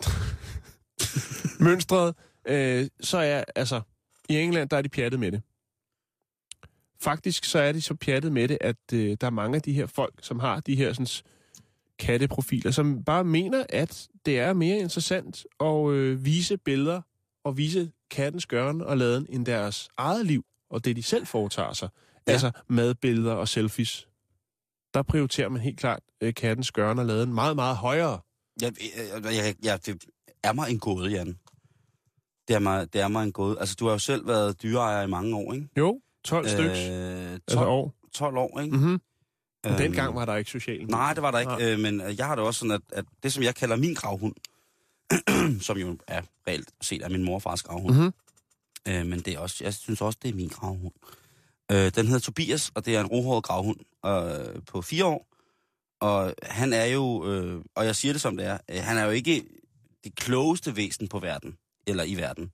mønstret, 1.64 2.14
øh, 2.48 2.86
så 3.00 3.18
er, 3.18 3.44
altså, 3.56 3.80
i 4.28 4.36
England, 4.36 4.68
der 4.68 4.76
er 4.76 4.82
de 4.82 4.88
pjattet 4.88 5.20
med 5.20 5.32
det. 5.32 5.42
Faktisk 7.00 7.44
så 7.44 7.58
er 7.58 7.72
de 7.72 7.82
så 7.82 7.94
pjattet 7.94 8.32
med 8.32 8.48
det, 8.48 8.58
at 8.60 8.76
øh, 8.94 9.16
der 9.20 9.26
er 9.26 9.30
mange 9.30 9.56
af 9.56 9.62
de 9.62 9.72
her 9.72 9.86
folk, 9.86 10.14
som 10.22 10.38
har 10.38 10.60
de 10.60 10.76
her 10.76 10.92
sådan, 10.92 11.06
katteprofiler, 11.98 12.70
som 12.70 13.04
bare 13.04 13.24
mener, 13.24 13.64
at 13.68 14.08
det 14.26 14.38
er 14.38 14.52
mere 14.52 14.78
interessant 14.78 15.44
at 15.60 15.90
øh, 15.90 16.24
vise 16.24 16.56
billeder 16.56 17.00
og 17.44 17.56
vise 17.56 17.90
kattens 18.10 18.46
gøren 18.46 18.80
og 18.80 18.96
laden 18.98 19.26
end 19.28 19.46
deres 19.46 19.88
eget 19.96 20.26
liv 20.26 20.44
og 20.70 20.84
det, 20.84 20.96
de 20.96 21.02
selv 21.02 21.26
foretager 21.26 21.72
sig. 21.72 21.88
Ja. 21.94 22.08
Ja. 22.26 22.32
Altså 22.32 22.50
madbilleder 22.68 23.32
og 23.32 23.48
selfies. 23.48 24.08
Der 24.94 25.02
prioriterer 25.02 25.48
man 25.48 25.60
helt 25.60 25.78
klart 25.78 26.00
øh, 26.20 26.34
kattens 26.34 26.72
gøren 26.72 26.98
og 26.98 27.06
laden 27.06 27.34
meget, 27.34 27.56
meget 27.56 27.76
højere. 27.76 28.20
Jeg, 28.62 28.72
jeg, 29.24 29.24
jeg, 29.24 29.54
jeg, 29.64 29.86
det 29.86 30.04
er 30.42 30.52
mig 30.52 30.70
en 30.70 30.78
gåde, 30.78 31.10
Jan. 31.10 31.38
Det 32.48 32.56
er 32.56 32.58
mig, 32.58 32.92
det 32.92 33.00
er 33.00 33.08
mig 33.08 33.24
en 33.24 33.32
gåde. 33.32 33.56
Altså, 33.60 33.76
du 33.78 33.84
har 33.84 33.92
jo 33.92 33.98
selv 33.98 34.26
været 34.26 34.62
dyreejer 34.62 35.02
i 35.02 35.06
mange 35.06 35.36
år, 35.36 35.52
ikke? 35.52 35.68
Jo, 35.76 36.00
12 36.24 36.48
stykker. 36.48 36.72
Øh, 36.72 36.76
12, 36.78 37.40
Altså 37.48 37.64
år. 37.66 37.94
12 38.14 38.36
år, 38.36 38.60
ikke? 38.60 38.76
Mm-hmm. 38.76 39.00
Og 39.64 39.70
Øhm, 39.70 39.76
dengang 39.78 40.14
var 40.14 40.24
der 40.24 40.36
ikke 40.36 40.50
sociale 40.50 40.78
medier. 40.78 40.96
Nej, 40.96 41.14
det 41.14 41.22
var 41.22 41.30
der 41.30 41.38
ikke. 41.38 41.72
Øh, 41.72 41.78
men 41.78 42.00
øh, 42.00 42.18
jeg 42.18 42.26
har 42.26 42.34
det 42.34 42.44
også 42.44 42.58
sådan, 42.58 42.70
at, 42.72 42.80
at 42.92 43.04
det, 43.22 43.32
som 43.32 43.42
jeg 43.42 43.54
kalder 43.54 43.76
min 43.76 43.94
gravhund, 43.94 44.34
som 45.66 45.78
jo 45.78 45.98
er 46.06 46.22
reelt 46.48 46.68
set 46.80 47.02
er 47.04 47.08
min 47.08 47.24
morfars 47.24 47.62
gravhund, 47.62 47.96
Mhm. 47.96 48.12
øh, 48.88 49.06
men 49.06 49.20
det 49.20 49.34
er 49.34 49.38
også, 49.38 49.64
jeg 49.64 49.74
synes 49.74 50.00
også, 50.00 50.18
det 50.22 50.30
er 50.30 50.34
min 50.34 50.48
gravhund. 50.48 50.94
Øh, 51.72 51.90
den 51.94 52.06
hedder 52.06 52.20
Tobias, 52.20 52.70
og 52.74 52.86
det 52.86 52.96
er 52.96 53.00
en 53.00 53.06
rohåret 53.06 53.44
gravhund 53.44 53.78
øh, 54.06 54.62
på 54.66 54.82
fire 54.82 55.04
år. 55.04 55.28
Og 56.00 56.34
han 56.42 56.72
er 56.72 56.84
jo, 56.84 57.26
øh, 57.32 57.62
og 57.74 57.84
jeg 57.86 57.96
siger 57.96 58.12
det 58.12 58.20
som 58.20 58.36
det 58.36 58.46
er, 58.46 58.58
øh, 58.70 58.76
han 58.82 58.96
er 58.98 59.04
jo 59.04 59.10
ikke 59.10 59.44
det 60.04 60.14
klogeste 60.14 60.76
væsen 60.76 61.08
på 61.08 61.18
verden, 61.18 61.56
eller 61.86 62.04
i 62.04 62.14
verden. 62.14 62.50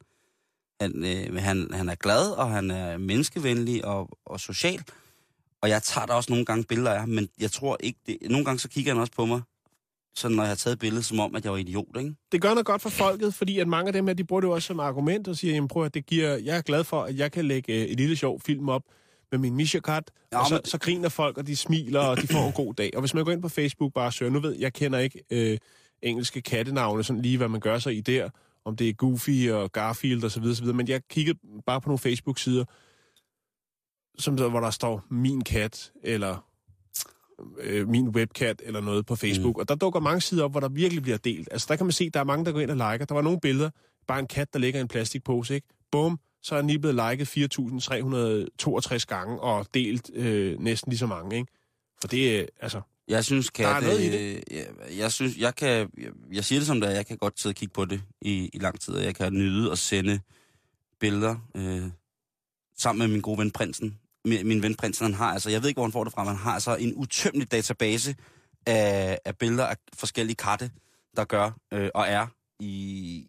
Han, 0.80 1.04
øh, 1.04 1.42
han, 1.42 1.68
han 1.72 1.88
er 1.88 1.94
glad, 1.94 2.30
og 2.30 2.50
han 2.50 2.70
er 2.70 2.98
menneskevenlig 2.98 3.84
og, 3.84 4.18
og 4.26 4.40
social. 4.40 4.82
Og 5.64 5.70
jeg 5.70 5.82
tager 5.82 6.06
da 6.06 6.12
også 6.12 6.32
nogle 6.32 6.44
gange 6.44 6.64
billeder 6.64 6.90
af 6.90 7.00
ham, 7.00 7.08
men 7.08 7.28
jeg 7.40 7.50
tror 7.52 7.76
ikke 7.80 7.98
det. 8.06 8.18
Nogle 8.22 8.44
gange 8.44 8.58
så 8.58 8.68
kigger 8.68 8.92
han 8.92 9.00
også 9.00 9.12
på 9.12 9.24
mig, 9.26 9.40
sådan 10.14 10.36
når 10.36 10.42
jeg 10.42 10.50
har 10.50 10.56
taget 10.56 10.78
billedet, 10.78 11.04
som 11.04 11.20
om, 11.20 11.34
at 11.34 11.44
jeg 11.44 11.52
var 11.52 11.58
idiot, 11.58 11.96
ikke? 11.98 12.14
det 12.32 12.40
gør 12.42 12.48
noget 12.48 12.66
godt 12.66 12.82
for 12.82 12.88
folket, 12.90 13.34
fordi 13.34 13.58
at 13.58 13.68
mange 13.68 13.86
af 13.86 13.92
dem 13.92 14.06
her, 14.06 14.14
de 14.14 14.24
bruger 14.24 14.40
det 14.40 14.50
også 14.50 14.66
som 14.66 14.80
argument 14.80 15.28
og 15.28 15.36
siger, 15.36 15.54
jamen 15.54 15.68
prøv 15.68 15.84
at 15.84 15.94
det 15.94 16.06
giver, 16.06 16.36
jeg 16.36 16.56
er 16.56 16.60
glad 16.62 16.84
for, 16.84 17.02
at 17.02 17.16
jeg 17.16 17.32
kan 17.32 17.44
lægge 17.44 17.72
øh, 17.74 17.80
et 17.84 17.96
lille 17.96 18.16
sjov 18.16 18.40
film 18.40 18.68
op 18.68 18.82
med 19.30 19.38
min 19.38 19.54
Misha-kat, 19.56 20.10
Ja, 20.32 20.38
og 20.38 20.46
så, 20.48 20.54
men- 20.54 20.64
så 20.64 20.78
griner 20.78 21.08
folk, 21.08 21.38
og 21.38 21.46
de 21.46 21.56
smiler, 21.56 22.00
og 22.00 22.22
de 22.22 22.26
får 22.26 22.46
en 22.46 22.52
god 22.52 22.74
dag. 22.74 22.90
Og 22.94 23.00
hvis 23.00 23.14
man 23.14 23.24
går 23.24 23.32
ind 23.32 23.42
på 23.42 23.48
Facebook 23.48 23.92
bare 23.94 24.06
og 24.06 24.12
søger, 24.12 24.32
nu 24.32 24.40
ved 24.40 24.56
jeg, 24.58 24.72
kender 24.72 24.98
ikke 24.98 25.22
øh, 25.30 25.58
engelske 26.02 26.42
kattenavne, 26.42 27.04
sådan 27.04 27.22
lige 27.22 27.36
hvad 27.36 27.48
man 27.48 27.60
gør 27.60 27.78
sig 27.78 27.96
i 27.96 28.00
der, 28.00 28.28
om 28.64 28.76
det 28.76 28.88
er 28.88 28.92
Goofy 28.92 29.50
og 29.50 29.72
Garfield 29.72 30.24
og 30.24 30.30
så 30.30 30.40
videre, 30.40 30.56
så 30.56 30.62
videre. 30.62 30.76
men 30.76 30.88
jeg 30.88 31.00
kiggede 31.10 31.38
bare 31.66 31.80
på 31.80 31.88
nogle 31.88 31.98
Facebook-sider, 31.98 32.64
som 34.18 34.36
der, 34.36 34.48
hvor 34.48 34.60
der 34.60 34.70
står 34.70 35.04
min 35.10 35.44
kat, 35.44 35.92
eller 36.02 36.46
øh, 37.60 37.88
min 37.88 38.08
webcat 38.08 38.62
eller 38.64 38.80
noget 38.80 39.06
på 39.06 39.16
Facebook. 39.16 39.56
Mm. 39.56 39.60
Og 39.60 39.68
der 39.68 39.74
dukker 39.74 40.00
mange 40.00 40.20
sider 40.20 40.44
op, 40.44 40.50
hvor 40.50 40.60
der 40.60 40.68
virkelig 40.68 41.02
bliver 41.02 41.18
delt. 41.18 41.48
Altså 41.50 41.66
der 41.70 41.76
kan 41.76 41.86
man 41.86 41.92
se, 41.92 42.10
der 42.10 42.20
er 42.20 42.24
mange, 42.24 42.44
der 42.44 42.52
går 42.52 42.60
ind 42.60 42.70
og 42.70 42.76
liker. 42.76 43.04
Der 43.04 43.14
var 43.14 43.22
nogle 43.22 43.40
billeder, 43.40 43.70
bare 44.06 44.18
en 44.18 44.26
kat, 44.26 44.52
der 44.52 44.58
ligger 44.58 44.80
i 44.80 44.82
en 44.82 44.88
plastikpose, 44.88 45.54
ikke? 45.54 45.66
Bum, 45.90 46.18
så 46.42 46.54
er 46.54 46.58
den 46.58 46.66
lige 46.66 46.78
blevet 46.78 47.10
liket 47.10 47.58
4.362 48.98 49.04
gange 49.08 49.40
og 49.40 49.66
delt 49.74 50.10
øh, 50.14 50.60
næsten 50.60 50.90
lige 50.90 50.98
så 50.98 51.06
mange, 51.06 51.36
ikke? 51.36 51.52
For 52.00 52.08
det 52.08 52.40
er, 52.40 52.46
altså... 52.60 52.80
Jeg 53.08 53.24
synes, 53.24 53.50
Der 53.58 53.68
er 53.68 53.80
noget 53.80 54.00
i 54.00 54.06
øh, 54.06 54.42
jeg, 54.50 54.66
jeg 54.98 55.12
synes, 55.12 55.36
jeg 55.36 55.54
kan, 55.54 55.68
jeg, 55.68 56.10
jeg 56.32 56.44
siger 56.44 56.60
det 56.60 56.66
som 56.66 56.80
det 56.80 56.90
er, 56.90 56.94
jeg 56.94 57.06
kan 57.06 57.18
godt 57.18 57.40
sidde 57.40 57.52
og 57.52 57.56
kigge 57.56 57.72
på 57.72 57.84
det 57.84 58.02
i, 58.20 58.50
i 58.52 58.58
lang 58.58 58.80
tid, 58.80 58.94
og 58.94 59.04
jeg 59.04 59.14
kan 59.14 59.32
nyde 59.32 59.72
at 59.72 59.78
sende 59.78 60.20
billeder 61.00 61.36
øh, 61.54 61.82
sammen 62.78 62.98
med 62.98 63.14
min 63.14 63.20
gode 63.20 63.38
ven 63.38 63.50
Prinsen. 63.50 63.98
Min, 64.24 64.48
min 64.48 64.62
ven 64.62 64.74
Prinsen, 64.74 65.04
han 65.04 65.14
har 65.14 65.32
altså, 65.32 65.50
jeg 65.50 65.62
ved 65.62 65.68
ikke, 65.68 65.76
hvor 65.76 65.84
han 65.84 65.92
får 65.92 66.04
det 66.04 66.12
fra, 66.12 66.24
men 66.24 66.28
han 66.28 66.42
har 66.44 66.52
altså 66.52 66.76
en 66.76 66.92
utømmelig 66.96 67.52
database 67.52 68.14
af, 68.66 69.18
af 69.24 69.36
billeder 69.36 69.66
af 69.66 69.76
forskellige 69.94 70.36
katte, 70.36 70.70
der 71.16 71.24
gør 71.24 71.50
øh, 71.72 71.90
og 71.94 72.06
er 72.08 72.26
i, 72.60 72.72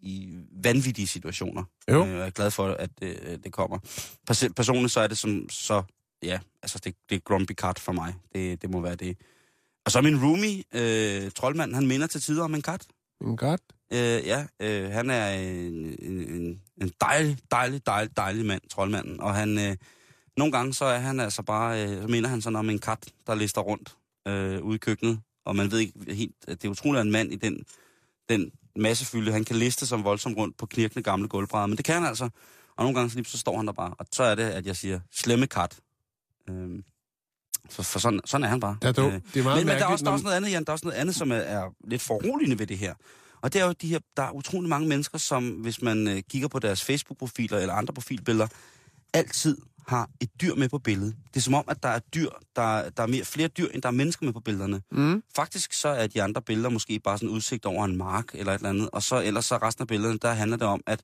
i 0.02 0.38
vanvittige 0.64 1.08
situationer. 1.08 1.64
Jo. 1.92 2.06
Øh, 2.06 2.12
jeg 2.12 2.26
er 2.26 2.30
glad 2.30 2.52
for, 2.52 2.68
at 2.68 2.90
øh, 3.02 3.16
det 3.44 3.54
kommer. 3.54 3.78
Pers- 4.32 4.54
personligt 4.56 4.94
så 4.94 5.00
er 5.00 5.08
det 5.08 5.18
som, 5.18 5.50
så, 5.50 5.84
ja, 6.24 6.40
altså 6.64 6.80
det, 6.84 6.96
det 7.10 7.16
er 7.16 7.20
Grumpy 7.20 7.52
Cat 7.52 7.80
for 7.80 7.92
mig. 7.92 8.16
Det, 8.36 8.62
det 8.62 8.70
må 8.70 8.82
være 8.82 8.96
det. 8.96 9.18
Og 9.86 9.92
så 9.92 10.02
min 10.02 10.24
roomie, 10.24 10.64
øh, 10.74 11.32
troldmanden, 11.32 11.76
han 11.76 11.88
minder 11.88 12.08
til 12.08 12.22
tider 12.22 12.44
om 12.44 12.56
en 12.56 12.62
kat. 12.62 12.88
En 13.22 13.38
kat. 13.38 13.60
Øh, 13.94 14.00
ja, 14.00 14.46
øh, 14.60 14.92
han 14.92 15.10
er 15.10 15.30
en, 15.30 15.96
en, 16.00 16.20
en, 16.30 16.62
en 16.82 16.92
dejlig, 17.02 17.38
dejlig, 17.52 17.86
dejlig, 17.86 18.18
dejlig 18.18 18.46
mand, 18.46 18.62
troldmanden. 18.70 19.20
Og 19.20 19.36
han, 19.36 19.60
øh, 19.60 19.76
nogle 20.38 20.52
gange 20.52 20.74
så 20.74 20.86
er 20.86 20.98
han 20.98 21.20
altså 21.20 21.44
bare, 21.44 21.84
øh, 21.84 22.02
så 22.02 22.08
minder 22.08 22.30
han 22.30 22.42
sådan 22.42 22.56
om 22.56 22.70
en 22.70 22.80
kat, 22.80 23.08
der 23.28 23.36
lister 23.36 23.62
rundt 23.62 23.96
øh, 24.28 24.64
ude 24.64 24.76
i 24.76 24.78
køkkenet. 24.78 25.20
Og 25.46 25.56
man 25.56 25.72
ved 25.72 25.80
ikke 25.80 25.94
helt, 26.08 26.36
at 26.48 26.62
det 26.62 26.68
er 26.68 26.72
utroligt, 26.72 27.00
at 27.00 27.06
en 27.06 27.12
mand 27.12 27.32
i 27.32 27.36
den, 27.36 27.66
den 28.30 28.52
massefylde, 28.76 29.32
han 29.32 29.44
kan 29.44 29.56
liste 29.56 29.88
som 29.88 30.04
voldsomt 30.04 30.38
rundt 30.38 30.58
på 30.58 30.66
knirkende 30.66 31.04
gamle 31.04 31.28
gulvbrædder. 31.28 31.68
Men 31.68 31.78
det 31.78 31.86
kan 31.86 31.96
han 31.96 32.06
altså. 32.06 32.30
Og 32.76 32.84
nogle 32.84 32.96
gange 32.96 33.10
så, 33.10 33.16
lige, 33.16 33.26
så 33.26 33.38
står 33.38 33.58
han 33.58 33.68
der 33.68 33.74
bare. 33.74 33.94
Og 34.00 34.06
så 34.12 34.24
er 34.24 34.36
det, 34.36 34.44
at 34.44 34.66
jeg 34.66 34.76
siger, 34.76 35.00
slemme 35.12 35.48
kat. 35.48 35.80
Øh, 36.50 36.84
for, 37.70 37.84
for 37.84 38.00
sådan, 38.00 38.22
sådan 38.26 38.44
er 38.44 38.50
han 38.50 38.60
bare. 38.60 38.78
Ja, 38.84 38.92
dog. 38.92 39.12
Øh, 39.12 39.22
det 39.34 39.40
er 39.40 39.44
meget 39.44 39.58
men, 39.58 39.68
men 39.68 39.78
der 39.78 39.86
er, 39.86 39.88
også, 39.88 40.04
der 40.06 40.10
er 40.10 40.14
også 40.14 40.24
noget 40.24 40.38
andet, 40.38 40.52
Jan. 40.52 40.64
Der 40.64 40.70
er 40.70 40.74
også 40.74 40.86
noget 40.86 40.98
andet, 40.98 41.16
som 41.16 41.32
er, 41.32 41.36
er 41.36 41.76
lidt 41.88 42.02
foruroligende 42.02 42.60
ved 42.60 42.68
det 42.68 42.78
her. 42.78 42.94
Og 43.42 43.54
det 43.54 43.62
er 43.62 43.66
jo 43.66 43.72
de 43.72 43.88
her, 43.88 44.00
der 44.18 44.24
er 44.24 44.32
utrolig 44.32 44.70
mange 44.70 44.88
mennesker, 44.88 45.18
som 45.18 45.50
hvis 45.50 45.82
man 45.82 46.08
øh, 46.08 46.24
kigger 46.30 46.48
på 46.48 46.60
deres 46.60 46.84
Facebook-profiler 46.84 47.58
eller 47.58 47.74
andre 47.74 47.94
profilbilleder, 47.94 48.48
altid 49.14 49.58
har 49.88 50.10
et 50.22 50.30
dyr 50.42 50.56
med 50.56 50.70
på 50.70 50.80
billedet. 50.80 51.16
Det 51.28 51.36
er 51.36 51.42
som 51.42 51.54
om, 51.54 51.66
at 51.68 51.84
der 51.84 51.90
er 51.90 52.00
dyr, 52.00 52.30
der, 52.56 52.90
der 52.90 53.04
er 53.04 53.08
mere, 53.08 53.26
flere 53.26 53.48
dyr, 53.48 53.68
end 53.74 53.82
der 53.82 53.90
er 53.90 53.94
mennesker 53.94 54.26
med 54.26 54.34
på 54.34 54.40
billederne. 54.40 54.82
Mm. 54.92 55.24
Faktisk 55.36 55.74
så 55.74 55.88
er 55.88 56.08
de 56.08 56.24
andre 56.24 56.42
billeder 56.42 56.70
måske 56.70 57.00
bare 57.00 57.18
sådan 57.18 57.30
udsigt 57.30 57.66
over 57.66 57.86
en 57.86 57.98
mark 57.98 58.26
eller 58.34 58.52
et 58.54 58.56
eller 58.58 58.70
andet. 58.70 58.90
Og 58.90 59.04
så 59.04 59.22
ellers 59.24 59.46
så 59.46 59.58
resten 59.58 59.82
af 59.82 59.88
billederne, 59.88 60.20
der 60.20 60.32
handler 60.34 60.58
det 60.58 60.68
om, 60.68 60.82
at 60.88 61.02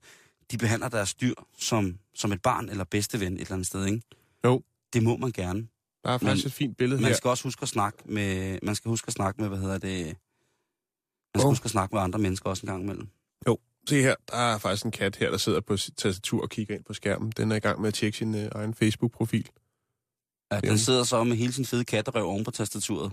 de 0.50 0.58
behandler 0.58 0.88
deres 0.88 1.14
dyr 1.14 1.34
som, 1.58 1.98
som 2.14 2.32
et 2.32 2.42
barn 2.42 2.68
eller 2.68 2.84
bedsteven 2.84 3.32
et 3.34 3.40
eller 3.40 3.52
andet 3.52 3.66
sted, 3.66 3.86
ikke? 3.86 4.02
Jo. 4.44 4.62
Det 4.92 5.02
må 5.02 5.16
man 5.16 5.32
gerne. 5.32 5.66
Der 6.04 6.10
er 6.10 6.18
faktisk 6.18 6.44
Men- 6.44 6.48
et 6.48 6.52
fint 6.52 6.76
billede 6.76 7.00
Man 7.00 7.08
her. 7.08 7.16
skal 7.16 7.28
også 7.28 7.44
huske 7.44 7.62
at 7.62 7.68
snakke 7.68 7.98
med, 8.06 8.58
man 8.62 8.74
skal 8.74 8.88
huske 8.88 9.08
at 9.08 9.12
snakke 9.14 9.40
med, 9.40 9.48
hvad 9.48 9.58
hedder 9.58 9.78
det, 9.78 10.04
man 10.06 11.40
skal 11.40 11.46
Åh. 11.46 11.50
huske 11.50 11.64
at 11.64 11.70
snakke 11.70 11.94
med 11.94 12.02
andre 12.02 12.18
mennesker 12.18 12.50
også 12.50 12.62
en 12.66 12.70
gang 12.70 12.82
imellem. 12.82 13.08
Se 13.88 14.02
her, 14.02 14.14
der 14.30 14.36
er 14.36 14.58
faktisk 14.58 14.84
en 14.84 14.90
kat 14.90 15.16
her, 15.16 15.30
der 15.30 15.36
sidder 15.38 15.60
på 15.60 15.76
sit 15.76 15.94
tastatur 15.96 16.42
og 16.42 16.50
kigger 16.50 16.74
ind 16.74 16.84
på 16.84 16.92
skærmen. 16.94 17.32
Den 17.36 17.52
er 17.52 17.56
i 17.56 17.60
gang 17.60 17.80
med 17.80 17.88
at 17.88 17.94
tjekke 17.94 18.18
sin 18.18 18.34
øh, 18.34 18.48
egen 18.54 18.74
Facebook-profil. 18.74 19.48
Ja, 20.52 20.60
den 20.60 20.78
sidder 20.78 21.04
så 21.04 21.24
med 21.24 21.36
hele 21.36 21.52
sin 21.52 21.64
fede 21.66 21.84
katterøv 21.84 22.24
oven 22.26 22.44
på 22.44 22.50
tastaturet. 22.50 23.12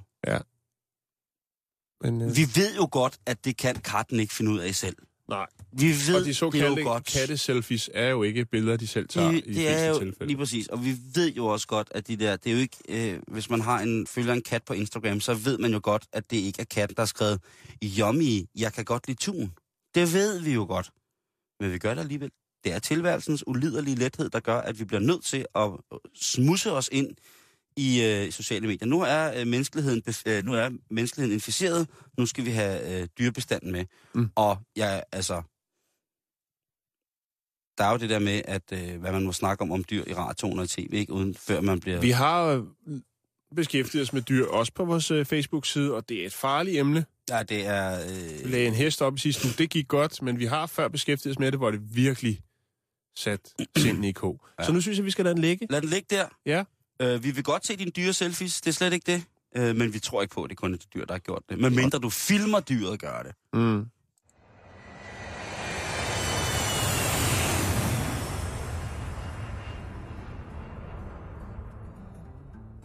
Men, 2.03 2.21
øh, 2.21 2.35
Vi 2.35 2.41
ved 2.55 2.75
jo 2.75 2.87
godt, 2.91 3.17
at 3.25 3.45
det 3.45 3.57
kan 3.57 3.75
katten 3.75 4.19
ikke 4.19 4.33
finde 4.33 4.51
ud 4.51 4.59
af 4.59 4.75
selv. 4.75 4.95
nej, 5.29 5.45
Vi 5.71 5.85
ved 6.07 6.15
og 6.15 6.21
de 6.21 6.25
det 6.25 6.35
såkaldte 6.35 6.81
jo 6.81 6.87
godt. 6.87 7.05
katte-selfies 7.05 7.89
er 7.93 8.09
jo 8.09 8.23
ikke 8.23 8.45
billeder, 8.45 8.77
de 8.77 8.87
selv 8.87 9.07
tager 9.07 9.31
det, 9.31 9.43
i 9.45 9.49
de 9.53 9.59
det 9.59 9.67
er 9.69 9.87
jo 9.87 9.99
tilfælde. 9.99 10.25
lige 10.27 10.37
præcis. 10.37 10.67
Og 10.67 10.85
vi 10.85 10.95
ved 11.15 11.31
jo 11.33 11.45
også 11.45 11.67
godt, 11.67 11.87
at 11.91 12.07
de 12.07 12.15
der, 12.17 12.35
det 12.35 12.49
er 12.49 12.53
jo 12.53 12.59
ikke, 12.59 12.77
øh, 12.89 13.19
hvis 13.27 13.49
man 13.49 13.61
har 13.61 13.79
en, 13.79 14.07
følger 14.07 14.33
en 14.33 14.41
kat 14.41 14.63
på 14.63 14.73
Instagram, 14.73 15.19
så 15.19 15.33
ved 15.33 15.57
man 15.57 15.71
jo 15.73 15.79
godt, 15.83 16.05
at 16.13 16.31
det 16.31 16.37
ikke 16.37 16.61
er 16.61 16.65
katten, 16.65 16.95
der 16.95 17.01
har 17.01 17.05
skrevet, 17.07 17.41
yummy, 17.83 18.45
jeg 18.55 18.73
kan 18.73 18.85
godt 18.85 19.07
lide 19.07 19.19
tun. 19.19 19.53
Det 19.95 20.13
ved 20.13 20.39
vi 20.39 20.53
jo 20.53 20.65
godt. 20.65 20.91
Men 21.59 21.71
vi 21.71 21.77
gør 21.77 21.93
det 21.93 22.01
alligevel. 22.01 22.31
Det 22.63 22.73
er 22.73 22.79
tilværelsens 22.79 23.47
uliderlige 23.47 23.95
lethed, 23.95 24.29
der 24.29 24.39
gør, 24.39 24.57
at 24.57 24.79
vi 24.79 24.85
bliver 24.85 24.99
nødt 24.99 25.23
til 25.23 25.45
at 25.55 25.71
smusse 26.15 26.71
os 26.71 26.89
ind 26.91 27.15
i 27.75 28.03
øh, 28.03 28.31
sociale 28.31 28.67
medier. 28.67 28.87
Nu 28.87 29.01
er, 29.01 29.39
øh, 29.39 29.47
menneskeligheden, 29.47 30.03
øh, 30.25 30.43
nu 30.43 30.53
er 30.53 30.69
menneskeligheden 30.89 31.33
inficeret. 31.33 31.89
Nu 32.17 32.25
skal 32.25 32.45
vi 32.45 32.51
have 32.51 33.01
øh, 33.01 33.07
dyrebestanden 33.19 33.71
med. 33.71 33.85
Mm. 34.13 34.29
Og 34.35 34.57
ja, 34.75 35.01
altså, 35.11 35.41
der 37.77 37.83
er 37.83 37.91
jo 37.91 37.97
det 37.97 38.09
der 38.09 38.19
med, 38.19 38.41
at 38.45 38.71
øh, 38.73 38.99
hvad 38.99 39.11
man 39.11 39.25
må 39.25 39.31
snakke 39.31 39.61
om 39.61 39.71
om 39.71 39.83
dyr 39.83 40.03
i 40.07 40.13
radioen 40.13 40.59
og 40.59 40.69
tv, 40.69 40.89
ikke? 40.93 41.13
Uden, 41.13 41.35
før 41.35 41.61
man 41.61 41.79
bliver... 41.79 42.01
Vi 42.01 42.11
har 42.11 42.45
øh, 42.45 42.63
beskæftiget 43.55 44.03
os 44.03 44.13
med 44.13 44.21
dyr 44.21 44.45
også 44.47 44.73
på 44.73 44.85
vores 44.85 45.11
øh, 45.11 45.25
Facebook-side, 45.25 45.93
og 45.93 46.09
det 46.09 46.21
er 46.21 46.25
et 46.25 46.33
farligt 46.33 46.77
emne. 46.77 47.05
Ja, 47.29 47.43
det 47.43 47.65
er... 47.67 48.01
Øh... 48.01 48.43
Vi 48.43 48.49
lagde 48.49 48.67
en 48.67 48.73
hest 48.73 49.01
op 49.01 49.15
i 49.15 49.19
sidste 49.19 49.45
uge. 49.45 49.53
Det 49.57 49.69
gik 49.69 49.87
godt, 49.87 50.21
men 50.21 50.39
vi 50.39 50.45
har 50.45 50.65
før 50.65 50.87
beskæftiget 50.87 51.35
os 51.35 51.39
med 51.39 51.51
det, 51.51 51.59
hvor 51.59 51.71
det 51.71 51.95
virkelig 51.95 52.41
sat 53.15 53.39
sindene 53.77 54.09
i 54.09 54.11
ko. 54.11 54.39
Ja. 54.59 54.65
Så 54.65 54.71
nu 54.71 54.81
synes 54.81 54.97
jeg, 54.97 55.05
vi 55.05 55.11
skal 55.11 55.25
lade 55.25 55.35
den 55.35 55.41
ligge. 55.41 55.67
Lad 55.69 55.81
den 55.81 55.89
ligge 55.89 56.05
der. 56.09 56.25
Ja. 56.45 56.63
Øh, 57.01 57.23
vi 57.23 57.31
vil 57.31 57.43
godt 57.43 57.65
se 57.65 57.75
dine 57.75 57.91
dyre 57.91 58.13
selfies, 58.13 58.61
det 58.61 58.69
er 58.69 58.73
slet 58.73 58.93
ikke 58.93 59.11
det. 59.11 59.23
Øh, 59.55 59.75
men 59.75 59.93
vi 59.93 59.99
tror 59.99 60.21
ikke 60.21 60.33
på, 60.33 60.43
at 60.43 60.49
det 60.49 60.57
kun 60.57 60.73
er 60.73 60.77
de 60.77 60.85
dyr, 60.93 61.05
der 61.05 61.13
har 61.13 61.19
gjort 61.19 61.43
det. 61.49 61.59
Men 61.59 61.75
mindre 61.75 61.99
du 61.99 62.09
filmer 62.09 62.59
dyret, 62.59 62.99
gør 62.99 63.21
det. 63.23 63.31
Mm. 63.53 63.85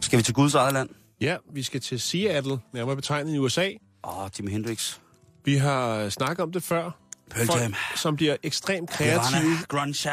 Skal 0.00 0.18
vi 0.18 0.22
til 0.22 0.34
Guds 0.34 0.54
eget 0.54 0.72
land? 0.72 0.88
Ja, 1.20 1.36
vi 1.52 1.62
skal 1.62 1.80
til 1.80 2.00
Seattle, 2.00 2.58
nærmere 2.72 2.96
betegnet 2.96 3.34
i 3.34 3.38
USA. 3.38 3.70
Åh, 4.04 4.22
oh, 4.24 4.30
Jimi 4.38 4.50
Hendrix. 4.50 4.98
Vi 5.44 5.56
har 5.56 6.08
snakket 6.08 6.42
om 6.42 6.52
det 6.52 6.62
før. 6.62 6.90
Pearl 7.30 7.46
Folk, 7.46 7.60
Jam. 7.60 7.74
som 7.96 8.16
bliver 8.16 8.36
ekstremt 8.42 8.90
kreative, 8.90 9.40
Nirvana, 9.40 9.56
Grunge. 9.68 10.10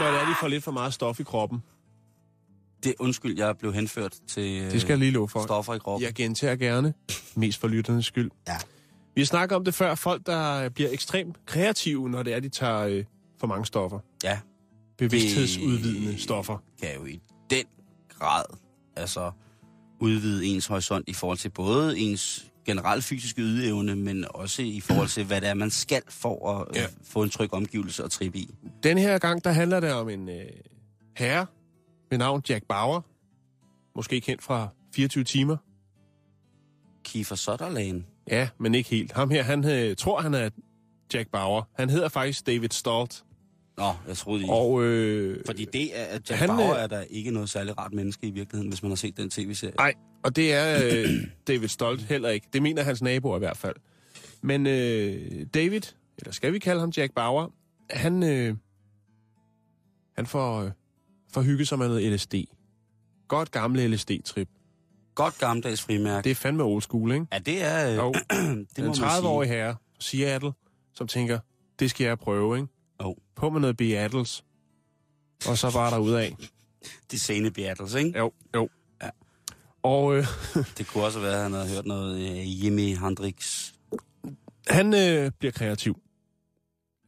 når 0.00 0.10
det 0.12 0.20
er, 0.20 0.28
de 0.28 0.34
får 0.40 0.48
lidt 0.48 0.64
for 0.64 0.70
meget 0.72 0.94
stof 0.94 1.20
i 1.20 1.22
kroppen. 1.22 1.62
Det 2.84 2.94
undskyld, 2.98 3.38
jeg 3.38 3.58
blev 3.58 3.72
henført 3.74 4.14
til 4.28 4.62
øh, 4.62 4.70
Det 4.70 4.80
skal 4.80 4.90
jeg 4.92 4.98
lige 4.98 5.10
love 5.10 5.28
for. 5.28 5.42
stoffer 5.42 5.74
i 5.74 5.78
kroppen. 5.78 6.04
Jeg 6.06 6.14
gentager 6.14 6.56
gerne, 6.56 6.94
mest 7.34 7.60
for 7.60 7.68
lytternes 7.68 8.06
skyld. 8.06 8.30
Ja. 8.48 8.56
Vi 9.14 9.20
har 9.20 9.26
snakket 9.26 9.56
om 9.56 9.64
det 9.64 9.74
før. 9.74 9.94
Folk, 9.94 10.26
der 10.26 10.68
bliver 10.68 10.90
ekstremt 10.92 11.36
kreative, 11.46 12.08
når 12.08 12.22
det 12.22 12.34
er, 12.34 12.40
de 12.40 12.48
tager 12.48 12.78
øh, 12.86 13.04
for 13.40 13.46
mange 13.46 13.66
stoffer. 13.66 13.98
ja, 14.24 14.38
Bevidsthedsudvidende 14.98 16.12
Det- 16.12 16.20
stoffer. 16.20 16.58
kan 16.82 16.88
jo 16.98 17.04
i 17.04 17.20
den 17.50 17.64
grad 18.18 18.44
altså 18.96 19.30
udvide 20.00 20.46
ens 20.46 20.66
horisont 20.66 21.08
i 21.08 21.14
forhold 21.14 21.38
til 21.38 21.48
både 21.50 21.98
ens 21.98 22.46
generelle 22.66 23.02
fysiske 23.02 23.42
ydeevne, 23.42 23.96
men 23.96 24.24
også 24.30 24.62
i 24.62 24.80
forhold 24.80 25.08
til, 25.08 25.24
hvad 25.24 25.40
det 25.40 25.48
er, 25.48 25.54
man 25.54 25.70
skal 25.70 26.02
for 26.08 26.50
at 26.60 26.76
Ja. 26.76 26.80
ja. 26.80 26.86
få 27.04 27.22
en 27.22 27.30
tryg 27.30 27.54
omgivelse 27.54 28.04
og 28.04 28.10
trippe 28.10 28.38
i. 28.38 28.54
Den 28.82 28.98
her 28.98 29.18
gang, 29.18 29.44
der 29.44 29.50
handler 29.52 29.80
det 29.80 29.92
om 29.92 30.08
en 30.08 30.28
øh, 30.28 30.44
herre 31.16 31.46
med 32.10 32.18
navn 32.18 32.42
Jack 32.48 32.64
Bauer. 32.68 33.00
Måske 33.96 34.20
kendt 34.20 34.42
fra 34.42 34.68
24 34.94 35.24
timer. 35.24 35.56
Kiefer 37.04 37.36
Sutherland. 37.36 38.04
Ja, 38.30 38.48
men 38.58 38.74
ikke 38.74 38.90
helt. 38.90 39.12
Ham 39.12 39.30
her, 39.30 39.42
han 39.42 39.64
øh, 39.70 39.96
tror, 39.96 40.20
han 40.20 40.34
er 40.34 40.50
Jack 41.14 41.28
Bauer. 41.30 41.62
Han 41.76 41.90
hedder 41.90 42.08
faktisk 42.08 42.46
David 42.46 42.68
Stolt. 42.70 43.24
Nå, 43.80 43.92
jeg 44.08 44.16
troede 44.16 44.42
ikke. 44.42 44.52
Og 44.54 44.82
øh, 44.84 45.42
Fordi 45.46 45.64
det 45.64 45.98
er, 46.00 46.04
at 46.04 46.30
Jack 46.30 46.40
Han, 46.40 46.48
Bauer 46.48 46.74
øh, 46.76 46.82
er 46.82 46.86
der 46.86 47.00
ikke 47.00 47.30
noget 47.30 47.50
særligt 47.50 47.78
rart 47.78 47.92
menneske 47.92 48.26
i 48.26 48.30
virkeligheden, 48.30 48.68
hvis 48.68 48.82
man 48.82 48.90
har 48.90 48.96
set 48.96 49.16
den 49.16 49.30
tv-serie. 49.30 49.74
Nej, 49.76 49.94
og 50.22 50.36
det 50.36 50.52
er 50.52 50.80
øh, 50.84 51.08
David 51.48 51.68
Stolt 51.68 52.02
heller 52.02 52.28
ikke. 52.28 52.46
Det 52.52 52.62
mener 52.62 52.82
hans 52.82 53.02
naboer 53.02 53.36
i 53.36 53.38
hvert 53.38 53.56
fald. 53.56 53.76
Men 54.42 54.66
øh, 54.66 55.46
David, 55.54 55.80
eller 56.18 56.32
skal 56.32 56.52
vi 56.52 56.58
kalde 56.58 56.80
ham 56.80 56.90
Jack 56.96 57.14
Bauer, 57.14 57.48
han, 57.90 58.22
øh, 58.22 58.54
han 60.16 60.26
får, 60.26 60.62
øh, 60.62 60.70
får 61.32 61.42
hygget 61.42 61.68
sig 61.68 61.78
med 61.78 61.88
noget 61.88 62.12
LSD. 62.12 62.34
Godt 63.28 63.50
gamle 63.50 63.88
LSD-trip. 63.88 64.48
Godt 65.14 65.38
gammeldags 65.38 65.82
frimærke. 65.82 66.24
Det 66.24 66.30
er 66.30 66.34
fandme 66.34 66.62
old 66.62 66.82
school, 66.82 67.12
ikke? 67.12 67.26
Ja, 67.32 67.38
det 67.38 67.64
er... 67.64 67.90
Øh, 67.90 67.96
Jo, 67.96 68.12
det 68.76 68.84
må 68.84 68.92
en 68.92 69.00
man 69.00 69.10
30-årig 69.10 69.48
herre 69.48 69.72
fra 69.72 70.00
Seattle, 70.00 70.52
som 70.94 71.06
tænker, 71.06 71.38
det 71.78 71.90
skal 71.90 72.04
jeg 72.04 72.18
prøve, 72.18 72.56
ikke? 72.56 72.68
Jo. 73.00 73.16
På 73.36 73.50
med 73.50 73.60
noget 73.60 73.76
Beatles. 73.76 74.44
Og 75.48 75.58
så 75.58 75.72
bare 75.72 75.90
derudad. 75.90 76.26
sige. 76.26 76.48
De 77.10 77.18
sene 77.18 77.50
Beatles, 77.50 77.94
ikke? 77.94 78.18
Jo, 78.18 78.32
jo. 78.54 78.68
Ja. 79.02 79.10
Og 79.82 80.16
øh, 80.16 80.26
Det 80.78 80.86
kunne 80.86 81.04
også 81.04 81.20
være, 81.20 81.36
at 81.36 81.42
han 81.42 81.52
havde 81.52 81.68
hørt 81.68 81.86
noget 81.86 82.20
øh, 82.20 82.64
Jimi 82.64 82.92
Hendrix. 82.94 83.72
Han 84.68 84.94
øh, 84.94 85.30
bliver 85.38 85.52
kreativ. 85.52 86.00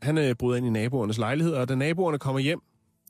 Han 0.03 0.19
øh, 0.19 0.35
bryder 0.35 0.57
ind 0.57 0.67
i 0.67 0.71
naboernes 0.71 1.19
lejlighed, 1.19 1.55
og 1.55 1.69
da 1.69 1.75
naboerne 1.75 2.19
kommer 2.19 2.41
hjem, 2.41 2.61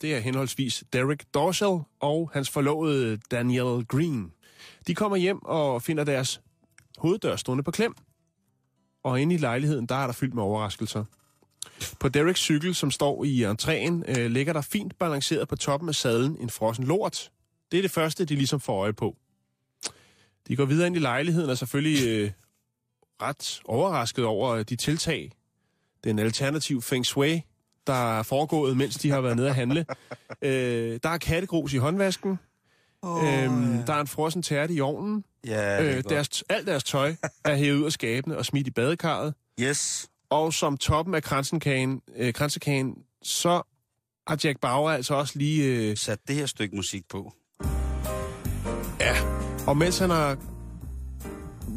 det 0.03 0.15
er 0.15 0.21
henholdsvis 0.21 0.85
Derek 0.93 1.25
Dorsal 1.35 1.79
og 2.01 2.31
hans 2.33 2.51
forlovede 2.51 3.19
Daniel 3.31 3.87
Green. 3.87 4.33
De 4.87 4.95
kommer 4.95 5.17
hjem 5.17 5.45
og 5.45 5.83
finder 5.83 6.05
deres 6.05 6.41
hoveddør 6.99 7.37
stående 7.37 7.65
på 7.65 7.71
klem. 7.71 7.95
Og 9.05 9.21
inde 9.21 9.35
i 9.35 9.39
lejligheden, 9.39 9.87
der 9.87 9.95
er 9.95 10.07
der 10.07 10.13
fyldt 10.13 10.35
med 10.35 10.43
overraskelser. 10.43 11.05
På 12.01 12.09
Dereks 12.09 12.41
cykel, 12.41 12.75
som 12.75 12.91
står 12.91 13.25
i 13.25 13.45
entréen, 13.45 14.19
øh, 14.21 14.31
ligger 14.31 14.53
der 14.53 14.61
fint 14.61 14.99
balanceret 14.99 15.49
på 15.49 15.57
toppen 15.57 15.89
af 15.89 15.95
sadlen 15.95 16.37
en 16.41 16.51
frossen 16.51 16.85
lort. 16.85 17.31
Det 17.73 17.79
er 17.79 17.83
det 17.83 17.91
første, 17.91 18.25
de 18.25 18.35
ligesom 18.35 18.61
får 18.61 18.81
øje 18.81 18.93
på. 18.93 19.17
De 20.49 20.57
går 20.57 20.65
videre 20.65 20.87
ind 20.87 20.97
i 20.97 20.99
lejligheden 20.99 21.49
og 21.49 21.53
er 21.53 21.57
selvfølgelig 21.57 22.09
øh, 22.09 22.31
ret 23.23 23.61
overrasket 23.65 24.25
over 24.25 24.63
de 24.63 24.77
tiltag, 24.77 25.33
den 26.05 26.19
alternativ 26.19 26.83
feng 26.83 27.07
shui, 27.07 27.43
der 27.87 28.19
er 28.19 28.23
foregået, 28.23 28.77
mens 28.77 28.95
de 28.95 29.11
har 29.11 29.21
været 29.21 29.37
nede 29.37 29.49
at 29.49 29.55
handle. 29.55 29.87
øh, 30.43 31.01
der 31.03 31.09
er 31.09 31.19
kattegrus 31.19 31.73
i 31.73 31.77
håndvasken. 31.77 32.39
Oh, 33.03 33.25
øhm, 33.25 33.83
der 33.87 33.93
er 33.95 34.01
en 34.01 34.07
frossen 34.07 34.43
tærte 34.43 34.75
i 34.75 34.81
ovnen. 34.81 35.25
Ja, 35.47 35.97
Øh, 35.97 36.05
deres, 36.09 36.45
alt 36.49 36.67
deres 36.67 36.85
tøj 36.85 37.15
er 37.45 37.55
hævet 37.55 37.79
ud 37.79 37.85
af 37.85 37.93
skabene 37.93 38.37
og 38.39 38.47
smidt 38.47 38.67
i 38.67 38.71
badekarret. 38.71 39.35
Yes. 39.61 40.09
Og 40.33 40.53
som 40.53 40.77
toppen 40.77 41.15
af 41.15 41.23
kransenkagen, 41.23 42.01
øh, 42.17 42.33
kransekagen, 42.33 42.95
så 43.23 43.63
har 44.29 44.39
Jack 44.45 44.61
Bauer 44.61 44.91
altså 44.91 45.15
også 45.15 45.39
lige... 45.39 45.65
Øh, 45.65 45.97
Sat 45.97 46.19
det 46.29 46.37
her 46.37 46.47
stykke 46.47 46.77
musik 46.77 47.09
på. 47.09 47.33
ja, 49.01 49.17
og 49.67 49.77
mens 49.77 49.99
han 49.99 50.11
har 50.11 50.37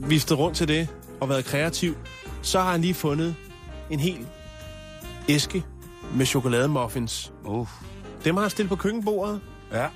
viftet 0.07 0.37
rundt 0.37 0.57
til 0.57 0.67
det 0.67 0.87
og 1.21 1.29
været 1.29 1.45
kreativ, 1.45 1.95
så 2.41 2.59
har 2.59 2.71
han 2.71 2.81
lige 2.81 2.93
fundet 2.93 3.35
en 3.89 3.99
hel 3.99 4.27
æske 5.29 5.63
med 6.15 6.25
chokolademuffins. 6.25 7.33
Uh. 7.45 7.67
Dem 8.23 8.35
har 8.35 8.41
han 8.41 8.49
stillet 8.49 8.69
på 8.69 8.75
køkkenbordet. 8.75 9.41
Ja. 9.71 9.87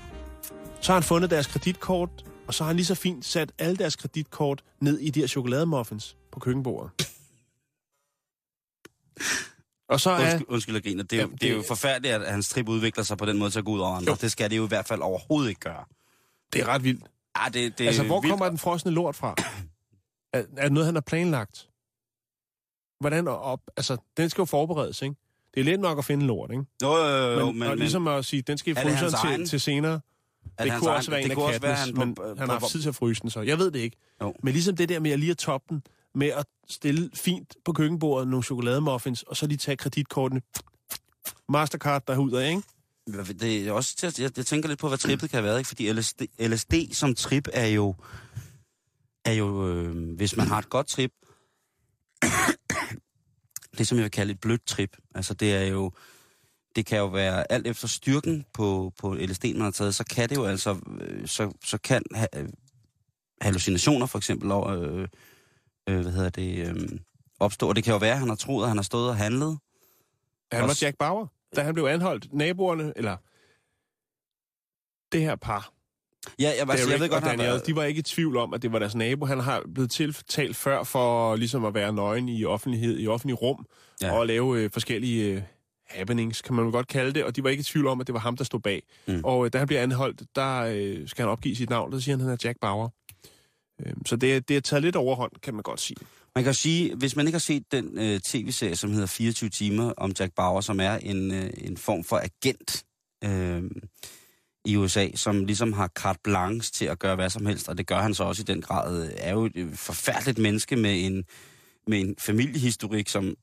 Så 0.82 0.92
har 0.92 1.00
han 1.00 1.04
fundet 1.04 1.30
deres 1.30 1.48
kreditkort, 1.48 2.10
og 2.48 2.54
så 2.54 2.64
har 2.64 2.68
han 2.68 2.76
lige 2.76 2.86
så 2.86 2.96
fint 2.96 3.26
sat 3.26 3.52
alle 3.60 3.76
deres 3.76 3.96
kreditkort 3.96 4.64
ned 4.82 5.00
i 5.00 5.10
de 5.10 5.20
her 5.20 5.28
chokolademuffins 5.28 6.18
på 6.32 6.40
køkkenbordet. 6.40 6.92
Og 9.90 10.00
så 10.00 10.10
er... 10.10 10.22
Undskyld, 10.32 10.46
undskyld 10.50 10.82
griner. 10.84 11.04
Det 11.04 11.14
er, 11.14 11.18
jo, 11.18 11.22
Jamen, 11.22 11.38
det 11.38 11.50
er 11.50 11.54
jo 11.54 11.58
det- 11.60 11.68
forfærdeligt, 11.68 12.14
at 12.14 12.32
hans 12.32 12.50
trip 12.50 12.70
udvikler 12.70 13.04
sig 13.04 13.18
på 13.18 13.26
den 13.26 13.38
måde 13.38 13.52
til 13.52 13.60
at 13.60 13.66
gå 13.66 13.72
ud 13.72 13.80
over 13.80 13.96
andre. 13.96 14.12
Jo. 14.12 14.18
Det 14.22 14.32
skal 14.32 14.50
det 14.50 14.58
jo 14.58 14.66
i 14.66 14.68
hvert 14.68 14.86
fald 14.88 15.02
overhovedet 15.02 15.50
ikke 15.50 15.62
gøre. 15.62 15.84
Det 16.54 16.62
er 16.62 16.66
ret 16.68 16.84
vildt. 16.84 17.04
Ah, 17.36 17.54
det, 17.54 17.78
det 17.78 17.88
Altså, 17.88 18.04
hvor 18.04 18.22
vildt. 18.22 18.32
kommer 18.32 18.50
den 18.50 18.58
frosne 18.58 18.92
lort 18.92 19.16
fra? 19.16 19.36
Er, 20.34 20.44
er 20.58 20.64
det 20.64 20.72
noget, 20.72 20.86
han 20.86 20.96
har 20.96 21.02
planlagt? 21.02 21.70
Hvordan 23.00 23.28
op? 23.28 23.60
Altså, 23.78 23.98
den 24.18 24.30
skal 24.30 24.42
jo 24.42 24.46
forberedes, 24.46 25.02
ikke? 25.02 25.16
Det 25.54 25.60
er 25.60 25.64
let 25.64 25.80
nok 25.80 25.98
at 25.98 26.06
finde 26.06 26.26
lort, 26.26 26.52
ikke? 26.52 26.64
Jo, 26.84 26.96
jo, 26.98 27.06
jo, 27.08 27.40
jo, 27.40 27.46
men, 27.46 27.60
men, 27.60 27.68
og 27.70 27.78
ligesom 27.78 28.08
at 28.08 28.26
sige, 28.26 28.42
den 28.42 28.58
skal 28.58 28.76
det 28.76 28.84
egen? 29.24 29.40
til, 29.40 29.48
til 29.50 29.60
senere. 29.60 30.00
er 30.58 30.64
Det 30.64 30.72
hans 30.72 30.80
kunne 30.82 30.90
egen- 30.90 30.98
også 30.98 31.12
være 31.12 31.22
en 31.24 31.30
det 31.30 31.38
af 31.38 31.52
kattenes, 31.52 31.80
han 31.80 31.94
men 31.94 32.16
på- 32.16 32.36
han 32.38 32.50
har 32.50 32.60
haft 32.60 32.72
tid 32.72 32.82
til 32.82 32.90
at 32.90 32.96
fryse 32.96 33.22
den, 33.22 33.30
så 33.30 33.42
jeg 33.42 33.58
ved 33.60 33.72
det 33.72 33.80
ikke. 33.80 33.98
Jo. 34.22 34.34
Men 34.44 34.54
ligesom 34.54 34.76
det 34.76 34.90
der 34.90 35.00
med 35.00 35.12
at 35.12 35.20
lige 35.20 35.32
at 35.32 35.38
toppe 35.38 35.66
den, 35.70 35.84
med 36.16 36.28
at 36.28 36.46
stille 36.70 37.10
fint 37.14 37.56
på 37.66 37.74
køkkenbordet 37.74 38.28
nogle 38.28 38.44
chokolademuffins, 38.44 39.24
og 39.24 39.38
så 39.38 39.48
lige 39.48 39.58
tage 39.58 39.78
kreditkortene, 39.78 40.42
Mastercard 41.50 42.04
derudad, 42.08 42.48
ikke? 42.50 42.62
Det 43.40 43.68
er 43.68 43.72
også 43.72 43.96
til, 43.96 44.08
at- 44.08 44.20
jeg, 44.20 44.38
jeg 44.38 44.46
tænker 44.46 44.70
lidt 44.70 44.80
på, 44.80 44.88
hvad 44.88 44.98
trippet 44.98 45.30
kan 45.30 45.38
have 45.38 45.44
været, 45.46 45.58
ikke? 45.60 45.68
Fordi 45.68 45.92
LSD, 45.94 46.22
LSD 46.40 46.74
som 46.94 47.16
trip 47.16 47.48
er 47.54 47.66
jo, 47.68 47.96
er 49.26 49.34
jo 49.34 49.70
øh, 49.70 50.16
hvis 50.16 50.38
man 50.38 50.48
har 50.48 50.58
et 50.60 50.70
godt 50.70 50.88
trip, 50.88 51.12
det 53.78 53.88
som 53.88 53.98
jeg 53.98 54.04
vil 54.04 54.12
kalde 54.12 54.32
et 54.34 54.40
blødt 54.40 54.66
trip. 54.66 54.98
Altså 55.16 55.34
det 55.34 55.56
er 55.56 55.64
jo, 55.66 55.92
det 56.76 56.86
kan 56.86 56.98
jo 56.98 57.06
være 57.08 57.52
alt 57.52 57.68
efter 57.68 57.88
styrken 57.88 58.46
på, 58.54 58.94
på 58.98 59.14
LSD, 59.16 59.46
man 59.46 59.62
har 59.62 59.72
taget, 59.72 59.96
så 59.96 60.04
kan 60.04 60.30
det 60.30 60.36
jo 60.36 60.46
altså, 60.46 60.80
øh, 61.02 61.28
så, 61.28 61.52
så 61.64 61.78
kan 61.78 62.04
ha, 62.16 62.26
hallucinationer 63.42 64.06
for 64.06 64.18
eksempel, 64.18 64.52
og, 64.52 64.84
øh, 64.86 65.08
øh, 65.90 66.02
hvad 66.02 66.12
hedder 66.12 66.30
det, 66.30 66.68
øh, 66.68 66.90
opstå. 67.40 67.70
Og 67.70 67.76
det 67.76 67.84
kan 67.84 67.94
jo 67.94 67.98
være, 68.00 68.12
at 68.12 68.20
han 68.20 68.30
har 68.30 68.36
troet, 68.36 68.64
at 68.64 68.68
han 68.70 68.78
har 68.78 68.84
stået 68.84 69.10
og 69.10 69.16
handlet, 69.16 69.58
Han 70.52 70.64
var 70.64 70.78
Jack 70.82 70.98
Bauer, 70.98 71.28
da 71.56 71.62
han 71.64 71.74
blev 71.74 71.86
anholdt. 71.86 72.34
Naboerne, 72.34 72.94
eller 72.96 73.18
det 75.12 75.22
her 75.22 75.36
par, 75.36 75.74
Ja, 76.40 76.44
jeg, 76.44 76.70
altså, 76.70 76.86
Derek 76.86 76.92
jeg 76.92 77.00
ved 77.00 77.10
godt, 77.10 77.24
og 77.24 77.30
Daniel, 77.30 77.62
de 77.66 77.76
var 77.76 77.84
ikke 77.84 78.00
i 78.00 78.02
tvivl 78.02 78.38
om, 78.38 78.54
at 78.54 78.62
det 78.62 78.72
var 78.72 78.80
deres 78.80 78.96
nabo. 78.96 79.26
Han 79.26 79.40
har 79.40 79.64
blevet 79.74 79.92
tiltalt 79.92 80.56
før 80.56 80.84
for 80.84 81.36
ligesom 81.36 81.66
at 81.66 81.74
være 81.74 81.94
nøgen 81.94 82.30
i 82.30 82.46
offentlighed, 82.46 83.00
i 83.00 83.08
offentlig 83.08 83.42
rum, 83.42 83.66
Ja. 84.02 84.12
og 84.18 84.28
lave 84.28 84.60
øh, 84.64 84.70
forskellige 84.74 85.34
øh, 85.36 85.42
happenings, 85.90 86.42
kan 86.42 86.56
man 86.56 86.66
vel 86.66 86.72
godt 86.72 86.88
kalde 86.88 87.14
det, 87.14 87.24
og 87.24 87.36
de 87.36 87.44
var 87.44 87.50
ikke 87.50 87.62
i 87.62 87.64
tvivl 87.64 87.88
om, 87.88 88.02
at 88.02 88.08
det 88.08 88.14
var 88.14 88.20
ham, 88.20 88.38
der 88.38 88.44
stod 88.44 88.60
bag. 88.60 88.84
Mm. 89.08 89.22
Og 89.24 89.46
øh, 89.46 89.54
da 89.54 89.58
han 89.58 89.68
bliver 89.68 89.82
anholdt, 89.84 90.22
der 90.36 90.60
øh, 90.62 91.08
skal 91.08 91.24
han 91.24 91.32
opgive 91.32 91.56
sit 91.56 91.70
navn, 91.70 91.92
der 91.92 92.00
siger 92.00 92.16
han, 92.16 92.22
at 92.22 92.26
han 92.26 92.34
er 92.34 92.38
Jack 92.44 92.60
Bauer. 92.62 92.90
Øh, 93.86 93.94
så 94.06 94.16
det, 94.16 94.50
det 94.50 94.58
er 94.58 94.62
taget 94.62 94.84
lidt 94.84 94.96
overhånd, 94.96 95.32
kan 95.44 95.54
man 95.54 95.64
godt 95.64 95.80
sige. 95.80 95.98
Man 96.36 96.44
kan 96.44 96.54
sige, 96.54 96.96
hvis 96.96 97.16
man 97.16 97.28
ikke 97.28 97.36
har 97.36 97.40
set 97.40 97.72
den 97.72 97.98
øh, 97.98 98.20
tv-serie, 98.20 98.76
som 98.76 98.92
hedder 98.92 99.08
24 99.08 99.50
timer 99.50 99.94
om 99.98 100.12
Jack 100.20 100.34
Bauer, 100.36 100.62
som 100.62 100.80
er 100.80 100.94
en, 100.94 101.34
øh, 101.34 101.50
en 101.58 101.78
form 101.78 102.04
for 102.04 102.18
agent 102.18 102.86
øh, 103.24 103.64
i 104.66 104.76
USA, 104.76 105.08
som 105.16 105.46
ligesom 105.46 105.74
har 105.74 105.88
carte 105.88 106.20
blanche 106.24 106.72
til 106.72 106.86
at 106.86 107.00
gøre 107.00 107.16
hvad 107.16 107.30
som 107.30 107.46
helst, 107.46 107.70
og 107.70 107.78
det 107.78 107.88
gør 107.88 108.00
han 108.00 108.14
så 108.14 108.24
også 108.24 108.42
i 108.42 108.46
den 108.46 108.62
grad, 108.62 109.04
øh, 109.04 109.12
er 109.18 109.34
jo 109.34 109.46
et 109.46 109.56
øh, 109.56 109.74
forfærdeligt 109.74 110.38
menneske 110.38 110.76
med 110.76 111.06
en, 111.06 111.26
med 111.88 112.00
en 112.00 112.16
familiehistorik, 112.20 113.10
som, 113.10 113.36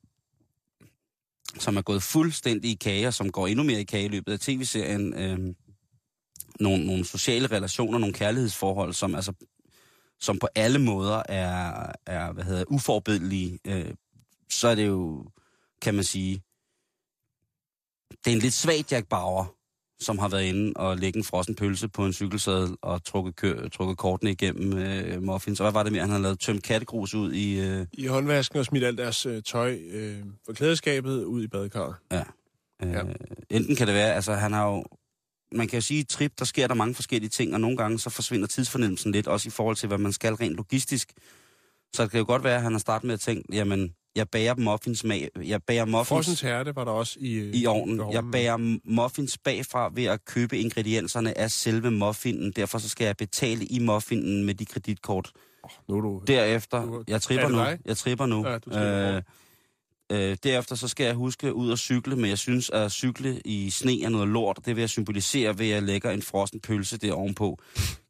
som 1.59 1.77
er 1.77 1.83
gået 1.83 2.03
fuldstændig 2.03 2.71
i 2.71 2.75
kage, 2.75 3.07
og 3.07 3.15
som 3.15 3.33
går 3.33 3.47
endnu 3.47 3.65
mere 3.65 3.81
i 3.81 3.85
kage 3.85 4.05
i 4.05 4.09
løbet 4.09 4.33
af 4.33 4.41
tv-serien. 4.41 5.15
Øh, 5.15 5.55
nogle, 6.61 6.87
nogle 6.87 7.05
sociale 7.05 7.47
relationer, 7.47 7.99
nogle 7.99 8.15
kærlighedsforhold, 8.15 8.93
som 8.93 9.15
altså 9.15 9.33
som 10.21 10.39
på 10.39 10.49
alle 10.55 10.79
måder 10.79 11.23
er, 11.29 11.93
er 12.07 12.33
hvad 12.33 12.45
hedder, 12.45 12.65
uforbedelige, 12.69 13.59
øh, 13.67 13.95
så 14.51 14.69
er 14.69 14.75
det 14.75 14.87
jo, 14.87 15.25
kan 15.83 15.95
man 15.95 16.05
sige, 16.05 16.43
det 18.25 18.31
er 18.31 18.35
en 18.35 18.43
lidt 18.43 18.55
svag 18.55 18.85
Jack 18.91 19.07
Bauer, 19.09 19.55
som 20.01 20.19
har 20.19 20.29
været 20.29 20.45
inde 20.45 20.73
og 20.77 20.97
lægge 20.97 21.17
en 21.19 21.25
frossen 21.25 21.55
pølse 21.55 21.89
på 21.89 22.07
en 22.07 22.13
cykelsadel 22.13 22.77
og 22.83 23.05
trukket, 23.05 23.37
kø, 23.37 23.69
trukket 23.69 23.99
kortene 23.99 24.31
igennem 24.31 24.79
øh, 24.79 25.23
muffins. 25.23 25.61
Og 25.61 25.65
hvad 25.65 25.73
var 25.73 25.83
det 25.83 25.93
mere? 25.93 26.01
Han 26.01 26.11
havde 26.11 26.23
lavet 26.23 26.41
tømt 26.41 26.63
kattegrus 26.63 27.15
ud 27.15 27.33
i... 27.33 27.61
Øh, 27.61 27.87
I 27.93 28.07
håndvasken 28.07 28.59
og 28.59 28.65
smidt 28.65 28.85
alt 28.85 28.99
deres 28.99 29.27
øh, 29.27 29.43
tøj 29.43 29.79
øh, 29.91 30.19
fra 30.47 30.53
klædeskabet 30.53 31.25
ud 31.25 31.45
i 31.45 31.49
badekarret. 31.49 31.95
ja. 32.11 32.19
Øh, 32.19 32.93
Ja. 32.93 33.03
Enten 33.51 33.77
kan 33.77 33.87
det 33.87 33.95
være, 33.95 34.15
altså 34.15 34.35
han 34.35 34.53
har 34.53 34.67
jo... 34.67 34.85
Man 35.53 35.69
kan 35.69 35.77
jo 35.77 35.81
sige, 35.81 36.01
at 36.01 36.05
i 36.05 36.07
trip, 36.07 36.33
der 36.39 36.45
sker 36.45 36.67
der 36.67 36.75
mange 36.75 36.95
forskellige 36.95 37.31
ting, 37.31 37.55
og 37.55 37.61
nogle 37.61 37.77
gange 37.77 37.99
så 37.99 38.11
forsvinder 38.11 38.47
tidsfornemmelsen 38.47 39.13
lidt, 39.13 39.27
også 39.27 39.49
i 39.49 39.51
forhold 39.51 39.77
til, 39.77 39.87
hvad 39.87 39.99
man 39.99 40.13
skal 40.13 40.35
rent 40.35 40.55
logistisk. 40.57 41.13
Så 41.95 42.03
det 42.03 42.11
kan 42.11 42.19
jo 42.21 42.27
godt 42.27 42.45
være, 42.45 42.57
at 42.57 42.63
han 42.63 42.73
har 42.73 42.79
startet 42.79 43.07
med 43.07 43.15
at 43.15 43.21
tænke, 43.21 43.43
jamen, 43.53 43.95
jeg 44.17 44.29
bager 44.29 44.55
muffins 44.59 45.05
med, 45.05 45.29
jeg 45.45 45.63
bager 45.63 45.85
muffins... 45.85 46.09
Frossens 46.09 46.41
hærde 46.41 46.77
var 46.77 46.85
der 46.85 46.93
også 46.93 47.17
i, 47.21 47.33
øh, 47.35 47.55
i 47.55 47.67
ovnen. 47.67 48.13
Jeg 48.13 48.25
bager 48.33 48.79
muffins 48.85 49.39
bagfra 49.39 49.91
ved 49.95 50.05
at 50.05 50.25
købe 50.25 50.59
ingredienserne 50.59 51.39
af 51.39 51.51
selve 51.51 51.91
muffinen. 51.91 52.53
Derfor 52.53 52.79
så 52.79 52.89
skal 52.89 53.05
jeg 53.05 53.17
betale 53.17 53.65
i 53.65 53.79
muffinen 53.79 54.45
med 54.45 54.55
de 54.55 54.65
kreditkort. 54.65 55.31
Nu 55.89 55.97
er 55.97 56.01
du... 56.01 56.23
Derefter, 56.27 56.83
Du- 56.87 57.05
jeg 57.09 57.23
tripper 57.23 57.45
Er 57.47 57.51
nu. 57.51 57.59
dig? 57.59 57.79
Jeg 57.85 57.97
tripper 57.97 58.27
nu. 58.27 58.47
Ja, 58.49 58.59
du 58.59 58.71
tripper 58.71 59.17
øh, 59.17 59.23
Øh, 60.13 60.37
derefter 60.45 60.75
så 60.75 60.89
skal 60.89 61.05
jeg 61.05 61.15
huske 61.15 61.55
ud 61.55 61.73
at 61.73 61.79
cykle, 61.79 62.17
men 62.17 62.31
jeg 62.31 62.39
synes 62.39 62.71
at 62.71 62.93
cykle 62.93 63.41
i 63.45 63.71
sne 63.71 64.03
er 64.03 64.09
noget 64.09 64.29
lort, 64.29 64.59
det 64.65 64.77
vil 64.77 64.83
jeg 64.83 64.91
symbolisere 64.91 65.59
ved 65.59 65.71
at 65.71 65.83
lægge 65.83 66.13
en 66.13 66.23
frossen 66.23 66.61
pølse 66.61 66.99
der 66.99 67.13
ovenpå. 67.13 67.59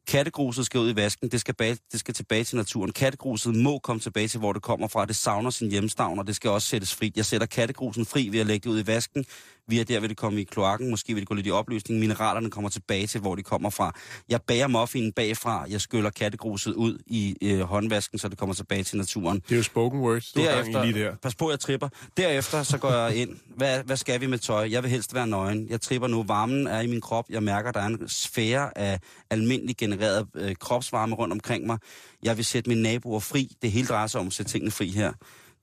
Kattegruset 0.07 0.65
skal 0.65 0.79
ud 0.79 0.89
i 0.89 0.95
vasken, 0.95 1.29
det 1.29 1.39
skal, 1.39 1.55
bag, 1.55 1.77
det 1.91 1.99
skal 1.99 2.13
tilbage 2.13 2.43
til 2.43 2.57
naturen. 2.57 2.91
Kattegruset 2.91 3.55
må 3.55 3.79
komme 3.79 3.99
tilbage 3.99 4.27
til, 4.27 4.39
hvor 4.39 4.53
det 4.53 4.61
kommer 4.61 4.87
fra. 4.87 5.05
Det 5.05 5.15
savner 5.15 5.49
sin 5.49 5.71
hjemstavn, 5.71 6.19
og 6.19 6.27
det 6.27 6.35
skal 6.35 6.49
også 6.49 6.67
sættes 6.67 6.95
fri. 6.95 7.13
Jeg 7.15 7.25
sætter 7.25 7.47
kattegrusen 7.47 8.05
fri 8.05 8.29
ved 8.31 8.39
at 8.39 8.45
lægge 8.47 8.69
det 8.69 8.75
ud 8.75 8.79
i 8.79 8.87
vasken. 8.87 9.25
Via 9.67 9.83
der 9.83 9.99
vil 9.99 10.09
det 10.09 10.17
komme 10.17 10.41
i 10.41 10.43
kloakken, 10.43 10.89
måske 10.89 11.13
vil 11.13 11.21
det 11.21 11.27
gå 11.27 11.33
lidt 11.33 11.47
i 11.47 11.51
opløsning. 11.51 11.99
Mineralerne 11.99 12.49
kommer 12.49 12.69
tilbage 12.69 13.07
til, 13.07 13.21
hvor 13.21 13.35
de 13.35 13.43
kommer 13.43 13.69
fra. 13.69 13.93
Jeg 14.29 14.41
bager 14.41 14.67
muffinen 14.67 15.11
bagfra, 15.11 15.65
jeg 15.69 15.81
skyller 15.81 16.09
kattegruset 16.09 16.73
ud 16.73 16.97
i 17.07 17.35
øh, 17.41 17.59
håndvasken, 17.59 18.19
så 18.19 18.27
det 18.27 18.37
kommer 18.37 18.55
tilbage 18.55 18.83
til 18.83 18.97
naturen. 18.97 19.39
Det 19.39 19.51
er 19.51 19.57
jo 19.57 19.63
spoken 19.63 19.99
word, 19.99 20.21
du 20.35 20.41
i 20.41 20.85
lige 20.85 21.03
der. 21.03 21.15
Pas 21.15 21.35
på, 21.35 21.49
jeg 21.49 21.59
tripper. 21.59 21.89
Derefter 22.17 22.63
så 22.63 22.77
går 22.77 22.91
jeg 22.91 23.15
ind. 23.15 23.29
Hvad, 23.55 23.83
hvad 23.83 23.97
skal 23.97 24.21
vi 24.21 24.27
med 24.27 24.37
tøj? 24.37 24.67
Jeg 24.71 24.83
vil 24.83 24.91
helst 24.91 25.13
være 25.13 25.27
nøgen. 25.27 25.67
Jeg 25.69 25.81
tripper 25.81 26.07
nu. 26.07 26.23
Varmen 26.23 26.67
er 26.67 26.81
i 26.81 26.87
min 26.87 27.01
krop. 27.01 27.25
Jeg 27.29 27.43
mærker, 27.43 27.71
der 27.71 27.79
er 27.79 27.85
en 27.85 28.09
sfære 28.09 28.77
af 28.77 28.99
almindelig 29.29 29.77
genereret 29.77 30.27
øh, 30.35 30.55
kropsvarme 30.55 31.15
rundt 31.15 31.31
omkring 31.31 31.65
mig. 31.65 31.77
Jeg 32.23 32.37
vil 32.37 32.45
sætte 32.45 32.69
mine 32.69 32.81
naboer 32.81 33.19
fri. 33.19 33.51
Det 33.61 33.71
hele 33.71 33.87
drejer 33.87 34.07
sig 34.07 34.21
om 34.21 34.27
at 34.27 34.33
sætte 34.33 34.51
tingene 34.51 34.71
fri 34.71 34.89
her. 34.89 35.13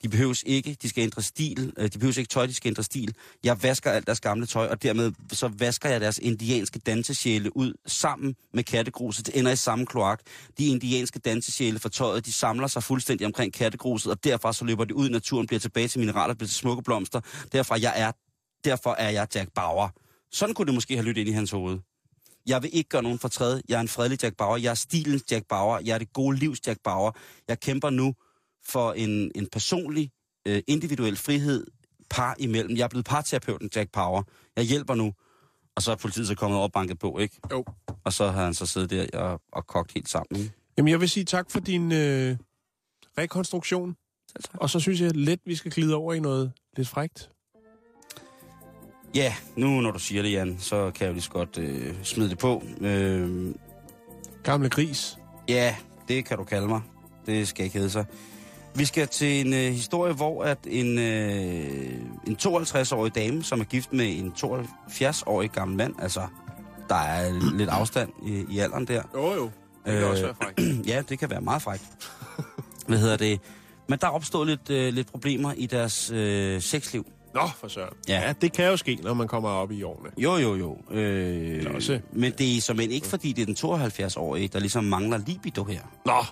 De 0.04 0.08
behøves 0.08 0.42
ikke, 0.46 0.76
de 0.82 0.88
skal 0.88 1.02
ændre 1.02 1.22
stil. 1.22 1.72
Øh, 1.78 1.92
de 1.92 1.98
behøves 1.98 2.16
ikke 2.16 2.28
tøj, 2.28 2.46
de 2.46 2.54
skal 2.54 2.68
ændre 2.68 2.82
stil. 2.82 3.14
Jeg 3.44 3.62
vasker 3.62 3.90
alt 3.90 4.06
deres 4.06 4.20
gamle 4.20 4.46
tøj, 4.46 4.66
og 4.66 4.82
dermed 4.82 5.12
så 5.32 5.48
vasker 5.48 5.88
jeg 5.88 6.00
deres 6.00 6.18
indianske 6.18 6.78
dansesjæle 6.78 7.56
ud 7.56 7.74
sammen 7.86 8.36
med 8.52 8.64
kattegruset. 8.64 9.26
Det 9.26 9.38
ender 9.38 9.52
i 9.52 9.56
samme 9.56 9.86
kloak. 9.86 10.20
De 10.58 10.66
indianske 10.66 11.18
dansesjæle 11.18 11.78
for 11.78 11.88
tøjet, 11.88 12.26
de 12.26 12.32
samler 12.32 12.66
sig 12.66 12.82
fuldstændig 12.82 13.26
omkring 13.26 13.52
kattegruset, 13.52 14.12
og 14.12 14.24
derfra 14.24 14.52
så 14.52 14.64
løber 14.64 14.84
de 14.84 14.94
ud 14.94 15.08
i 15.08 15.12
naturen, 15.12 15.46
bliver 15.46 15.60
tilbage 15.60 15.88
til 15.88 16.00
mineraler, 16.00 16.34
bliver 16.34 16.48
til 16.48 16.56
smukke 16.56 16.82
blomster. 16.82 17.20
Derfra 17.52 17.78
jeg 17.80 17.92
er, 17.96 18.12
derfor 18.64 18.94
er 18.98 19.10
jeg 19.10 19.26
Jack 19.34 19.52
Bauer. 19.54 19.88
Sådan 20.32 20.54
kunne 20.54 20.66
det 20.66 20.74
måske 20.74 20.94
have 20.94 21.06
lyttet 21.06 21.20
ind 21.20 21.28
i 21.28 21.32
hans 21.32 21.50
hoved. 21.50 21.78
Jeg 22.46 22.62
vil 22.62 22.70
ikke 22.72 22.88
gøre 22.88 23.02
nogen 23.02 23.18
fortræd. 23.18 23.60
Jeg 23.68 23.76
er 23.76 23.80
en 23.80 23.88
fredelig 23.88 24.22
Jack 24.22 24.36
Bauer. 24.36 24.56
Jeg 24.56 24.70
er 24.70 24.74
stilens 24.74 25.24
Jack 25.30 25.46
Bauer. 25.48 25.78
Jeg 25.84 25.94
er 25.94 25.98
det 25.98 26.12
gode 26.12 26.36
livs 26.36 26.66
Jack 26.66 26.80
Bauer. 26.84 27.12
Jeg 27.48 27.60
kæmper 27.60 27.90
nu 27.90 28.14
for 28.68 28.92
en, 28.92 29.32
en 29.34 29.48
personlig, 29.52 30.10
øh, 30.46 30.62
individuel 30.66 31.16
frihed 31.16 31.66
par 32.10 32.36
imellem. 32.38 32.76
Jeg 32.76 32.84
er 32.84 32.88
blevet 32.88 33.06
parterapeuten 33.06 33.70
Jack 33.76 33.90
Bauer. 33.92 34.22
Jeg 34.56 34.64
hjælper 34.64 34.94
nu. 34.94 35.12
Og 35.76 35.82
så 35.82 35.92
er 35.92 35.96
politiet 35.96 36.26
så 36.26 36.34
kommet 36.34 36.56
over 36.56 36.66
og 36.66 36.72
banket 36.72 36.98
på, 36.98 37.18
ikke? 37.18 37.40
Jo. 37.52 37.64
Og 38.04 38.12
så 38.12 38.30
har 38.30 38.44
han 38.44 38.54
så 38.54 38.66
siddet 38.66 38.90
der 38.90 39.18
og, 39.18 39.40
og 39.52 39.66
kogt 39.66 39.92
helt 39.92 40.08
sammen. 40.08 40.40
ikke? 40.40 40.54
Jamen, 40.76 40.90
jeg 40.90 41.00
vil 41.00 41.08
sige 41.08 41.24
tak 41.24 41.50
for 41.50 41.60
din 41.60 41.92
øh, 41.92 42.36
rekonstruktion. 43.18 43.96
Og 44.54 44.70
så 44.70 44.80
synes 44.80 45.00
jeg 45.00 45.16
let, 45.16 45.40
vi 45.46 45.54
skal 45.54 45.72
glide 45.72 45.94
over 45.94 46.14
i 46.14 46.20
noget 46.20 46.52
lidt 46.76 46.88
frægt. 46.88 47.30
Ja, 49.14 49.34
nu 49.56 49.80
når 49.80 49.90
du 49.90 49.98
siger 49.98 50.22
det, 50.22 50.32
Jan, 50.32 50.56
så 50.58 50.90
kan 50.90 51.04
jeg 51.04 51.08
jo 51.08 51.12
lige 51.12 51.22
så 51.22 51.30
godt 51.30 51.58
øh, 51.58 51.94
smide 52.02 52.30
det 52.30 52.38
på. 52.38 52.64
Øh, 52.80 53.54
Gamle 54.42 54.70
gris. 54.70 55.18
Ja, 55.48 55.76
det 56.08 56.24
kan 56.24 56.36
du 56.36 56.44
kalde 56.44 56.68
mig. 56.68 56.80
Det 57.26 57.48
skal 57.48 57.64
ikke 57.64 57.76
hedde 57.78 57.90
sig. 57.90 58.04
Vi 58.76 58.84
skal 58.84 59.08
til 59.08 59.46
en 59.46 59.52
øh, 59.54 59.72
historie, 59.72 60.12
hvor 60.12 60.44
at 60.44 60.58
en, 60.66 60.98
øh, 60.98 61.94
en 62.26 62.36
52-årig 62.42 63.14
dame, 63.14 63.42
som 63.44 63.60
er 63.60 63.64
gift 63.64 63.92
med 63.92 64.18
en 64.18 64.32
72-årig 64.44 65.50
gammel 65.50 65.76
mand, 65.76 65.94
altså 66.02 66.20
der 66.88 66.94
er 66.94 67.32
lidt 67.56 67.68
afstand 67.70 68.10
i, 68.26 68.44
i 68.50 68.58
alderen 68.58 68.84
der. 68.86 69.02
Jo, 69.14 69.32
jo. 69.34 69.42
Det 69.44 69.92
kan 69.92 69.94
Øh, 70.02 70.10
også 70.10 70.22
være 70.24 70.34
frægt. 70.42 70.60
ja, 70.92 71.02
det 71.08 71.18
kan 71.18 71.30
være 71.30 71.40
meget 71.40 71.62
frækt. 71.62 71.82
Hvad 72.86 72.98
hedder 72.98 73.16
det? 73.16 73.40
Men 73.88 73.98
der 73.98 74.06
er 74.06 74.10
opstået 74.10 74.46
lidt, 74.48 74.70
øh, 74.70 74.92
lidt 74.94 75.10
problemer 75.10 75.52
i 75.56 75.66
deres 75.66 76.10
øh, 76.14 76.60
sexliv. 76.62 77.06
Nå, 77.34 77.40
for 77.60 77.68
søren. 77.68 77.92
Ja. 78.08 78.20
ja, 78.26 78.32
det 78.40 78.52
kan 78.52 78.66
jo 78.66 78.76
ske, 78.76 78.98
når 79.02 79.14
man 79.14 79.28
kommer 79.28 79.48
op 79.48 79.72
i 79.72 79.82
årene. 79.82 80.10
Jo, 80.18 80.36
jo, 80.36 80.54
jo. 80.54 80.78
Øh, 80.90 81.74
også- 81.74 82.00
Men 82.12 82.32
det 82.38 82.56
er 82.56 82.60
som 82.60 82.80
ikke, 82.80 83.06
fordi 83.06 83.32
det 83.32 83.42
er 83.42 83.46
den 83.46 83.56
72-årige, 83.56 84.48
der 84.48 84.58
ligesom 84.58 84.84
mangler 84.84 85.18
libido 85.26 85.64
her. 85.64 85.80
Nå, 86.06 86.24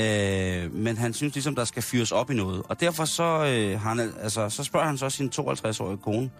Øh, 0.00 0.74
men 0.74 0.96
han 0.96 1.14
synes 1.14 1.34
ligesom, 1.34 1.54
der 1.54 1.64
skal 1.64 1.82
fyres 1.82 2.12
op 2.12 2.30
i 2.30 2.34
noget. 2.34 2.62
Og 2.68 2.80
derfor 2.80 3.04
så, 3.04 3.46
øh, 3.46 3.80
han, 3.80 4.00
altså, 4.00 4.48
så 4.48 4.64
spørger 4.64 4.86
han 4.86 4.98
så 4.98 5.10
sin 5.10 5.32
52-årige 5.34 5.98
kone. 5.98 6.30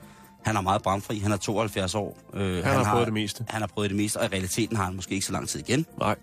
Han 0.45 0.57
er 0.57 0.61
meget 0.61 0.83
bramfri, 0.83 1.19
han 1.19 1.33
er 1.33 1.37
72 1.37 1.95
år. 1.95 2.19
Øh, 2.35 2.65
han, 2.65 2.85
har 2.85 2.93
prøvet 2.93 3.07
det 3.07 3.15
meste. 3.15 3.45
Han 3.49 3.61
har 3.61 3.67
prøvet 3.67 3.91
det 3.91 3.97
meste, 3.97 4.17
og 4.17 4.25
i 4.25 4.29
realiteten 4.29 4.77
har 4.77 4.85
han 4.85 4.97
måske 4.97 5.15
ikke 5.15 5.27
så 5.27 5.33
lang 5.33 5.49
tid 5.49 5.61
igen. 5.61 5.87
Nej. 5.99 6.17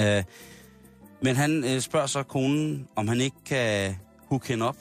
Øh, 0.00 0.24
men 1.22 1.36
han 1.36 1.64
øh, 1.64 1.80
spørger 1.80 2.06
så 2.06 2.22
konen, 2.22 2.88
om 2.96 3.08
han 3.08 3.20
ikke 3.20 3.36
kan 3.46 3.96
hooke 4.28 4.48
hende 4.48 4.68
op 4.68 4.76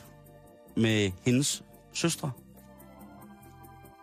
med 0.78 1.12
hendes 1.26 1.64
søstre. 1.94 2.32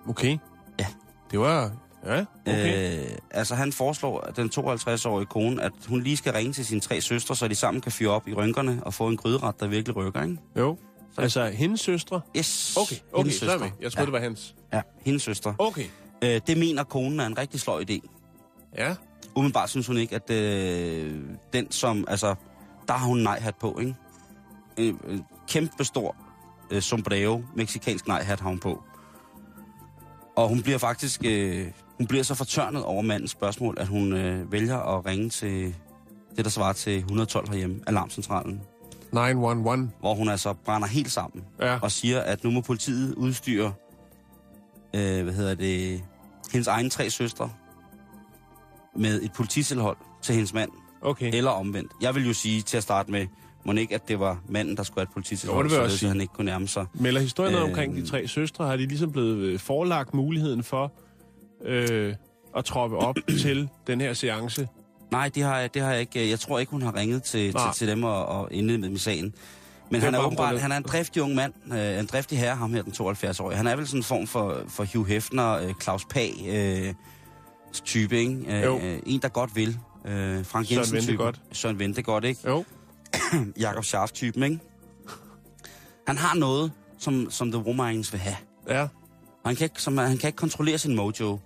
Okay. 0.09 0.39
Ja. 0.79 0.87
Det 1.31 1.41
var... 1.41 1.73
Ja, 2.05 2.25
okay. 2.47 2.99
Øh, 2.99 3.11
altså 3.31 3.55
han 3.55 3.73
foreslår 3.73 4.21
at 4.21 4.37
den 4.37 4.51
52-årige 4.59 5.27
kone, 5.27 5.63
at 5.63 5.73
hun 5.89 6.03
lige 6.03 6.17
skal 6.17 6.33
ringe 6.33 6.53
til 6.53 6.67
sine 6.67 6.81
tre 6.81 7.01
søstre, 7.01 7.37
så 7.37 7.49
de 7.49 7.55
sammen 7.55 7.81
kan 7.81 7.93
fyre 7.93 8.11
op 8.11 8.29
i 8.29 8.35
rynkerne 8.35 8.81
og 8.83 8.95
få 8.95 9.09
en 9.09 9.17
gryderet, 9.17 9.61
der 9.61 9.67
virkelig 9.67 9.97
rykker, 9.97 10.23
ikke? 10.23 10.37
jo. 10.57 10.77
Altså, 11.19 11.47
hendes 11.47 11.81
søstre? 11.81 12.21
Yes. 12.37 12.77
Okay, 12.77 12.97
okay, 13.13 13.23
hendes 13.23 13.35
så 13.35 13.45
er 13.45 13.51
jeg 13.51 13.53
søstre. 13.53 13.67
med. 13.67 13.77
Jeg 13.81 13.93
troede, 13.93 14.01
ja. 14.01 14.05
det 14.05 14.13
var 14.13 14.19
hans. 14.19 14.55
Ja, 14.73 14.83
hendes 15.05 15.23
søster. 15.23 15.55
Okay. 15.59 15.85
Øh, 16.23 16.41
det 16.47 16.59
mener 16.59 16.85
konen 16.85 17.21
er 17.21 17.27
en 17.27 17.39
rigtig 17.39 17.61
sløj 17.61 17.85
idé. 17.91 18.09
Ja. 18.77 18.95
Umiddelbart 19.35 19.71
synes 19.71 19.87
hun 19.87 19.97
ikke, 19.97 20.15
at 20.15 20.31
øh, 20.31 21.21
den 21.53 21.71
som, 21.71 22.05
altså, 22.09 22.35
der 22.89 22.95
har 22.95 23.07
hun 23.07 23.19
nej-hat 23.19 23.55
på, 23.57 23.79
ikke? 23.81 23.95
En, 24.77 25.01
en 25.09 25.25
kæmpe 25.49 25.85
stor 25.85 26.17
øh, 26.71 26.83
sombrero, 26.83 27.43
meksikansk 27.55 28.07
nej-hat 28.09 28.41
har 28.41 28.49
hun 28.49 28.59
på. 28.59 28.83
Og 30.37 30.49
hun 30.49 30.63
bliver 30.63 30.79
faktisk, 30.79 31.21
øh, 31.25 31.67
hun 32.01 32.07
bliver 32.07 32.23
så 32.25 32.35
fortørnet 32.35 32.83
over 32.85 33.03
mandens 33.03 33.31
spørgsmål, 33.31 33.77
at 33.81 33.87
hun 33.87 34.13
øh, 34.13 34.53
vælger 34.53 34.77
at 34.79 35.07
ringe 35.07 35.29
til 35.31 35.75
det, 36.37 36.45
der 36.45 36.51
svarer 36.51 36.73
til 36.73 36.97
112 36.99 37.49
herhjemme, 37.49 37.81
alarmcentralen, 37.87 38.61
911. 39.13 39.91
hvor 40.01 40.15
hun 40.15 40.29
altså 40.29 40.53
brænder 40.53 40.89
helt 40.89 41.11
sammen 41.11 41.45
Ja. 41.61 41.79
og 41.83 41.91
siger, 41.93 42.21
at 42.21 42.45
nu 42.45 42.51
må 42.51 42.61
politiet 42.61 43.15
udstyre, 43.15 43.73
øh, 44.97 45.23
hvad 45.23 45.33
hedder 45.33 45.55
det, 45.55 46.03
hendes 46.53 46.67
egne 46.69 46.91
tre 46.91 47.11
søstre 47.11 47.51
med 48.97 49.23
et 49.23 49.33
polititilhold 49.33 49.97
til 50.23 50.35
hendes 50.35 50.55
mand, 50.55 50.71
Okay. 51.03 51.35
eller 51.35 51.51
omvendt. 51.51 51.93
Jeg 52.03 52.15
vil 52.15 52.27
jo 52.27 52.33
sige 52.33 52.63
til 52.63 52.77
at 52.77 52.83
starte 52.83 53.11
med, 53.11 53.27
må 53.65 53.73
ikke, 53.73 53.95
at 53.95 54.09
det 54.09 54.21
var 54.21 54.43
manden, 54.49 54.77
der 54.77 54.83
skulle 54.83 54.99
have 55.01 55.05
et 55.09 55.13
polititilhold, 55.15 55.71
Jo, 55.73 55.85
det 55.85 56.03
at 56.03 56.09
han 56.09 56.21
ikke 56.21 56.35
kunne 56.35 56.45
nærme 56.45 56.69
sig. 56.69 56.87
Melder 56.95 57.21
historien 57.21 57.55
Øh, 57.55 57.63
omkring 57.65 57.97
de 57.97 58.07
tre 58.07 58.29
søstre? 58.29 58.67
Har 58.67 58.77
de 58.77 58.87
ligesom 58.87 59.13
blevet 59.13 59.37
øh, 59.37 59.59
forelagt 59.59 60.15
muligheden 60.15 60.63
for 60.63 60.93
øh, 61.65 62.15
at 62.57 62.65
troppe 62.65 62.97
op 62.97 63.17
til 63.43 63.69
den 63.87 64.01
her 64.01 64.15
seance? 64.15 64.69
Nej, 65.11 65.29
det 65.35 65.43
har, 65.43 65.59
jeg, 65.59 65.75
det 65.75 65.83
har 65.83 65.91
jeg 65.91 66.01
ikke. 66.01 66.31
Jeg 66.31 66.41
tror 66.41 66.59
ikke, 66.59 66.71
hun 66.71 66.83
har 66.83 66.95
ringet 66.95 67.23
til, 67.23 67.55
Nej. 67.55 67.73
til, 67.73 67.79
til 67.79 67.89
dem 67.89 68.05
og, 68.05 68.27
og 68.27 68.49
indledt 68.53 68.81
med 68.91 68.99
sagen. 68.99 69.35
Men 69.91 70.01
han 70.01 70.15
er 70.15 70.19
åbenbart, 70.19 70.61
han 70.61 70.73
er 70.73 70.77
en 70.77 70.83
driftig 70.83 71.23
ung 71.23 71.35
mand, 71.35 71.53
øh, 71.73 71.99
en 71.99 72.07
driftig 72.07 72.39
herre, 72.39 72.57
ham 72.57 72.73
her, 72.75 72.83
den 72.83 72.93
72-årige. 72.93 73.57
Han 73.57 73.67
er 73.67 73.77
vel 73.77 73.87
sådan 73.87 73.99
en 74.01 74.05
form 74.05 74.27
for, 74.27 74.63
for 74.69 74.87
Hugh 74.95 75.09
Hefner, 75.09 75.53
øh, 75.53 75.75
Claus 75.83 76.05
Pag 76.05 76.35
øh, 76.49 76.95
type, 77.85 78.19
ikke? 78.19 78.45
Øh, 78.49 78.63
Jo. 78.63 78.79
øh, 78.79 78.99
en, 79.07 79.23
der 79.23 79.29
godt 79.29 79.57
vil. 79.57 79.79
Øh, 80.05 80.45
Frank 80.45 80.67
Søren 80.67 80.79
Jensen 80.79 81.01
type. 81.01 81.09
Ventegodt. 81.09 81.41
Søren 81.53 81.79
Ventegodt, 81.79 82.25
ikke? 82.25 82.41
Jo. 82.47 82.65
Jakob 83.61 83.85
Scharf 83.85 84.11
typen, 84.13 84.43
ikke? 84.43 84.59
Han 86.07 86.19
har 86.19 86.37
noget, 86.37 86.73
som, 86.99 87.31
som 87.31 87.53
The 87.53 87.61
Woman's 87.61 88.11
vil 88.13 88.21
have. 88.21 88.37
Ja. 88.69 88.83
Og 88.83 88.89
han 89.49 89.57
kan 89.57 89.65
ikke, 89.65 89.83
som, 89.83 89.99
han 89.99 90.19
kan 90.19 90.29
ikke 90.29 90.37
kontrollere 90.37 90.79
sin 90.79 90.97
mojo. 90.97 91.39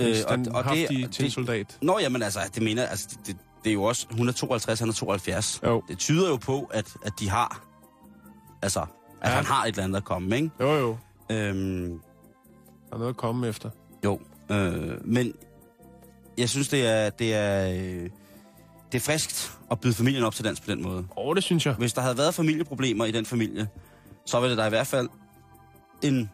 Øh, 0.00 0.16
og, 0.28 0.64
og 0.64 0.74
det, 0.74 0.88
det, 0.88 1.10
tilsoldat. 1.12 1.78
Nå, 1.82 1.98
jamen 1.98 2.22
altså, 2.22 2.40
det 2.54 2.62
mener 2.62 2.86
altså, 2.86 3.08
det, 3.10 3.26
det, 3.26 3.36
det 3.64 3.70
er 3.70 3.74
jo 3.74 3.82
også, 3.82 4.06
hun 4.10 4.28
er 4.28 4.32
52, 4.32 4.80
han 4.80 4.88
er 4.88 4.92
72. 4.92 5.60
Jo. 5.66 5.82
Det 5.88 5.98
tyder 5.98 6.28
jo 6.28 6.36
på, 6.36 6.70
at, 6.74 6.94
at 7.04 7.12
de 7.20 7.28
har, 7.28 7.64
altså, 8.62 8.80
at 8.80 9.30
Ja. 9.30 9.34
han 9.36 9.44
har 9.44 9.64
et 9.64 9.68
eller 9.68 9.84
andet 9.84 9.96
at 9.96 10.04
komme, 10.04 10.36
ikke? 10.36 10.50
Jo, 10.60 10.72
jo. 10.74 10.96
Øhm, 11.30 12.00
Der 12.88 12.94
er 12.94 12.98
noget 12.98 13.10
at 13.10 13.16
komme 13.16 13.48
efter. 13.48 13.70
Jo, 14.04 14.20
øh, 14.50 15.06
men 15.06 15.32
jeg 16.38 16.48
synes, 16.48 16.68
det 16.68 16.86
er, 16.86 17.10
det 17.10 17.34
er, 17.34 17.70
øh, 17.70 18.10
det 18.92 18.98
er 18.98 19.00
friskt 19.00 19.58
at 19.70 19.80
byde 19.80 19.94
familien 19.94 20.24
op 20.24 20.34
til 20.34 20.44
dans 20.44 20.60
på 20.60 20.70
den 20.70 20.82
måde. 20.82 20.98
Åh, 20.98 21.04
oh, 21.26 21.34
det 21.36 21.44
synes 21.44 21.66
jeg. 21.66 21.74
Hvis 21.74 21.92
der 21.92 22.00
havde 22.02 22.18
været 22.18 22.34
familieproblemer 22.34 23.04
i 23.04 23.10
den 23.10 23.26
familie, 23.26 23.68
så 24.26 24.40
ville 24.40 24.56
der 24.56 24.66
i 24.66 24.68
hvert 24.68 24.86
fald 24.86 25.08
en, 26.02 26.30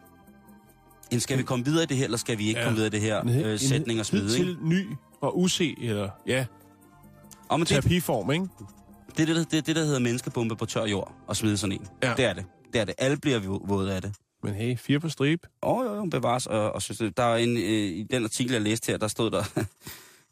en 1.11 1.19
skal 1.19 1.37
vi 1.37 1.43
komme 1.43 1.65
videre 1.65 1.83
i 1.83 1.85
det 1.85 1.97
her, 1.97 2.05
eller 2.05 2.17
skal 2.17 2.37
vi 2.37 2.47
ikke 2.47 2.59
Ja. 2.59 2.65
komme 2.65 2.75
videre 2.75 2.87
i 2.87 2.91
det 2.91 3.01
her 3.01 3.21
En- 3.21 3.29
øh, 3.29 3.59
sætning 3.59 3.99
og 3.99 4.05
smide? 4.05 4.23
Hidtil 4.23 4.57
ny 4.61 4.85
og 5.21 5.39
use, 5.39 5.75
eller 5.81 6.09
ja, 6.27 6.45
Og 7.49 7.59
men 7.59 7.65
det, 7.65 7.67
terapiform, 7.67 8.31
ikke? 8.31 8.47
det, 9.17 9.29
er 9.29 9.33
det, 9.33 9.51
det, 9.51 9.67
det, 9.67 9.75
der 9.75 9.83
hedder 9.85 9.99
menneskebombe 9.99 10.55
på 10.55 10.65
tør 10.65 10.85
jord, 10.85 11.15
og 11.27 11.35
smide 11.35 11.57
sådan 11.57 11.71
en. 11.73 11.87
Ja. 12.03 12.13
Det 12.17 12.25
er 12.25 12.33
det. 12.33 12.45
Det 12.73 12.81
er 12.81 12.85
det. 12.85 12.95
Alle 12.97 13.17
bliver 13.17 13.39
vi 13.39 13.47
våde 13.47 13.95
af 13.95 14.01
det. 14.01 14.13
Men 14.43 14.53
hey, 14.53 14.77
fire 14.77 14.99
på 14.99 15.09
stribe. 15.09 15.47
Åh, 15.63 15.77
oh, 15.77 15.85
jo, 15.85 15.95
jo, 15.95 16.05
bevares. 16.05 16.45
Og, 16.47 16.71
og 16.71 16.81
synes, 16.81 17.13
der 17.17 17.23
er 17.23 17.35
en, 17.37 17.57
øh, 17.57 17.63
i 17.63 18.03
den 18.11 18.23
artikel, 18.23 18.51
jeg 18.53 18.61
læste 18.61 18.91
her, 18.91 18.97
der 18.97 19.07
stod 19.07 19.31
der, 19.31 19.43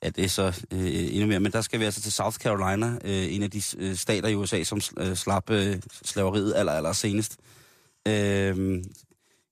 ja, 0.03 0.09
det 0.09 0.23
er 0.23 0.30
så 0.30 0.65
øh, 0.71 1.13
endnu 1.13 1.28
mere, 1.28 1.39
men 1.39 1.51
der 1.51 1.61
skal 1.61 1.80
vi 1.80 1.86
altså 1.86 2.01
til 2.01 2.11
South 2.11 2.38
Carolina, 2.38 2.88
øh, 3.03 3.36
en 3.36 3.43
af 3.43 3.51
de 3.51 3.61
øh, 3.78 3.95
stater 3.95 4.28
i 4.30 4.36
USA, 4.36 4.63
som 4.63 4.82
øh, 4.97 5.15
slap 5.15 5.49
øh, 5.49 5.76
slaveriet 6.03 6.53
aller, 6.55 6.71
aller 6.71 6.93
senest. 6.93 7.38
Øh, 8.07 8.84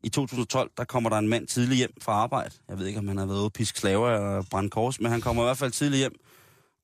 I 0.04 0.10
2012, 0.10 0.72
der 0.78 0.84
kommer 0.84 1.10
der 1.10 1.18
en 1.18 1.28
mand 1.28 1.47
tidlig 1.47 1.78
hjem 1.78 1.93
fra 2.01 2.12
arbejde. 2.12 2.56
Jeg 2.70 2.80
ved 2.80 2.88
ikke, 2.88 2.99
om 2.99 3.08
han 3.08 3.18
har 3.18 3.26
været 3.26 3.38
ude 3.38 3.45
at 3.45 3.54
piske 3.54 3.80
slaver 3.80 4.10
eller 4.10 4.43
brænde 4.51 4.70
kors, 4.70 4.99
men 4.99 5.12
han 5.12 5.22
kommer 5.22 5.43
i 5.43 5.45
hvert 5.45 5.58
fald 5.58 5.72
tidlig 5.72 5.97
hjem. 5.99 6.16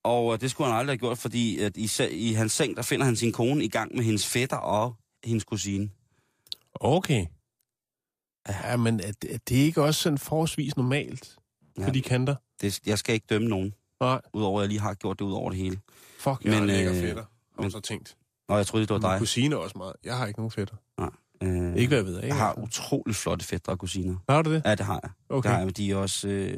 Og 0.04 0.34
øh, 0.34 0.42
det 0.42 0.52
skulle 0.52 0.70
han 0.70 0.80
aldrig 0.80 0.94
have 0.94 0.98
gjort, 1.00 1.18
fordi 1.18 1.60
at 1.60 1.78
i, 1.78 1.90
i 2.12 2.34
hans 2.34 2.52
seng, 2.52 2.76
der 2.76 2.82
finder 2.82 3.06
han 3.06 3.16
sin 3.16 3.32
kone 3.32 3.64
i 3.64 3.68
gang 3.70 3.96
med 3.96 4.04
hendes 4.04 4.28
fætter 4.28 4.58
og 4.58 4.96
hendes 5.24 5.44
kusine. 5.44 5.90
Okay. 6.76 7.26
Ja, 8.50 8.78
men 8.78 9.00
er 9.00 9.12
det, 9.22 9.34
er 9.34 9.38
det 9.50 9.56
ikke 9.56 9.84
også 9.84 10.02
sådan 10.02 10.18
forholdsvis 10.18 10.78
normalt 10.78 11.36
Ja. 11.78 11.86
på 11.86 11.92
de 11.92 12.02
kanter? 12.02 12.36
Det, 12.62 12.80
jeg 12.86 13.00
skal 13.00 13.14
ikke 13.16 13.26
dømme 13.30 13.48
nogen, 13.48 13.74
Nej, 14.02 14.22
udover 14.34 14.60
at 14.60 14.64
jeg 14.64 14.70
lige 14.70 14.80
har 14.80 14.94
gjort 14.94 15.20
det 15.20 15.26
ud 15.26 15.32
over 15.34 15.50
det 15.50 15.60
hele. 15.60 15.80
fuck, 16.20 16.44
jeg 16.46 16.60
Men, 16.62 16.70
har 16.70 16.90
øh, 16.90 16.96
fætter. 17.02 17.24
Har 17.56 17.62
men- 17.62 17.72
så 17.72 17.80
tænkt. 17.80 18.18
Nå, 18.50 18.56
jeg 18.56 18.68
troede, 18.68 18.86
det 18.86 18.90
var 18.94 19.00
Min 19.00 19.10
dig. 19.12 19.20
kusine 19.20 19.56
er 19.56 19.60
også 19.60 19.78
meget. 19.78 19.94
Jeg 20.04 20.18
har 20.18 20.28
ikke 20.28 20.40
nogen 20.40 20.52
fætter. 20.52 20.76
Øh, 21.44 21.76
Ikke 21.76 21.88
hvad 21.88 21.98
jeg 21.98 22.06
ved 22.06 22.18
af. 22.18 22.28
jeg 22.28 22.36
har 22.36 22.60
utrolig 22.60 23.16
flotte 23.16 23.46
fætter 23.46 23.72
og 23.72 23.80
kusiner. 23.80 24.16
Har 24.30 24.42
du 24.42 24.54
det? 24.54 24.62
Ja, 24.66 24.76
det 24.76 24.86
har 24.86 25.00
jeg. 25.04 25.12
Okay. 25.30 25.50
Jeg, 25.50 25.66
men 25.66 25.74
de 25.74 25.92
er 25.92 25.96
også... 25.96 26.28
Øh, 26.28 26.58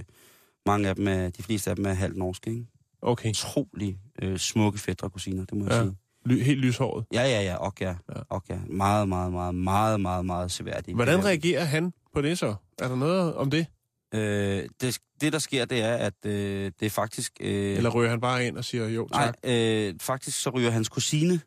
mange 0.66 0.90
af 0.90 0.96
dem 0.96 1.08
er, 1.08 1.30
de 1.30 1.44
fleste 1.44 1.70
af 1.70 1.76
dem 1.76 1.86
er 1.86 1.94
halvt 1.94 2.18
norske, 2.18 2.50
ikke? 2.50 2.66
Okay. 3.02 3.30
Utrolig 3.30 3.98
øh, 4.22 4.38
smukke 4.38 4.80
fætter 4.80 5.04
og 5.06 5.12
kusiner, 5.14 5.46
det 5.46 5.58
må 5.58 5.64
jeg 5.66 5.72
Ja. 5.74 5.82
sige. 5.84 5.96
Ly, 6.26 6.44
helt 6.44 6.60
lyshåret. 6.60 7.06
Ja, 7.14 7.22
ja, 7.22 7.42
ja, 7.42 7.56
og 7.56 7.74
ja. 7.82 7.90
Ja. 8.16 8.22
Og 8.30 8.44
ja. 8.50 8.60
Meget, 8.70 9.10
meget, 9.10 9.32
meget, 9.34 9.56
meget, 9.56 10.02
meget, 10.02 10.26
meget 10.26 10.52
seværdigt. 10.52 10.96
Hvordan 10.96 11.26
reagerer 11.26 11.64
han 11.64 11.94
på 12.14 12.22
det 12.22 12.38
så? 12.38 12.56
Er 12.80 12.88
der 12.88 12.96
noget 12.96 13.36
om 13.36 13.50
det? 13.52 13.66
Øh, 14.14 14.70
det, 14.82 14.98
det, 15.22 15.34
der 15.34 15.40
sker, 15.40 15.66
det 15.66 15.82
er, 15.82 15.96
at 15.96 16.26
øh, 16.26 16.72
det 16.80 16.86
er 16.86 16.90
faktisk... 16.90 17.34
Øh, 17.40 17.78
Eller 17.78 17.90
rører 17.90 18.10
han 18.10 18.22
bare 18.22 18.48
ind 18.48 18.58
og 18.58 18.66
siger 18.66 18.88
jo 18.88 19.08
tak? 19.14 19.36
nej, 19.44 19.54
øh, 19.56 19.96
faktisk 20.02 20.42
så 20.42 20.50
ryger 20.50 20.70
hans 20.70 20.90
kusine 20.90 21.40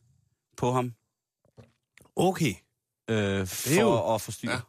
på 0.57 0.73
ham, 0.73 0.93
Okay. 2.17 2.53
Øh, 3.09 3.47
for 3.47 3.81
jo- 3.81 4.15
at 4.15 4.21
forstyrre. 4.21 4.53
Ja. 4.53 4.57
Ja. 4.57 4.63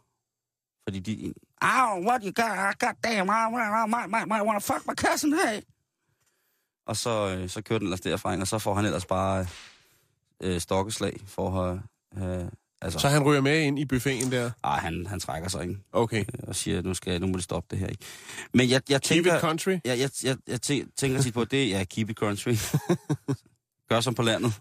Fordi 0.84 1.00
de... 1.00 1.34
Ow, 1.62 2.08
what 2.08 2.22
you 2.24 2.32
got? 2.32 2.80
God 2.80 2.94
damn, 3.04 3.30
I, 3.30 3.32
I, 3.32 3.88
my, 3.88 4.08
my, 4.08 4.26
my, 4.26 4.42
wanna 4.48 4.60
fuck 4.60 4.88
my 4.88 4.94
cousin, 4.96 5.34
hey! 5.34 5.62
Og 6.88 6.98
så, 6.98 7.36
øh, 7.38 7.50
så 7.50 7.62
kører 7.62 7.80
den 7.80 7.86
ellers 7.86 8.02
derfra, 8.02 8.38
og 8.40 8.48
så 8.48 8.60
får 8.60 8.74
han 8.76 8.86
ellers 8.86 9.06
bare 9.06 9.48
øh, 10.44 10.62
stokkeslag 10.62 11.20
for 11.28 11.62
at... 11.62 11.80
Øh, 12.18 12.46
altså, 12.82 13.00
Så 13.00 13.10
han 13.10 13.24
ryger 13.24 13.42
med 13.42 13.62
ind 13.62 13.80
i 13.80 13.86
buffeten 13.86 14.32
der? 14.32 14.52
ej, 14.64 14.80
han, 14.80 15.06
han 15.08 15.20
trækker 15.20 15.50
sig, 15.50 15.62
ikke? 15.62 15.78
Okay. 15.92 16.20
Øh, 16.20 16.40
Og 16.48 16.56
siger, 16.56 16.82
nu, 16.82 16.94
skal, 16.94 17.22
nu 17.22 17.28
må 17.28 17.34
det 17.36 17.44
stoppe 17.44 17.68
det 17.72 17.80
her, 17.80 17.88
ikke? 17.88 18.06
Men 18.54 18.70
jeg, 18.70 18.82
jeg 18.90 19.02
Keep 19.02 19.16
tænker... 19.24 19.36
it 19.36 19.42
country? 19.42 19.78
Jeg, 19.86 20.00
jeg, 20.00 20.10
jeg, 20.24 20.38
jeg 20.48 20.60
tæ- 20.66 20.92
tænker 20.96 21.22
tit 21.22 21.34
på, 21.34 21.46
det 21.46 21.76
er 21.76 21.84
keep 21.84 22.10
it 22.10 22.18
country. 22.18 22.54
Gør 23.90 24.02
som 24.02 24.16
på 24.16 24.22
landet. 24.22 24.54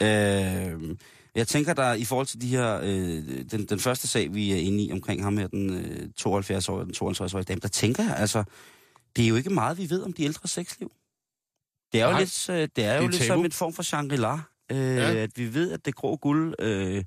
øh, 0.00 0.96
jeg 1.34 1.48
tænker 1.48 1.74
der 1.74 1.92
i 1.94 2.04
forhold 2.04 2.26
til 2.26 2.40
de 2.40 2.46
her, 2.48 2.80
øh, 2.82 3.44
den, 3.50 3.66
den 3.66 3.80
første 3.80 4.08
sag, 4.08 4.34
vi 4.34 4.52
er 4.52 4.56
inde 4.56 4.82
i 4.84 4.92
omkring 4.92 5.22
ham 5.22 5.38
her, 5.38 5.46
den 5.46 5.74
øh, 5.74 6.08
72-årige, 6.20 6.84
den 6.84 6.94
52-årige 6.94 7.44
dame, 7.44 7.60
der 7.60 7.68
tænker 7.68 8.02
jeg, 8.02 8.16
altså, 8.16 8.44
det 9.16 9.24
er 9.24 9.28
jo 9.28 9.36
ikke 9.36 9.50
meget, 9.50 9.78
vi 9.78 9.90
ved 9.90 10.02
om 10.02 10.12
de 10.12 10.22
ældre 10.24 10.48
sexliv. 10.48 10.92
Det 11.92 12.00
er 12.00 12.04
jo 12.06 12.10
Nej, 12.10 12.20
lidt, 12.20 12.48
øh, 12.50 12.68
det 12.76 12.84
er 12.84 12.94
jo 12.96 13.02
er 13.04 13.08
lidt 13.10 13.14
tabu. 13.22 13.26
som 13.26 13.44
en 13.44 13.52
form 13.52 13.72
for 13.72 13.82
Shangri-La, 13.82 14.40
øh, 14.76 14.96
Ja. 14.96 15.14
at 15.14 15.30
vi 15.36 15.54
ved, 15.54 15.72
at 15.72 15.84
det 15.86 15.94
grå 15.94 16.16
guld, 16.16 16.54
øh, 16.58 17.04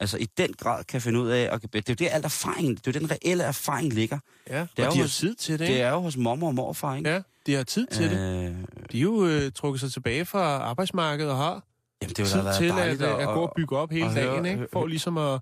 altså 0.00 0.16
i 0.18 0.26
den 0.38 0.52
grad 0.52 0.84
kan 0.84 1.00
finde 1.00 1.20
ud 1.20 1.28
af, 1.28 1.48
og 1.50 1.62
det 1.62 1.74
er 1.74 1.82
jo 1.88 1.94
det, 1.94 2.08
alt 2.10 2.24
erfaring, 2.24 2.84
det 2.84 2.96
er 2.96 3.00
jo 3.00 3.00
den 3.00 3.10
reelle 3.10 3.44
erfaring 3.44 3.92
ligger. 3.92 4.18
Ja, 4.50 4.60
Det 4.60 4.68
det 4.76 4.82
er 4.82 4.86
og 4.88 4.90
jo 4.90 4.94
de 4.94 4.98
har 4.98 5.04
hos- 5.04 5.16
tid 5.16 5.34
til 5.34 5.58
det, 5.58 5.68
Det 5.68 5.80
er 5.80 5.90
jo 5.90 6.00
hos 6.00 6.16
mormor 6.16 6.46
og 6.48 6.54
morfar, 6.54 6.96
ikke? 6.96 7.10
Ja, 7.10 7.22
de 7.46 7.54
har 7.54 7.62
tid 7.64 7.86
til 7.86 8.10
det. 8.10 8.18
Øh, 8.48 8.54
De 8.92 8.98
er 8.98 9.02
jo 9.02 9.26
øh, 9.26 9.52
trukket 9.52 9.80
sig 9.80 9.92
tilbage 9.92 10.24
fra 10.24 10.40
arbejdsmarkedet 10.40 11.30
og 11.32 11.36
har 11.38 11.64
Jamen, 12.02 12.14
det 12.16 12.26
tid 12.26 12.58
til 12.58 12.72
at, 12.72 12.76
dejligt 12.76 13.02
at, 13.02 13.20
at 13.20 13.26
gå 13.28 13.40
og 13.40 13.52
bygge 13.56 13.76
op 13.76 13.90
hele 13.90 14.14
dagen, 14.14 14.44
høre- 14.44 14.50
ikke? 14.50 14.66
For 14.72 14.86
ligesom 14.86 15.18
at 15.18 15.40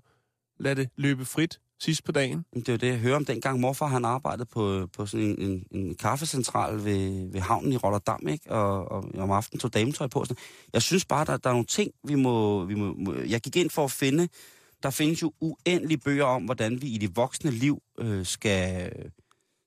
lade 0.59 0.75
det 0.75 0.89
løbe 0.97 1.25
frit 1.25 1.59
sidst 1.79 2.03
på 2.03 2.11
dagen. 2.11 2.45
Det 2.55 2.69
er 2.69 2.73
jo 2.73 2.77
det, 2.77 2.87
jeg 2.87 2.97
hører 2.97 3.15
om 3.15 3.25
dengang 3.25 3.59
morfar 3.59 3.87
han 3.87 4.05
arbejdede 4.05 4.45
på, 4.45 4.87
på 4.97 5.05
sådan 5.05 5.25
en, 5.25 5.41
en, 5.41 5.65
en 5.71 5.95
kaffecentral 5.95 6.85
ved, 6.85 7.31
ved 7.31 7.39
havnen 7.41 7.73
i 7.73 7.77
Rotterdam, 7.77 8.27
ikke? 8.27 8.51
Og, 8.51 8.91
og 8.91 9.05
om 9.17 9.31
aftenen 9.31 9.59
tog 9.59 9.73
dametøj 9.73 10.07
på. 10.07 10.19
og 10.19 10.27
Sådan. 10.27 10.41
Jeg 10.73 10.81
synes 10.81 11.05
bare, 11.05 11.25
der, 11.25 11.37
der 11.37 11.49
er 11.49 11.53
nogle 11.53 11.65
ting, 11.65 11.91
vi 12.03 12.15
må, 12.15 12.65
vi 12.65 12.75
må, 12.75 12.93
må... 12.97 13.13
Jeg 13.13 13.41
gik 13.41 13.55
ind 13.55 13.69
for 13.69 13.83
at 13.83 13.91
finde... 13.91 14.27
Der 14.83 14.89
findes 14.89 15.21
jo 15.21 15.33
uendelige 15.39 15.97
bøger 15.97 16.23
om, 16.25 16.43
hvordan 16.43 16.81
vi 16.81 16.87
i 16.87 16.97
det 16.97 17.15
voksne 17.15 17.51
liv 17.51 17.81
øh, 17.99 18.25
skal, 18.25 18.91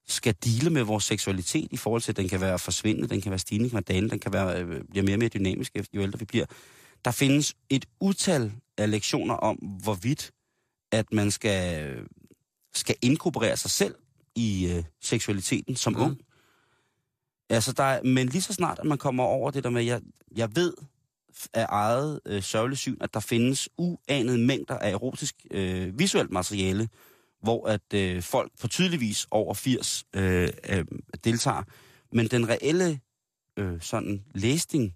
skal 0.08 0.34
dele 0.44 0.70
med 0.70 0.82
vores 0.82 1.04
seksualitet 1.04 1.68
i 1.70 1.76
forhold 1.76 2.02
til, 2.02 2.12
at 2.12 2.16
den 2.16 2.28
kan 2.28 2.40
være 2.40 2.58
forsvindende, 2.58 3.08
den 3.08 3.20
kan 3.20 3.30
være 3.30 3.38
stigende, 3.38 3.62
den 3.64 3.70
kan 3.70 3.74
være 3.76 3.94
dalende, 3.94 4.10
den 4.10 4.18
kan 4.18 4.32
være, 4.32 4.62
øh, 4.62 4.80
bliver 4.90 5.04
mere 5.04 5.14
og 5.14 5.18
mere 5.18 5.28
dynamisk, 5.28 5.76
jo 5.94 6.00
ældre 6.02 6.18
vi 6.18 6.24
bliver. 6.24 6.44
Der 7.04 7.10
findes 7.10 7.54
et 7.70 7.84
utal 8.00 8.52
af 8.78 8.90
lektioner 8.90 9.34
om, 9.34 9.56
hvorvidt 9.56 10.30
at 10.92 11.12
man 11.12 11.30
skal, 11.30 11.96
skal 12.74 12.96
inkorporere 13.02 13.56
sig 13.56 13.70
selv 13.70 13.94
i 14.34 14.72
øh, 14.76 14.84
seksualiteten 15.00 15.76
som 15.76 15.92
Mm. 15.92 16.00
ung. 16.02 16.20
Altså, 17.50 17.72
der 17.72 17.82
er, 17.84 18.02
men 18.02 18.28
lige 18.28 18.42
så 18.42 18.52
snart, 18.52 18.78
at 18.78 18.86
man 18.86 18.98
kommer 18.98 19.24
over 19.24 19.50
det 19.50 19.64
der 19.64 19.70
med, 19.70 19.82
jeg, 19.82 20.00
jeg 20.36 20.56
ved 20.56 20.74
af 21.54 21.66
eget 21.68 22.20
øh, 22.26 22.42
sørgeligt 22.42 22.80
syn, 22.80 22.96
at 23.00 23.14
der 23.14 23.20
findes 23.20 23.68
uanede 23.78 24.38
mængder 24.38 24.78
af 24.78 24.90
erotisk 24.90 25.34
øh, 25.50 25.98
visuelt 25.98 26.30
materiale, 26.30 26.88
hvor 27.42 27.68
at 27.68 27.94
øh, 27.94 28.22
folk 28.22 28.52
på 28.60 28.68
tydeligvis 28.68 29.26
over 29.30 29.54
80 29.54 30.04
øh, 30.16 30.48
øh, 30.68 30.84
deltager. 31.24 31.62
Men 32.12 32.26
den 32.26 32.48
reelle 32.48 33.00
øh, 33.56 33.80
sådan 33.80 34.24
læsning... 34.34 34.94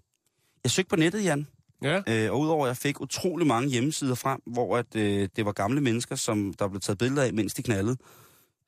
Jeg 0.63 0.71
søgte 0.71 0.89
på 0.89 0.95
nettet, 0.95 1.23
Jan, 1.23 1.47
Ja, 1.81 2.01
Øh, 2.07 2.31
og 2.31 2.39
udover 2.39 2.65
at 2.65 2.67
jeg 2.67 2.77
fik 2.77 3.01
utrolig 3.01 3.47
mange 3.47 3.69
hjemmesider 3.69 4.15
frem, 4.15 4.41
hvor 4.45 4.77
at, 4.77 4.95
øh, 4.95 5.29
det 5.35 5.45
var 5.45 5.51
gamle 5.51 5.81
mennesker, 5.81 6.15
som 6.15 6.53
der 6.59 6.67
blev 6.67 6.81
taget 6.81 6.97
billeder 6.97 7.23
af, 7.23 7.33
mens 7.33 7.53
de 7.53 7.63
knaldede, 7.63 7.97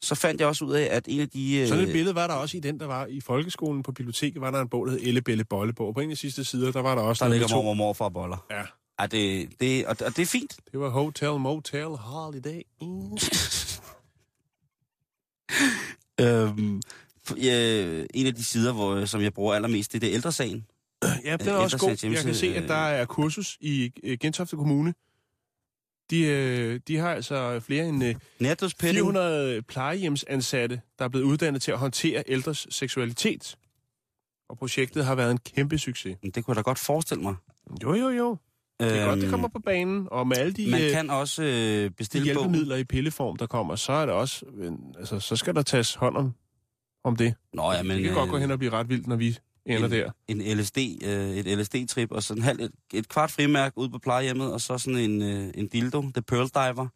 så 0.01 0.15
fandt 0.15 0.41
jeg 0.41 0.47
også 0.47 0.65
ud 0.65 0.73
af, 0.73 0.87
at 0.91 1.05
en 1.07 1.19
af 1.19 1.29
de... 1.29 1.57
Øh, 1.57 1.67
sådan 1.67 1.83
et 1.83 1.91
billede 1.91 2.15
var 2.15 2.27
der 2.27 2.33
også 2.33 2.57
i 2.57 2.59
den, 2.59 2.79
der 2.79 2.87
var 2.87 3.05
i 3.05 3.21
folkeskolen 3.21 3.83
på 3.83 3.91
biblioteket, 3.91 4.41
var 4.41 4.51
der 4.51 4.61
en 4.61 4.69
bog, 4.69 4.85
der 4.87 4.91
hed 4.91 4.99
Elle 5.03 5.21
Belle 5.21 5.43
Bolle 5.43 5.73
på. 5.73 5.85
Og 5.85 5.93
på 5.93 5.99
en 5.99 6.09
af 6.09 6.15
de 6.15 6.19
sidste 6.19 6.43
sider, 6.43 6.71
der 6.71 6.81
var 6.81 6.95
der 6.95 7.01
også 7.01 7.25
der 7.25 7.31
ligger 7.31 7.47
mormor 7.55 7.69
og 7.69 7.77
morfar 7.77 8.09
boller. 8.09 8.45
Ja, 8.51 8.63
Ja, 9.01 9.07
det, 9.07 9.49
det, 9.59 9.85
og, 9.85 9.95
og 10.05 10.15
det 10.15 10.19
er 10.21 10.25
fint. 10.25 10.55
det 10.71 10.79
var 10.79 10.89
Hotel, 10.89 11.31
Motel, 11.39 11.85
Holiday. 11.85 12.61
Mm. 12.81 13.17
Øhm, 16.21 16.81
øh, 17.31 18.05
en 18.13 18.27
af 18.27 18.35
de 18.35 18.43
sider, 18.43 18.73
hvor, 18.73 19.05
som 19.05 19.21
jeg 19.21 19.33
bruger 19.33 19.53
allermest, 19.53 19.91
det 19.91 19.97
er 19.97 20.07
det 20.07 20.13
ældresagen. 20.13 20.65
Ja, 21.25 21.37
den 21.37 21.47
er 21.47 21.55
Øh, 21.55 21.61
også 21.63 21.77
god. 21.77 22.11
Jeg 22.11 22.23
kan 22.25 22.35
se, 22.35 22.55
at 22.55 22.69
der 22.69 22.75
er 22.75 23.05
kursus 23.05 23.57
i 23.61 23.91
øh, 24.03 24.17
Gentofte 24.21 24.55
Kommune. 24.55 24.93
De, 26.09 26.21
øh, 26.25 26.79
de 26.87 26.97
har 26.97 27.09
altså 27.13 27.59
flere 27.59 27.85
end 27.87 28.03
øh, 28.03 28.15
Nærdødspænding. 28.39 28.95
400 28.97 29.61
plejehjemsansatte, 29.61 30.81
der 30.99 31.05
er 31.05 31.09
blevet 31.09 31.25
uddannet 31.25 31.61
til 31.61 31.71
at 31.71 31.77
håndtere 31.79 32.23
ældres 32.27 32.67
seksualitet. 32.69 33.57
Og 34.49 34.57
projektet 34.57 35.05
har 35.05 35.15
været 35.15 35.31
en 35.31 35.37
kæmpe 35.37 35.77
succes. 35.77 36.17
Det 36.23 36.33
kunne 36.33 36.45
jeg 36.51 36.55
da 36.55 36.61
godt 36.61 36.79
forestille 36.79 37.23
mig. 37.23 37.35
Jo, 37.83 37.93
jo, 37.93 38.09
jo. 38.09 38.37
Det 38.79 38.99
er 38.99 39.05
godt, 39.05 39.21
det 39.21 39.29
kommer 39.29 39.47
på 39.47 39.59
banen. 39.59 40.07
Og 40.11 40.27
med 40.27 40.37
alle 40.37 40.53
de, 40.53 40.61
Øhm, 40.63 40.71
Man 40.71 40.81
øh, 40.81 40.91
kan 40.91 41.09
også 41.09 41.43
øh, 41.43 41.49
de 41.49 41.89
bestille 41.89 42.33
bogen. 42.33 42.49
hjælpemidler 42.49 42.75
i 42.75 42.83
pilleform, 42.83 43.35
der 43.37 43.47
kommer, 43.47 43.75
så 43.75 43.91
er 43.91 44.05
det 44.05 44.15
også... 44.15 44.45
øh, 44.57 44.71
Altså, 44.99 45.19
så 45.19 45.35
skal 45.35 45.55
der 45.55 45.61
tages 45.61 45.95
hånd 45.95 46.17
om, 46.17 46.33
om 47.03 47.15
det. 47.15 47.33
Nå 47.53 47.71
ja, 47.71 47.83
men... 47.83 47.97
det 47.97 48.03
kan 48.05 48.13
godt 48.13 48.29
gå 48.29 48.35
øh, 48.35 48.41
hen 48.41 48.51
og 48.51 48.57
blive 48.59 48.71
ret 48.71 48.89
vildt, 48.89 49.07
når 49.07 49.15
vi 49.15 49.37
ender 49.65 49.85
en, 49.85 49.91
der. 49.91 50.11
en 50.27 50.57
LSD, 50.57 50.77
øh, 51.03 51.37
et 51.37 51.59
LSD-trip, 51.59 52.11
og 52.11 52.23
sådan 52.23 52.43
halv, 52.43 52.59
et, 52.59 52.71
et 52.93 53.09
kvart 53.09 53.31
frimærk 53.31 53.73
ude 53.75 53.89
på 53.89 53.99
plejehjemmet, 53.99 54.53
og 54.53 54.61
så 54.61 54.77
sådan 54.77 54.99
en, 54.99 55.21
øh, 55.21 55.51
en 55.55 55.67
dildo, 55.67 56.01
The 56.01 56.21
Pearl 56.21 56.47
Diver. 56.47 56.87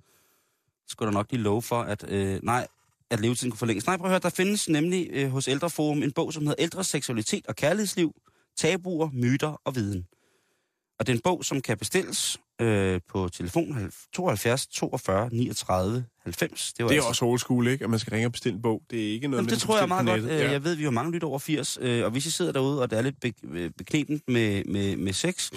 Skulle 0.87 1.07
der 1.07 1.13
nok 1.13 1.31
lige 1.31 1.41
love 1.41 1.61
for, 1.61 1.81
at, 1.81 2.11
øh, 2.11 2.39
nej, 2.43 2.67
at 3.09 3.19
levetiden 3.19 3.51
kunne 3.51 3.57
forlænges. 3.57 3.85
Nej, 3.85 3.97
prøv 3.97 4.05
at 4.05 4.11
høre, 4.11 4.19
der 4.19 4.29
findes 4.29 4.69
nemlig 4.69 5.07
øh, 5.11 5.29
hos 5.29 5.47
Ældreforum 5.47 6.03
en 6.03 6.11
bog, 6.11 6.33
som 6.33 6.43
hedder 6.43 6.63
Ældres 6.63 6.87
seksualitet 6.87 7.47
og 7.47 7.55
kærlighedsliv, 7.55 8.15
tabuer, 8.57 9.09
myter 9.13 9.61
og 9.63 9.75
viden. 9.75 10.07
Og 10.99 11.07
det 11.07 11.13
er 11.13 11.17
en 11.17 11.21
bog, 11.21 11.45
som 11.45 11.61
kan 11.61 11.77
bestilles, 11.77 12.39
øh, 12.61 13.01
på 13.09 13.29
telefon 13.29 13.91
72 14.13 14.67
42 14.67 15.29
39 15.31 16.05
90. 16.23 16.73
Det, 16.73 16.83
var 16.83 16.89
Det 16.89 16.95
er 16.95 16.99
altså- 16.99 17.09
også 17.09 17.25
old 17.25 17.39
school, 17.39 17.67
ikke? 17.67 17.83
At 17.83 17.89
man 17.89 17.99
skal 17.99 18.11
ringe 18.11 18.27
og 18.27 18.31
bestille 18.31 18.55
en 18.55 18.61
bog. 18.61 18.81
Det 18.89 19.07
er 19.07 19.13
ikke 19.13 19.27
noget, 19.27 19.41
Jamen, 19.41 19.49
det 19.49 19.59
tror 19.59 19.77
jeg 19.79 19.87
meget 19.87 20.05
godt. 20.07 20.21
Øh, 20.23 20.39
Jeg 20.39 20.63
ved, 20.63 20.75
vi 20.75 20.83
har 20.83 20.91
mange 20.91 21.11
lytter 21.11 21.27
over 21.27 21.39
80, 21.39 21.77
øh, 21.81 22.05
og 22.05 22.11
hvis 22.11 22.25
I 22.25 22.31
sidder 22.31 22.51
derude, 22.51 22.81
og 22.81 22.89
det 22.89 22.97
er 22.97 23.01
lidt 23.01 23.19
be- 23.21 23.33
øh, 23.43 23.71
beknebent 23.77 24.23
med, 24.27 24.63
med, 24.63 24.95
med 24.95 25.13
sex, 25.13 25.51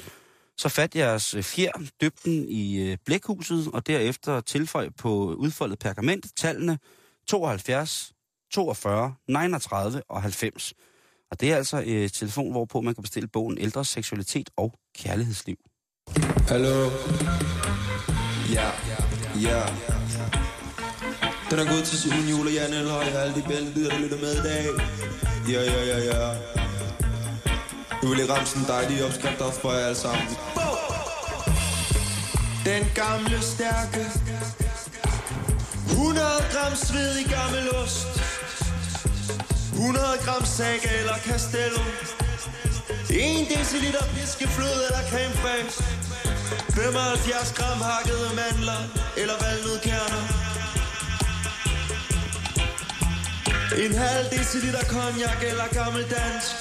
så 0.59 0.69
fat 0.69 0.97
jeres 0.97 1.35
øh, 1.35 1.43
fjer, 1.43 1.73
døb 2.01 2.13
den 2.25 2.49
i 2.49 2.91
øh, 2.91 2.97
blækhuset, 3.07 3.69
og 3.73 3.87
derefter 3.87 4.41
tilføj 4.41 4.89
på 4.99 5.35
udfoldet 5.35 5.79
pergament 5.79 6.27
tallene 6.37 6.79
72, 7.27 8.13
42, 8.53 9.15
39 9.29 10.03
og 10.09 10.23
90. 10.23 10.75
Og 11.31 11.41
det 11.41 11.53
er 11.53 11.57
altså 11.57 11.83
et 11.87 12.13
telefon, 12.13 12.51
hvorpå 12.51 12.81
man 12.81 12.95
kan 12.95 13.03
bestille 13.03 13.29
bogen 13.29 13.59
Ældres 13.59 13.89
Seksualitet 13.89 14.51
og 14.57 14.75
Kærlighedsliv. 14.99 15.57
Hallo? 16.49 16.91
Ja, 18.53 18.71
ja. 19.41 19.63
Den 21.51 21.59
er 21.59 21.71
gået 21.71 21.85
til 21.85 21.99
Simon 21.99 22.29
Jule 22.29 22.51
Jan 22.51 22.73
Elhøj 22.73 23.05
og 23.15 23.23
alle 23.23 23.35
de 23.35 23.43
bæltelyder, 23.49 23.91
der 23.91 23.99
lytter 23.99 24.19
med 24.19 24.33
i 24.33 24.43
dag. 24.43 24.65
Ja, 25.49 25.63
ja, 25.63 25.85
ja, 25.85 25.99
ja. 25.99 26.35
Nu 28.03 28.09
vil 28.09 28.19
jeg 28.19 28.31
ramme 28.31 28.47
sådan 28.47 29.05
opskrift 29.05 29.41
op 29.41 29.55
for 29.63 29.73
jer 29.73 29.85
alle 29.87 29.97
sammen. 29.97 30.29
Den 32.65 32.83
gamle 32.95 33.43
stærke 33.43 34.07
100 35.91 36.27
gram 36.53 36.75
sved 36.77 37.17
i 37.17 37.23
gammel 37.23 37.77
ost 37.77 38.23
100 39.73 40.07
gram 40.25 40.45
saga 40.45 40.89
eller 41.01 41.19
castello 41.27 41.83
1 43.11 43.49
deciliter 43.49 44.05
piskefløde 44.15 44.83
eller 44.89 45.03
creme 45.11 45.35
fraiche 45.43 45.98
75 46.75 47.53
gram 47.57 47.81
hakkede 47.81 48.29
mandler 48.41 48.81
eller 49.17 49.35
valnødkerner 49.43 50.25
En 53.85 53.95
halv 53.95 54.27
deciliter 54.31 54.85
cognac 54.85 55.43
eller 55.51 55.69
gammeldansk 55.73 56.55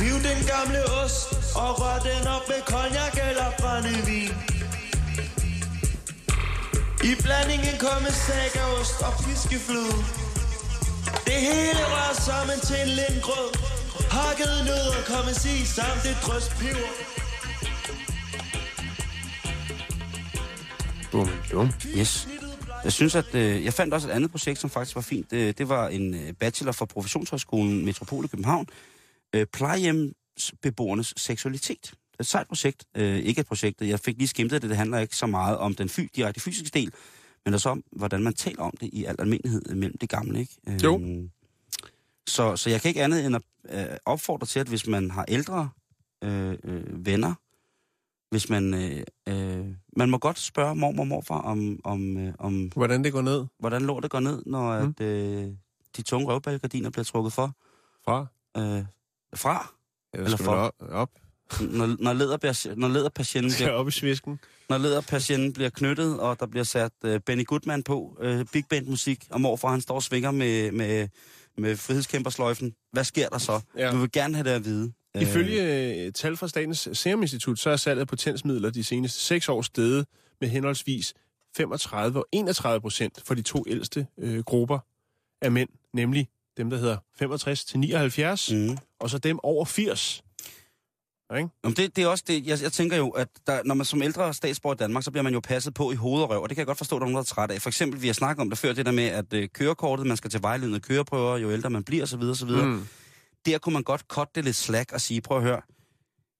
Riv 0.00 0.14
den 0.28 0.40
gamle 0.52 0.82
ost 1.02 1.32
og 1.54 1.80
rør 1.80 1.98
den 1.98 2.28
op 2.28 2.48
med 2.48 2.60
cognac 2.66 3.14
eller 3.30 3.50
brændevin. 3.58 4.34
I 7.04 7.14
blandingen 7.22 7.78
kommer 7.78 8.10
sagaost 8.10 9.02
og 9.02 9.12
piskefløde 9.24 10.04
Det 11.26 11.38
hele 11.48 11.82
rører 11.92 12.14
sammen 12.26 12.60
til 12.60 12.76
en 12.82 12.88
lindgrød. 12.88 13.71
Hakket 14.10 14.54
nødder, 14.66 15.02
kommer 15.06 15.32
sig 15.32 15.66
samt 15.66 16.04
et 16.10 16.16
drøs 16.26 16.48
peber 16.60 16.88
Bum, 21.12 21.28
bum. 21.52 21.68
Yes. 21.98 22.28
Jeg 22.84 22.92
synes, 22.92 23.14
at 23.14 23.34
øh, 23.34 23.64
jeg 23.64 23.72
fandt 23.74 23.94
også 23.94 24.08
et 24.08 24.12
andet 24.12 24.30
projekt, 24.30 24.58
som 24.58 24.70
faktisk 24.70 24.94
var 24.94 25.02
fint. 25.02 25.32
Øh, 25.32 25.54
det 25.58 25.68
var 25.68 25.88
en 25.88 26.14
øh, 26.14 26.32
bachelor 26.32 26.72
fra 26.72 26.84
Professionshøjskolen 26.86 27.84
Metropol 27.84 28.24
i 28.24 28.28
København. 28.28 28.66
Øh, 29.34 29.46
plejehjemsbeboernes 29.52 31.14
seksualitet. 31.16 31.82
Det 31.82 32.18
er 32.18 32.20
et 32.22 32.26
sejt 32.26 32.48
projekt. 32.48 32.84
Øh, 32.96 33.18
ikke 33.18 33.40
et 33.40 33.46
projekt, 33.46 33.80
jeg 33.80 34.00
fik 34.00 34.18
lige 34.18 34.28
skimtet 34.28 34.62
det. 34.62 34.70
Det 34.70 34.76
handler 34.78 34.98
ikke 34.98 35.16
så 35.16 35.26
meget 35.26 35.58
om 35.58 35.74
den 35.74 35.88
fy, 35.88 36.00
direkte 36.16 36.40
fysiske 36.40 36.78
del, 36.78 36.92
men 37.44 37.54
også 37.54 37.68
om, 37.68 37.82
hvordan 37.92 38.22
man 38.22 38.34
taler 38.34 38.62
om 38.62 38.74
det 38.80 38.90
i 38.92 39.04
al 39.04 39.16
almindelighed 39.18 39.62
mellem 39.74 39.98
det 39.98 40.08
gamle. 40.08 40.40
Ikke? 40.40 40.52
Øh, 40.68 40.82
Jo. 40.84 41.00
Så, 42.28 42.56
så 42.56 42.70
jeg 42.70 42.80
kan 42.80 42.88
ikke 42.88 43.02
andet 43.04 43.26
end 43.26 43.36
at 43.36 43.42
øh, 43.70 43.96
opfordre 44.06 44.46
til, 44.46 44.60
at 44.60 44.68
hvis 44.68 44.86
man 44.86 45.10
har 45.10 45.24
ældre 45.28 45.70
øh, 46.24 46.58
øh, 46.64 47.06
venner, 47.06 47.34
hvis 48.30 48.48
man... 48.50 48.74
Øh, 48.74 49.02
øh, 49.28 49.66
man 49.96 50.10
må 50.10 50.18
godt 50.18 50.38
spørge 50.38 50.74
mormor 50.74 51.02
og 51.02 51.06
morfar 51.06 51.38
om, 51.40 51.80
om, 51.84 52.18
øh, 52.18 52.34
om 52.38 52.68
Hvordan 52.76 53.04
det 53.04 53.12
går 53.12 53.22
ned 53.22 53.46
hvordan 53.58 53.82
lortet 53.82 54.10
går 54.10 54.20
ned, 54.20 54.42
når 54.46 54.80
Mm. 54.80 54.94
at, 54.98 55.06
øh, 55.06 55.48
de 55.96 56.02
tunge 56.02 56.26
røvbalgardiner 56.26 56.90
bliver 56.90 57.04
trukket 57.04 57.32
for, 57.32 57.56
fra? 58.04 58.26
øh, 58.56 58.84
fra, 59.34 59.72
Eller, 60.14 60.26
Eller 60.26 60.70
man 60.80 60.90
op, 60.92 61.10
når, 61.60 62.02
når, 62.02 62.12
lederpatienten, 62.12 62.80
når, 62.80 62.88
lederpatienten 62.88 63.52
bliver, 63.56 63.70
op 63.70 63.88
i 63.88 63.90
svisken? 63.90 64.40
når 64.68 64.78
lederpatienten 64.78 65.52
bliver 65.52 65.70
knyttet, 65.70 66.20
og 66.20 66.40
der 66.40 66.46
bliver 66.46 66.64
sat 66.64 66.92
øh, 67.04 67.20
Benny 67.20 67.46
Goodman 67.46 67.82
på, 67.82 68.16
øh, 68.20 68.46
big 68.52 68.64
band 68.70 68.86
musik, 68.86 69.26
og 69.30 69.40
morfar 69.40 69.68
han 69.68 69.80
står 69.80 69.94
og 69.94 70.02
svinger 70.02 70.30
med, 70.30 70.72
med, 70.72 71.08
med 71.58 71.76
frihedskæmpersløjfen. 71.76 72.74
Hvad 72.92 73.04
sker 73.04 73.28
der 73.28 73.38
så? 73.38 73.60
Ja. 73.76 73.92
Vi 73.94 74.00
vil 74.00 74.12
gerne 74.12 74.34
have 74.34 74.48
det 74.48 74.54
at 74.54 74.64
vide. 74.64 74.92
Øh, 75.16 75.22
Ifølge 75.22 75.62
øh, 76.06 76.12
tal 76.12 76.36
fra 76.36 76.48
Statens 76.48 76.88
Serum 76.92 77.22
Institut, 77.22 77.58
så 77.58 77.70
er 77.70 77.76
salget 77.76 78.00
af 78.00 78.06
potensmidler 78.06 78.70
de 78.70 78.84
seneste 78.84 79.20
6 79.20 79.48
år 79.48 79.62
steget 79.62 80.06
med 80.40 80.48
henholdsvis 80.48 81.14
35 81.56 82.18
og 82.18 82.26
31 82.32 82.80
procent 82.80 83.22
for 83.26 83.34
de 83.34 83.42
to 83.42 83.64
ældste 83.68 84.06
øh, 84.18 84.38
grupper 84.38 84.78
af 85.40 85.52
mænd, 85.52 85.68
nemlig 85.92 86.28
dem, 86.56 86.70
der 86.70 86.76
hedder 86.76 86.96
65 87.18 87.64
til 87.64 87.78
79, 87.78 88.52
mm. 88.52 88.58
Mm. 88.58 88.78
og 88.98 89.10
så 89.10 89.18
dem 89.18 89.38
over 89.42 89.64
80. 89.64 90.22
Ikke? 91.36 91.50
Jamen 91.64 91.76
det, 91.76 91.96
det 91.96 92.04
er 92.04 92.08
også 92.08 92.24
det, 92.26 92.46
jeg, 92.46 92.62
jeg 92.62 92.72
tænker 92.72 92.96
jo, 92.96 93.10
at 93.10 93.28
der, 93.46 93.62
når 93.64 93.74
man 93.74 93.84
som 93.84 94.02
ældre 94.02 94.34
statsborger 94.34 94.74
i 94.74 94.76
Danmark, 94.76 95.04
så 95.04 95.10
bliver 95.10 95.22
man 95.22 95.32
jo 95.32 95.40
passet 95.40 95.74
på 95.74 95.92
i 95.92 95.94
hoved 95.94 96.22
og 96.22 96.30
røv, 96.30 96.42
og 96.42 96.48
det 96.48 96.56
kan 96.56 96.60
jeg 96.60 96.66
godt 96.66 96.78
forstå, 96.78 96.96
at 96.96 97.00
der 97.00 97.06
er 97.06 97.10
nogen, 97.10 97.14
der 97.14 97.30
er 97.30 97.34
træt 97.34 97.50
af. 97.50 97.62
For 97.62 97.70
eksempel, 97.70 98.02
vi 98.02 98.06
har 98.06 98.14
snakket 98.14 98.40
om 98.40 98.50
det 98.50 98.58
før, 98.58 98.72
det 98.72 98.86
der 98.86 98.92
med, 98.92 99.04
at 99.04 99.32
øh, 99.32 99.48
kørekortet, 99.48 100.06
man 100.06 100.16
skal 100.16 100.30
til 100.30 100.42
vejledende 100.42 100.80
køreprøver, 100.80 101.36
jo 101.36 101.50
ældre 101.50 101.70
man 101.70 101.84
bliver, 101.84 102.02
osv. 102.02 102.22
osv. 102.22 102.50
Mm. 102.50 102.86
Der 103.46 103.58
kunne 103.58 103.72
man 103.72 103.82
godt 103.82 104.00
cutte 104.00 104.32
det 104.34 104.44
lidt 104.44 104.56
slack 104.56 104.92
og 104.92 105.00
sige, 105.00 105.20
prøv 105.20 105.36
at 105.36 105.42
høre, 105.42 105.60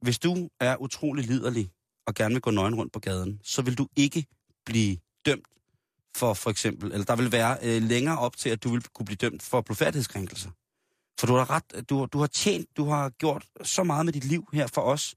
hvis 0.03 0.18
du 0.18 0.49
er 0.61 0.76
utrolig 0.76 1.26
liderlig 1.26 1.70
og 2.07 2.14
gerne 2.14 2.34
vil 2.34 2.43
gå 2.43 2.51
nøgen 2.51 2.74
rundt 2.74 2.93
på 2.93 3.01
gaden, 3.01 3.40
så 3.45 3.62
vil 3.62 3.78
du 3.78 3.86
ikke 3.97 4.26
blive 4.66 4.97
dømt 5.26 5.47
for 6.16 6.34
for 6.34 6.51
eksempel, 6.51 6.93
eller 6.93 7.05
der 7.05 7.16
vil 7.16 7.32
være 7.32 7.57
øh, 7.62 7.82
længere 7.82 8.18
op 8.18 8.36
til, 8.36 8.49
at 8.51 8.64
du 8.64 8.68
vil 8.68 8.82
kunne 8.95 9.07
blive 9.07 9.16
dømt 9.16 9.43
for 9.43 9.61
blodfærdighedskrænkelse. 9.61 10.51
For 11.21 11.27
du 11.27 11.35
har 11.35 11.51
ret, 11.51 11.89
du, 11.91 12.07
du 12.13 12.19
har 12.19 12.27
tjent, 12.27 12.77
du 12.77 12.85
har 12.85 13.09
gjort 13.11 13.45
så 13.63 13.83
meget 13.85 14.05
med 14.05 14.13
dit 14.13 14.25
liv 14.25 14.49
her 14.53 14.67
for 14.67 14.81
os, 14.83 15.15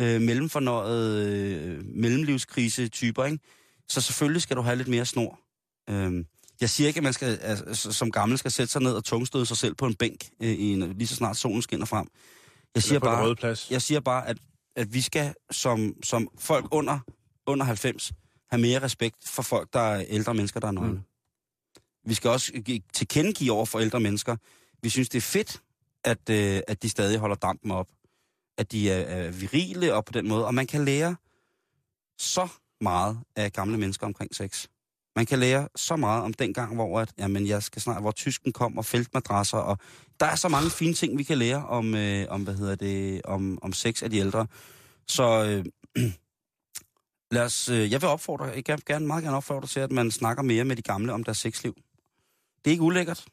øh, 0.00 0.20
mellemfornøjet 0.20 1.26
øh, 1.26 1.84
mellemlivskrise-typer, 1.84 3.24
ikke? 3.24 3.38
Så 3.88 4.00
selvfølgelig 4.00 4.42
skal 4.42 4.56
du 4.56 4.62
have 4.62 4.76
lidt 4.76 4.88
mere 4.88 5.06
snor. 5.06 5.40
Øh, 5.90 6.24
jeg 6.60 6.70
siger 6.70 6.88
ikke, 6.88 6.98
at 6.98 7.04
man 7.04 7.12
skal, 7.12 7.36
altså, 7.42 7.92
som 7.92 8.10
gammel 8.12 8.38
skal 8.38 8.50
sætte 8.50 8.72
sig 8.72 8.82
ned 8.82 8.92
og 8.92 9.04
tungstøde 9.04 9.46
sig 9.46 9.56
selv 9.56 9.74
på 9.74 9.86
en 9.86 9.94
bænk, 9.94 10.28
øh, 10.42 10.48
i 10.50 10.72
en, 10.72 10.92
lige 10.98 11.06
så 11.08 11.14
snart 11.14 11.36
solen 11.36 11.62
skinner 11.62 11.86
frem. 11.86 12.06
Jeg 12.74 12.82
siger 12.82 12.98
bare, 13.16 13.24
jeg 13.70 13.82
siger 13.82 14.00
bare, 14.00 14.28
at, 14.28 14.38
at 14.76 14.94
vi 14.94 15.00
skal 15.00 15.34
som, 15.50 15.94
som 16.02 16.28
folk 16.38 16.66
under, 16.70 16.98
under 17.46 17.66
90 17.66 18.12
have 18.50 18.60
mere 18.60 18.82
respekt 18.82 19.16
for 19.28 19.42
folk, 19.42 19.72
der 19.72 19.80
er 19.80 20.04
ældre 20.08 20.34
mennesker, 20.34 20.60
der 20.60 20.66
er 20.68 20.72
nøgne. 20.72 20.92
Mm. 20.92 21.00
Vi 22.06 22.14
skal 22.14 22.30
også 22.30 22.52
gi- 22.52 22.82
tilkendegive 22.94 23.52
over 23.52 23.66
for 23.66 23.78
ældre 23.80 24.00
mennesker, 24.00 24.36
vi 24.86 24.90
synes, 24.90 25.08
det 25.08 25.18
er 25.18 25.22
fedt, 25.22 25.62
at, 26.04 26.30
øh, 26.30 26.60
at 26.68 26.82
de 26.82 26.88
stadig 26.88 27.18
holder 27.18 27.36
dampen 27.36 27.70
op. 27.70 27.88
At 28.58 28.72
de 28.72 28.90
er, 28.90 28.98
er 28.98 29.30
virile 29.30 29.94
og 29.94 30.04
på 30.04 30.12
den 30.12 30.28
måde. 30.28 30.46
Og 30.46 30.54
man 30.54 30.66
kan 30.66 30.84
lære 30.84 31.16
så 32.18 32.48
meget 32.80 33.18
af 33.36 33.52
gamle 33.52 33.78
mennesker 33.78 34.06
omkring 34.06 34.34
sex. 34.34 34.66
Man 35.16 35.26
kan 35.26 35.38
lære 35.38 35.68
så 35.76 35.96
meget 35.96 36.22
om 36.22 36.32
den 36.32 36.54
gang, 36.54 36.74
hvor 36.74 37.00
at, 37.00 37.12
jamen, 37.18 37.46
jeg 37.46 37.62
skal 37.62 37.82
snart, 37.82 38.02
hvor 38.02 38.10
tysken 38.10 38.52
kom 38.52 38.78
og 38.78 38.84
feltmadrasser, 38.84 39.58
og 39.58 39.78
der 40.20 40.26
er 40.26 40.36
så 40.36 40.48
mange 40.48 40.70
fine 40.70 40.94
ting, 40.94 41.18
vi 41.18 41.22
kan 41.22 41.38
lære 41.38 41.66
om, 41.66 41.94
øh, 41.94 42.26
om 42.28 42.42
hvad 42.42 42.54
hedder 42.54 42.74
det, 42.74 43.22
om, 43.22 43.58
om 43.62 43.72
sex 43.72 44.02
af 44.02 44.10
de 44.10 44.18
ældre. 44.18 44.46
Så 45.08 45.44
øh, 45.44 45.64
lad 47.34 47.42
os, 47.42 47.68
øh, 47.68 47.92
jeg 47.92 48.02
vil 48.02 48.08
opfordre, 48.08 48.44
jeg 48.44 48.64
vil 48.66 48.84
gerne, 48.86 49.06
meget 49.06 49.24
gerne 49.24 49.36
opfordre 49.36 49.68
til, 49.68 49.80
at 49.80 49.92
man 49.92 50.10
snakker 50.10 50.42
mere 50.42 50.64
med 50.64 50.76
de 50.76 50.82
gamle 50.82 51.12
om 51.12 51.24
deres 51.24 51.38
sexliv. 51.38 51.74
Det 52.64 52.70
er 52.70 52.72
ikke 52.72 52.82
ulækkert. 52.82 53.24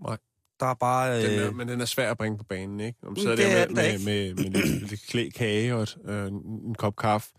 Nej. 0.00 0.18
Der 0.62 0.68
er 0.68 0.74
bare... 0.74 1.16
Øh, 1.24 1.30
Den 1.30 1.40
er, 1.40 1.50
men 1.50 1.68
den 1.68 1.80
er 1.80 1.84
svær 1.84 2.10
at 2.10 2.18
bringe 2.18 2.38
på 2.38 2.44
banen, 2.44 2.80
ikke? 2.80 2.98
Om 3.06 3.16
sidder 3.16 3.36
Det 3.36 3.46
er 3.52 3.58
der 3.58 3.66
den 3.66 3.74
med, 3.74 3.82
da 3.82 3.98
med, 4.04 4.14
ikke. 4.24 4.34
med, 4.34 4.50
med, 4.50 4.50
med 4.62 4.70
lidt, 4.80 4.90
lidt 4.90 5.02
klæ, 5.06 5.28
kage 5.34 5.74
og 5.74 5.82
et, 5.82 5.98
øh, 6.04 6.26
en 6.26 6.74
kop 6.74 6.96
kaffe, 6.96 7.30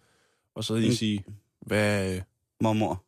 og 0.56 0.64
så 0.64 0.76
lige 0.76 0.90
Mm. 0.90 0.96
sige, 0.96 1.24
hvad, 1.62 2.16
øh, 2.16 2.22
mormor, 2.62 3.04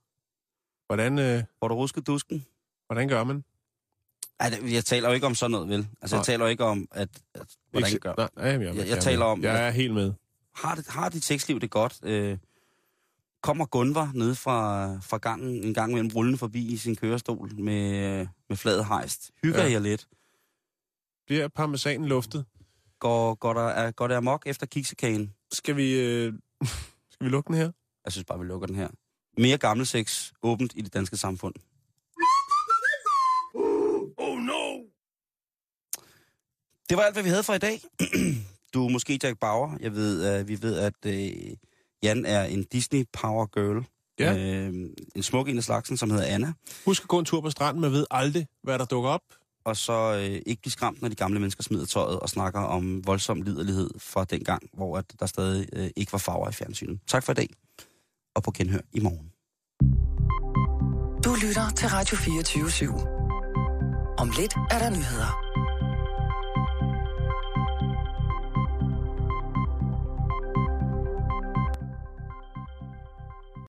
hvordan, 0.88 1.20
øh, 1.20 1.44
hvor 1.60 1.68
du 1.68 1.76
rusket 1.76 2.08
dusken? 2.08 2.46
hvordan 2.88 3.08
gør 3.08 3.24
man? 3.24 3.44
Ej, 4.40 4.50
det- 4.50 4.74
jeg 4.74 4.86
taler 4.86 5.10
jo 5.10 5.14
ikke 5.16 5.26
om 5.26 5.36
sådan 5.36 5.52
noget, 5.52 5.70
vel? 5.70 5.88
Altså, 6.02 6.16
jeg 6.16 6.20
Nej. 6.20 6.24
taler 6.26 6.46
jo 6.46 6.50
ikke 6.50 6.64
om, 6.64 6.88
at, 6.92 7.10
at 7.34 7.42
hvordan 7.72 7.88
Ikke- 7.90 8.00
gør. 8.00 8.14
Nej, 8.18 8.30
nej, 8.36 8.46
jeg, 8.46 8.62
jeg, 8.62 8.76
Jeg- 8.76 8.88
jeg 8.90 9.00
taler 9.04 9.26
om, 9.26 9.44
Jeg 9.44 9.68
er 9.68 9.72
helt 9.72 9.94
med. 9.94 10.14
Har, 10.56 10.76
det, 10.76 10.88
har 10.88 11.10
dit 11.10 11.24
sexliv 11.24 11.60
det 11.60 11.70
godt? 11.70 12.00
Øh, 12.04 12.38
kommer 13.44 13.66
Gunvar 13.66 14.12
ned 14.14 14.36
fra, 14.36 14.86
fra 15.00 15.18
gangen 15.18 15.64
en 15.64 15.74
gang 15.74 15.92
mellem 15.94 16.10
rullende 16.16 16.38
forbi 16.38 16.74
i 16.74 16.78
sin 16.78 16.96
kørestol 16.96 17.52
med, 17.60 18.28
med 18.50 18.58
fladet 18.58 18.86
hejst? 18.86 19.32
Hygger 19.44 19.64
Ja. 19.64 19.72
jeg 19.72 19.82
lidt? 19.82 20.08
Bliver 21.28 21.48
parmesanen 21.48 22.08
luftet? 22.08 22.46
Går, 23.00 23.36
går, 23.36 23.54
der, 23.54 23.62
er, 23.68 23.92
går 23.92 24.08
det 24.08 24.16
amok 24.16 24.44
efter 24.46 24.66
kiksekagen? 24.66 25.34
Skal 25.52 25.76
vi, 25.76 26.00
øh, 26.00 26.34
skal 27.12 27.26
vi 27.26 27.30
lukke 27.30 27.48
den 27.48 27.56
her? 27.56 27.72
Jeg 28.06 28.12
synes 28.14 28.26
bare, 28.26 28.40
vi 28.40 28.46
lukker 28.46 28.68
den 28.68 28.76
her. 28.76 28.88
Mere 29.38 29.58
gammel 29.58 29.86
sex 29.88 30.32
åbent 30.44 30.74
i 30.76 30.82
det 30.82 30.94
danske 30.94 31.18
samfund. 31.18 31.54
Oh 34.18 34.38
no! 34.40 34.80
Det 36.90 36.98
var 36.98 37.04
alt, 37.04 37.16
hvad 37.16 37.24
vi 37.24 37.30
havde 37.30 37.44
for 37.44 37.54
i 37.54 37.58
dag. 37.60 37.82
Du 38.74 38.86
er 38.86 38.90
måske 38.92 39.20
Jack 39.24 39.40
Bauer. 39.40 39.78
Jeg 39.80 39.94
ved, 39.94 40.42
uh, 40.42 40.48
vi 40.48 40.62
ved, 40.62 40.78
at 40.80 40.94
uh, 41.06 41.54
Jan 42.04 42.26
er 42.26 42.44
en 42.44 42.64
Disney 42.64 43.06
Power 43.14 43.46
Girl. 43.46 43.86
Ja. 44.20 44.34
Uh, 44.34 44.74
en 45.16 45.24
smuk 45.24 45.50
en 45.50 45.58
af 45.58 45.64
slagsen, 45.64 45.98
som 45.98 46.10
hedder 46.10 46.26
Anna. 46.26 46.54
Husk 46.86 47.04
at 47.04 47.08
gå 47.08 47.20
en 47.20 47.26
tur 47.26 47.42
på 47.42 47.50
stranden, 47.50 47.82
man 47.82 47.92
ved 47.92 48.06
aldrig, 48.12 48.48
hvad 48.64 48.80
der 48.80 48.86
dukker 48.86 49.10
op. 49.10 49.22
Og 49.66 49.78
så 49.78 50.14
uh, 50.14 50.24
ikke 50.46 50.62
blive 50.62 50.72
skræmt, 50.72 51.02
når 51.02 51.10
de 51.10 51.16
gamle 51.16 51.40
mennesker 51.40 51.64
smider 51.64 51.86
tøjet 51.86 52.20
og 52.20 52.30
snakker 52.30 52.60
om 52.60 53.08
voldsom 53.08 53.42
liderlighed 53.42 53.90
fra 53.98 54.24
den 54.24 54.44
gang, 54.44 54.64
hvor 54.74 54.98
at 54.98 55.06
der 55.20 55.26
stadig 55.26 55.68
uh, 55.78 55.88
ikke 55.96 56.12
var 56.12 56.20
farver 56.20 56.50
i 56.50 56.52
fjernsynet. 56.52 57.00
Tak 57.08 57.24
for 57.24 57.32
i 57.32 57.36
dag, 57.36 57.50
og 58.36 58.44
på 58.44 58.52
genhør 58.52 58.82
i 58.94 59.00
morgen. 59.00 59.32
Du 61.24 61.36
lytter 61.48 61.70
til 61.70 61.88
Radio 61.90 62.18
24 62.18 62.66
/7. 62.66 63.08
Om 64.18 64.32
lidt 64.40 64.54
er 64.72 64.80
der 64.80 64.90
nyheder. 64.90 65.45